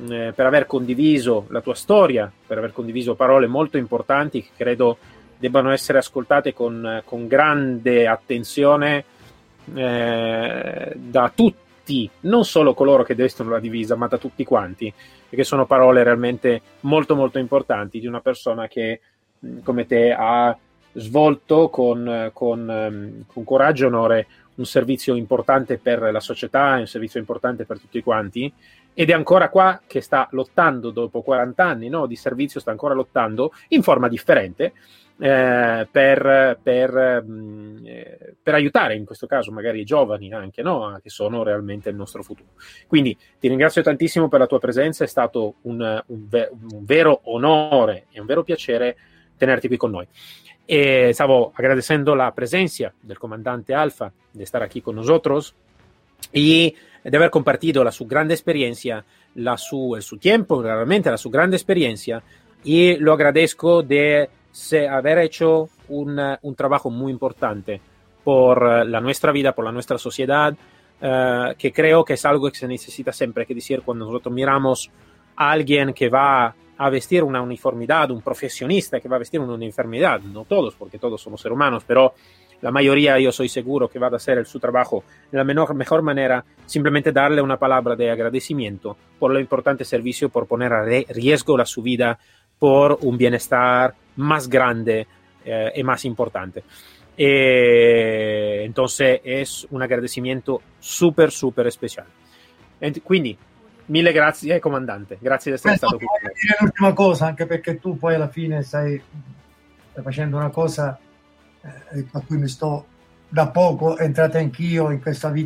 eh, 0.08 0.32
per 0.34 0.46
aver 0.46 0.66
condiviso 0.66 1.46
la 1.50 1.60
tua 1.60 1.74
storia, 1.74 2.30
per 2.46 2.58
aver 2.58 2.72
condiviso 2.72 3.14
parole 3.14 3.46
molto 3.46 3.76
importanti 3.76 4.42
che 4.42 4.50
credo 4.56 4.96
debbano 5.42 5.72
essere 5.72 5.98
ascoltate 5.98 6.54
con, 6.54 7.02
con 7.04 7.26
grande 7.26 8.06
attenzione 8.06 9.04
eh, 9.74 10.92
da 10.94 11.32
tutti, 11.34 12.08
non 12.20 12.44
solo 12.44 12.74
coloro 12.74 13.02
che 13.02 13.16
vestono 13.16 13.50
la 13.50 13.58
divisa, 13.58 13.96
ma 13.96 14.06
da 14.06 14.18
tutti 14.18 14.44
quanti, 14.44 14.94
perché 15.28 15.42
sono 15.42 15.66
parole 15.66 16.04
realmente 16.04 16.62
molto 16.82 17.16
molto 17.16 17.40
importanti 17.40 17.98
di 17.98 18.06
una 18.06 18.20
persona 18.20 18.68
che 18.68 19.00
come 19.64 19.84
te 19.84 20.14
ha 20.16 20.56
svolto 20.92 21.68
con, 21.70 22.30
con, 22.32 22.70
ehm, 22.70 23.24
con 23.26 23.42
coraggio 23.42 23.82
e 23.82 23.88
onore 23.88 24.26
un 24.54 24.64
servizio 24.64 25.16
importante 25.16 25.76
per 25.78 26.02
la 26.12 26.20
società, 26.20 26.76
un 26.76 26.86
servizio 26.86 27.18
importante 27.18 27.64
per 27.64 27.80
tutti 27.80 28.00
quanti, 28.00 28.52
ed 28.94 29.10
è 29.10 29.12
ancora 29.12 29.48
qua 29.48 29.80
che 29.88 30.00
sta 30.00 30.28
lottando 30.30 30.90
dopo 30.90 31.22
40 31.22 31.64
anni 31.64 31.88
no, 31.88 32.06
di 32.06 32.14
servizio, 32.14 32.60
sta 32.60 32.70
ancora 32.70 32.94
lottando 32.94 33.52
in 33.68 33.82
forma 33.82 34.06
differente 34.06 34.74
eh, 35.18 35.88
per, 35.90 36.58
per, 36.62 37.24
mm, 37.24 37.86
eh, 37.86 38.34
per, 38.42 38.54
aiutare 38.54 38.94
in 38.94 39.04
questo 39.04 39.26
caso 39.26 39.52
magari 39.52 39.80
i 39.80 39.84
giovani 39.84 40.32
anche, 40.32 40.62
no, 40.62 40.98
che 41.02 41.10
sono 41.10 41.42
realmente 41.42 41.90
il 41.90 41.96
nostro 41.96 42.22
futuro. 42.22 42.50
Quindi 42.86 43.16
ti 43.38 43.48
ringrazio 43.48 43.82
tantissimo 43.82 44.28
per 44.28 44.40
la 44.40 44.46
tua 44.46 44.58
presenza, 44.58 45.04
è 45.04 45.06
stato 45.06 45.56
un, 45.62 46.02
un, 46.06 46.28
ve- 46.28 46.50
un 46.50 46.84
vero 46.84 47.20
onore 47.24 48.06
e 48.10 48.20
un 48.20 48.26
vero 48.26 48.42
piacere 48.42 48.96
tenerti 49.36 49.68
qui 49.68 49.76
con 49.76 49.90
noi. 49.90 50.06
E 50.64 51.10
stavo 51.12 51.52
agradeciendo 51.54 52.14
la 52.14 52.30
presencia 52.32 52.92
del 52.98 53.18
comandante 53.18 53.74
Alfa 53.74 54.12
de 54.30 54.42
estar 54.42 54.62
aquí 54.62 54.80
con 54.80 54.94
nosotros 54.94 55.54
y 56.32 56.74
de 57.02 57.16
haber 57.16 57.30
compartido 57.30 57.82
la, 57.82 57.90
su 57.90 58.06
grande 58.06 58.34
experiencia, 58.34 59.04
la 59.34 59.56
su, 59.56 59.94
el 59.96 60.02
su 60.02 60.18
tiempo, 60.18 60.62
realmente 60.62 61.10
la 61.10 61.16
su 61.16 61.30
grande 61.30 61.56
experiencia, 61.56 62.22
y 62.64 62.96
lo 62.96 63.12
agradezco 63.12 63.82
de 63.82 64.30
se, 64.52 64.86
haber 64.86 65.18
hecho 65.18 65.68
un, 65.88 66.20
un, 66.42 66.54
trabajo 66.54 66.90
muy 66.90 67.10
importante 67.10 67.80
por 68.22 68.86
la 68.86 69.00
nuestra 69.00 69.32
vida, 69.32 69.52
por 69.52 69.64
la 69.64 69.72
nuestra 69.72 69.98
sociedad, 69.98 70.52
uh, 71.00 71.56
que 71.58 71.72
creo 71.72 72.04
que 72.04 72.14
es 72.14 72.24
algo 72.24 72.48
que 72.50 72.58
se 72.58 72.68
necesita 72.68 73.12
siempre, 73.12 73.46
que 73.46 73.54
decir, 73.54 73.82
cuando 73.82 74.04
nosotros 74.04 74.32
miramos 74.32 74.90
a 75.36 75.50
alguien 75.50 75.92
que 75.92 76.08
va 76.08 76.54
a 76.78 76.90
vestir 76.90 77.24
una 77.24 77.40
uniformidad, 77.40 78.10
un 78.10 78.22
profesionista 78.22 79.00
que 79.00 79.08
va 79.08 79.16
a 79.16 79.20
vestir 79.20 79.40
una 79.40 79.54
uniformidad, 79.54 80.20
no 80.20 80.44
todos, 80.44 80.74
porque 80.74 80.98
todos 80.98 81.20
somos 81.20 81.40
seres 81.40 81.54
humanos, 81.54 81.84
pero 81.86 82.14
la 82.60 82.70
mayoría 82.70 83.18
yo 83.18 83.32
soy 83.32 83.48
seguro 83.48 83.88
que 83.88 83.98
va 83.98 84.06
a 84.06 84.16
hacer 84.16 84.46
su 84.46 84.60
trabajo 84.60 85.04
de 85.30 85.36
la 85.36 85.44
menor, 85.44 85.74
mejor 85.74 86.02
manera, 86.02 86.44
simplemente 86.64 87.10
darle 87.10 87.42
una 87.42 87.58
palabra 87.58 87.96
de 87.96 88.10
agradecimiento 88.10 88.96
por 89.18 89.32
lo 89.32 89.40
importante 89.40 89.84
servicio, 89.84 90.28
por 90.28 90.46
poner 90.46 90.72
a 90.72 90.84
riesgo 90.84 91.56
la 91.56 91.66
su 91.66 91.82
vida 91.82 92.18
por 92.62 92.96
un 93.02 93.16
bienestar 93.16 93.92
más 94.14 94.48
grande 94.48 95.08
eh, 95.44 95.72
y 95.74 95.82
más 95.82 96.04
importante. 96.04 96.62
E 97.16 98.62
entonces 98.62 99.20
es 99.24 99.66
un 99.70 99.82
agradecimiento 99.82 100.62
súper, 100.78 101.32
súper 101.32 101.66
especial. 101.66 102.06
Quindi 103.02 103.36
Mille 103.86 104.12
grazie, 104.12 104.60
comandante. 104.60 105.18
Grazie 105.20 105.50
di 105.50 105.56
essere 105.56 105.72
Beh, 105.72 105.78
stato 105.78 105.96
qui. 105.96 106.06
dire 106.40 106.56
l'ultima 106.60 106.92
cosa, 106.92 107.26
anche 107.26 107.46
perché 107.46 107.80
tu 107.80 107.98
poi 107.98 108.14
alla 108.14 108.28
fine 108.28 108.62
stai, 108.62 109.02
stai 109.90 110.04
facendo 110.04 110.36
una 110.36 110.50
cosa 110.50 110.96
eh, 111.62 112.06
a 112.12 112.20
cui 112.20 112.36
mi 112.36 112.46
sto 112.46 112.86
da 113.28 113.48
poco 113.48 113.98
entrata 113.98 114.38
anch'io 114.38 114.90
in, 114.90 115.00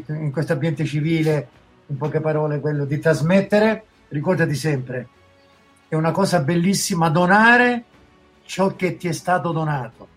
in 0.08 0.32
questo 0.32 0.52
ambiente 0.52 0.84
civile, 0.84 1.48
in 1.86 1.96
poche 1.96 2.20
parole, 2.20 2.60
quello 2.60 2.84
di 2.84 2.98
trasmettere. 2.98 3.84
Ricordati 4.08 4.54
sempre, 4.54 5.08
è 5.88 5.94
una 5.94 6.10
cosa 6.10 6.40
bellissima 6.40 7.08
donare 7.08 7.84
ciò 8.44 8.74
che 8.74 8.96
ti 8.96 9.08
è 9.08 9.12
stato 9.12 9.52
donato. 9.52 10.08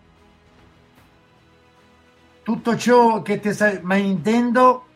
Tutto 2.42 2.76
ciò 2.76 3.22
che 3.22 3.38
ti 3.38 3.52
sta, 3.52 3.78
ma 3.82 3.96
intendo 3.96 4.86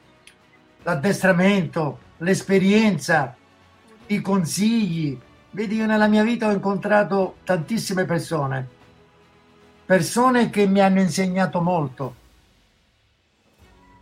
l'addestramento, 0.83 1.99
l'esperienza, 2.19 3.37
i 4.07 4.21
consigli. 4.21 5.19
Vedi, 5.51 5.77
io 5.77 5.87
nella 5.87 6.09
mia 6.09 6.25
vita 6.25 6.49
ho 6.49 6.53
incontrato 6.53 7.37
tantissime 7.45 8.05
persone, 8.05 8.69
persone 9.85 10.51
che 10.51 10.67
mi 10.67 10.81
hanno 10.81 11.01
insegnato 11.01 11.61
molto, 11.61 12.15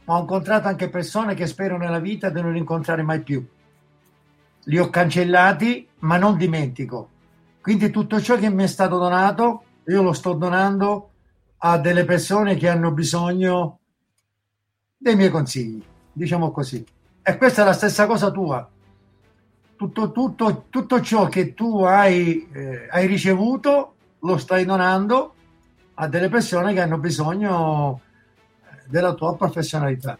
ma 0.04 0.16
ho 0.16 0.20
incontrato 0.20 0.68
anche 0.68 0.88
persone 0.88 1.34
che 1.34 1.46
spero 1.46 1.76
nella 1.76 1.98
vita 1.98 2.30
di 2.30 2.40
non 2.40 2.56
incontrare 2.56 3.02
mai 3.02 3.20
più. 3.20 3.46
Li 4.64 4.78
ho 4.78 4.88
cancellati, 4.88 5.88
ma 6.02 6.16
non 6.16 6.36
dimentico. 6.36 7.08
Quindi 7.60 7.90
tutto 7.90 8.20
ciò 8.20 8.36
che 8.36 8.50
mi 8.50 8.64
è 8.64 8.66
stato 8.66 8.98
donato, 8.98 9.64
io 9.86 10.02
lo 10.02 10.12
sto 10.12 10.32
donando 10.34 11.10
a 11.58 11.78
delle 11.78 12.04
persone 12.04 12.56
che 12.56 12.68
hanno 12.68 12.92
bisogno 12.92 13.78
dei 14.96 15.16
miei 15.16 15.30
consigli, 15.30 15.82
diciamo 16.12 16.50
così. 16.50 16.84
E 17.22 17.36
questa 17.36 17.62
è 17.62 17.64
la 17.64 17.72
stessa 17.72 18.06
cosa 18.06 18.30
tua. 18.30 18.68
Tutto, 19.76 20.12
tutto, 20.12 20.64
tutto 20.68 21.00
ciò 21.00 21.26
che 21.26 21.54
tu 21.54 21.82
hai, 21.82 22.48
eh, 22.52 22.88
hai 22.90 23.06
ricevuto 23.06 23.94
lo 24.20 24.36
stai 24.38 24.64
donando 24.64 25.34
a 25.94 26.08
delle 26.08 26.28
persone 26.28 26.72
che 26.72 26.80
hanno 26.80 26.98
bisogno 26.98 28.00
eh, 28.60 28.82
della 28.88 29.14
tua 29.14 29.36
professionalità. 29.36 30.18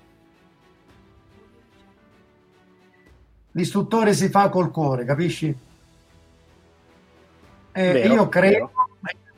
L'istruttore 3.53 4.15
si 4.15 4.29
fa 4.29 4.49
col 4.49 4.71
cuore, 4.71 5.05
capisci? 5.05 5.71
E 7.73 7.93
vero, 7.93 8.15
io 8.15 8.29
credo, 8.29 8.71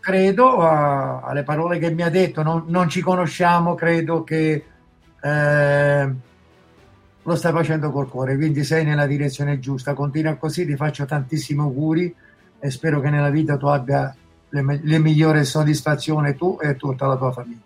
credo 0.00 0.60
a, 0.60 1.20
alle 1.20 1.44
parole 1.44 1.78
che 1.78 1.90
mi 1.90 2.02
ha 2.02 2.10
detto, 2.10 2.42
non, 2.42 2.64
non 2.66 2.88
ci 2.88 3.00
conosciamo, 3.00 3.74
credo 3.74 4.24
che 4.24 4.64
eh, 5.22 6.12
lo 7.22 7.34
stai 7.36 7.52
facendo 7.52 7.90
col 7.90 8.08
cuore, 8.08 8.36
quindi 8.36 8.64
sei 8.64 8.84
nella 8.84 9.06
direzione 9.06 9.58
giusta. 9.58 9.94
Continua 9.94 10.34
così, 10.34 10.66
ti 10.66 10.76
faccio 10.76 11.04
tantissimi 11.04 11.60
auguri 11.60 12.14
e 12.58 12.70
spero 12.70 13.00
che 13.00 13.10
nella 13.10 13.30
vita 13.30 13.56
tu 13.56 13.66
abbia 13.66 14.14
le, 14.48 14.80
le 14.82 14.98
migliori 14.98 15.44
soddisfazioni 15.44 16.34
tu 16.34 16.58
e 16.60 16.76
tutta 16.76 17.06
la 17.06 17.16
tua 17.16 17.32
famiglia. 17.32 17.62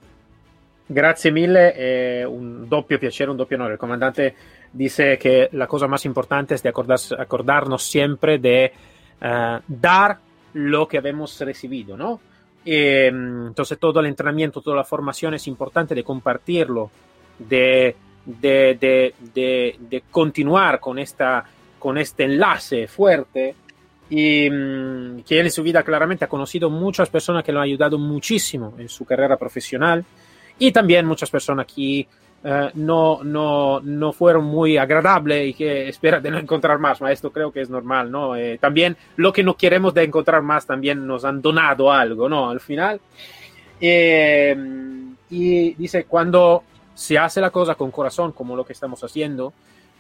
Grazie 0.91 1.31
mille, 1.31 1.73
è 1.73 2.25
un 2.25 2.67
doppio 2.67 2.99
piacere, 2.99 3.31
un 3.31 3.37
doppio 3.37 3.57
onore. 3.57 3.75
Il 3.75 3.79
comandante 3.79 4.35
dice 4.71 5.17
che 5.17 5.49
la 5.53 5.67
cosa 5.67 5.87
más 5.87 6.05
importante 6.05 6.55
es 6.55 6.63
de 6.63 6.71
acordarnos 6.71 7.83
siempre 7.83 8.39
de 8.39 8.73
uh, 9.21 9.61
dar 9.67 10.19
lo 10.59 10.89
que 10.89 10.99
hemos 10.99 11.41
recibido, 11.41 11.97
¿no? 11.97 12.21
Y, 12.65 12.75
entonces 12.75 13.79
todo 13.79 14.01
el 14.01 14.07
entrenamiento, 14.07 14.61
toda 14.61 14.77
la 14.77 14.85
formación 14.85 15.35
es 15.35 15.47
importante 15.47 15.95
de 15.95 16.05
compartirlo, 16.05 16.91
de 17.39 17.97
de, 18.29 19.15
de, 19.35 19.77
de, 19.81 20.03
continuar 20.11 20.81
con, 20.81 20.99
esta, 20.99 21.45
con 21.79 21.97
este 21.97 22.25
enlace 22.25 22.87
fuerte 22.87 23.55
y 24.11 24.49
mmm, 24.51 25.21
que 25.21 25.41
él 25.41 25.47
en 25.47 25.51
su 25.51 25.63
vida 25.63 25.83
claramente 25.83 26.27
ha 26.27 26.29
conocido 26.29 26.69
muchas 26.69 27.09
personas 27.09 27.43
que 27.43 27.53
lo 27.53 27.61
han 27.61 27.65
ayudado 27.65 27.99
muchísimo 27.99 28.75
en 28.79 28.89
su 28.89 29.05
carrera 29.07 29.37
profesional 29.37 30.05
y 30.59 30.73
también 30.73 31.07
muchas 31.07 31.31
personas 31.31 31.67
que 31.67 32.07
uh, 32.45 32.71
no, 32.75 33.23
no, 33.23 33.81
no 33.81 34.13
fueron 34.13 34.45
muy 34.45 34.77
agradables 34.77 35.49
y 35.49 35.55
que 35.55 35.89
esperan 35.89 36.23
de 36.23 36.31
no 36.31 36.39
encontrar 36.39 36.79
más, 36.79 37.01
ma 37.01 37.13
esto 37.13 37.31
creo 37.31 37.53
que 37.53 37.61
es 37.61 37.71
normal, 37.71 38.11
¿no? 38.11 38.37
Eh, 38.37 38.59
también 38.59 38.97
lo 39.17 39.33
que 39.33 39.43
no 39.43 39.57
queremos 39.57 39.95
de 39.95 40.05
encontrar 40.05 40.43
más 40.43 40.67
también 40.67 41.07
nos 41.07 41.25
han 41.25 41.41
donado 41.43 41.93
algo, 41.93 42.29
¿no? 42.29 42.51
Al 42.51 42.61
final. 42.61 43.01
Eh, 43.81 44.57
y 45.31 45.75
dice, 45.75 46.05
cuando 46.05 46.65
si 46.95 47.17
hace 47.17 47.41
la 47.41 47.51
cosa 47.51 47.77
con 47.77 47.91
corazón, 47.93 48.33
como 48.33 48.57
lo 48.57 48.65
que 48.65 48.73
estamos 48.73 49.05
haciendo, 49.05 49.53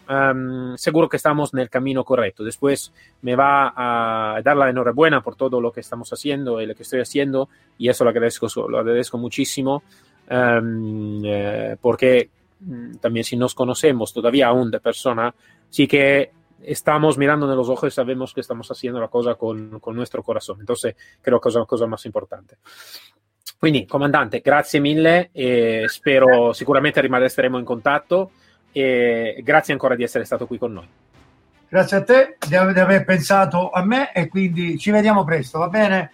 um, 0.09 0.77
seguro 0.77 1.09
que 1.09 1.17
estamos 1.17 1.55
en 1.55 1.61
el 1.61 1.71
camino 1.71 2.03
correcto. 2.03 2.43
Después 2.43 2.93
me 3.23 3.37
va 3.37 3.73
a 3.77 4.41
dar 4.43 4.57
la 4.57 4.69
enhorabuena 4.69 5.21
por 5.21 5.37
todo 5.37 5.61
lo 5.61 5.71
que 5.71 5.81
estamos 5.81 6.13
haciendo 6.13 6.61
y 6.61 6.67
lo 6.67 6.75
que 6.75 6.83
estoy 6.83 7.01
haciendo, 7.01 7.49
y 7.79 7.89
eso 7.89 8.03
lo 8.03 8.11
agradezco, 8.11 8.49
lo 8.69 8.79
agradezco 8.79 9.17
muchísimo, 9.17 9.85
um, 10.31 11.23
eh, 11.25 11.77
porque 11.81 12.31
mm, 12.61 12.97
también 12.97 13.25
si 13.25 13.37
nos 13.37 13.55
conocemos 13.55 14.13
todavía 14.13 14.49
aún 14.49 14.71
de 14.71 14.81
persona, 14.81 15.35
sí 15.69 15.87
que 15.87 16.33
estamos 16.63 17.19
mirando 17.19 17.51
en 17.51 17.57
los 17.57 17.69
ojos 17.69 17.93
y 17.93 17.95
sabemos 17.95 18.35
que 18.35 18.41
estamos 18.41 18.71
haciendo 18.71 19.01
la 19.01 19.09
cosa 19.09 19.35
con, 19.35 19.79
con 19.81 19.95
nuestro 19.95 20.23
corazón. 20.23 20.59
Entonces, 20.61 20.97
creo 21.21 21.41
que 21.41 21.49
es 21.49 21.55
la 21.55 21.65
cosa 21.65 21.87
más 21.87 22.05
importante. 22.07 22.57
Quindi, 23.59 23.87
comandante, 23.87 24.41
grazie 24.41 24.79
mille 24.81 25.31
e 25.33 25.87
spero 25.89 26.53
sicuramente 26.53 27.01
resteremo 27.01 27.59
in 27.59 27.65
contatto 27.65 28.31
e 28.71 29.41
grazie 29.43 29.73
ancora 29.73 29.97
di 29.97 30.05
essere 30.05 30.25
stato 30.25 30.47
qui 30.47 30.59
con 30.59 30.73
noi. 30.73 30.89
Grazie 31.69 31.97
a 31.97 32.03
te 32.03 32.37
di 32.47 32.55
aver 32.55 33.05
pensato 33.05 33.71
a 33.71 33.85
me 33.85 34.13
e 34.13 34.29
quindi 34.29 34.79
ci 34.79 34.91
vediamo 34.91 35.25
presto, 35.25 35.59
va 35.59 35.69
bene? 35.69 36.13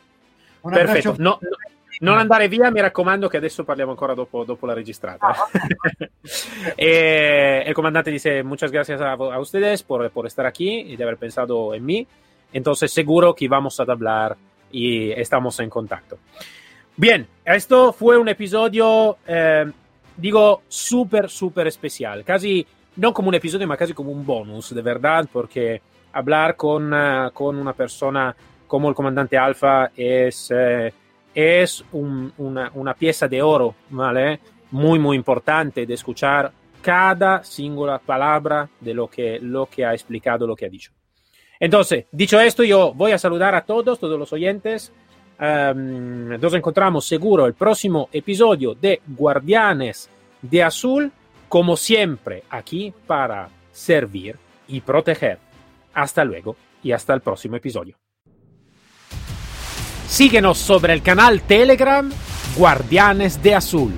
Un 0.63 0.73
Perfetto. 0.73 1.15
No, 1.19 1.39
no, 1.41 1.57
non 2.05 2.19
andare 2.19 2.49
via, 2.49 2.71
mi 2.71 2.81
raccomando, 2.81 3.29
che 3.29 3.39
adesso 3.39 3.65
parliamo 3.65 3.93
ancora 3.93 4.15
dopo, 4.15 4.45
dopo 4.45 4.67
la 4.67 4.75
registrata. 4.75 5.27
Ah, 5.29 5.49
e, 6.77 7.63
el 7.67 7.75
comandante 7.75 8.11
dice: 8.11 8.43
Muchas 8.43 8.71
gracias 8.71 9.01
a, 9.01 9.13
a 9.13 9.39
ustedes 9.41 9.83
por, 9.83 10.11
por, 10.11 10.27
estar 10.27 10.47
aquí 10.47 10.81
y 10.81 10.97
de 10.97 11.03
haber 11.03 11.17
pensado 11.17 11.75
en 11.75 11.85
mí. 11.85 12.07
Entonces, 12.53 12.93
seguro 12.93 13.35
que 13.35 13.49
vamos 13.49 13.81
a 13.81 13.85
hablar 13.85 14.37
y 14.71 15.11
estamos 15.13 15.59
en 15.61 15.71
contacto. 15.71 16.19
Bien, 16.97 17.27
esto 17.45 17.93
fue 17.93 18.17
un 18.19 18.29
episodio, 18.29 19.17
eh, 19.27 19.65
digo, 20.17 20.63
súper, 20.69 21.29
súper 21.29 21.67
especial. 21.67 22.23
Casi 22.23 22.65
no 22.97 23.13
como 23.13 23.29
un 23.29 23.35
episodio, 23.35 23.67
ma 23.67 23.77
casi 23.77 23.93
como 23.95 24.13
un 24.13 24.25
bonus, 24.25 24.73
de 24.75 24.83
verdad, 24.83 25.27
porque 25.33 25.81
hablar 26.13 26.55
con, 26.55 26.93
uh, 26.93 27.33
con 27.33 27.57
una 27.57 27.73
persona 27.73 28.35
como 28.67 28.89
el 28.89 28.95
comandante 28.95 29.37
Alfa 29.37 29.91
es, 29.97 30.53
eh, 30.55 30.93
es 31.35 31.85
un, 31.93 32.33
una, 32.39 32.71
una, 32.75 32.95
pieza 32.95 33.27
de 33.29 33.43
oro, 33.43 33.75
¿vale? 33.91 34.41
Muy, 34.71 34.99
muy 34.99 35.17
importante 35.17 35.87
de 35.87 35.95
escuchar 35.95 36.53
cada 36.81 37.43
singola 37.43 37.99
palabra 37.99 38.69
de 38.81 38.95
lo 38.95 39.09
que, 39.09 39.39
lo 39.41 39.67
que 39.67 39.85
ha 39.85 39.93
explicado, 39.93 40.47
lo 40.47 40.55
que 40.55 40.67
ha 40.67 40.69
dicho. 40.69 40.93
Entonces, 41.59 42.07
dicho 42.13 42.41
esto, 42.41 42.63
yo 42.63 42.93
voy 42.95 43.13
a 43.13 43.19
saludar 43.19 43.55
a 43.55 43.65
todos, 43.65 43.99
todos 43.99 44.19
los 44.19 44.33
oyentes. 44.33 44.93
Um, 45.41 46.29
nos 46.39 46.55
encontramos 46.55 47.07
seguro 47.07 47.47
el 47.47 47.55
próximo 47.55 48.09
episodio 48.13 48.75
de 48.75 49.01
Guardianes 49.07 50.09
de 50.43 50.63
Azul 50.63 51.11
como 51.49 51.77
siempre, 51.77 52.43
aquí 52.51 52.93
para 53.07 53.49
servir 53.73 54.37
y 54.69 54.81
proteger. 54.81 55.39
Hasta 55.95 56.25
luego 56.25 56.57
y 56.83 56.93
hasta 56.93 57.15
el 57.15 57.21
próximo 57.21 57.57
episodio. 57.57 58.04
Síguenos 60.09 60.59
sobre 60.59 60.93
el 60.93 61.03
canal 61.03 61.41
Telegram 61.43 62.11
Guardianes 62.57 63.43
de 63.43 63.55
Azul. 63.55 63.93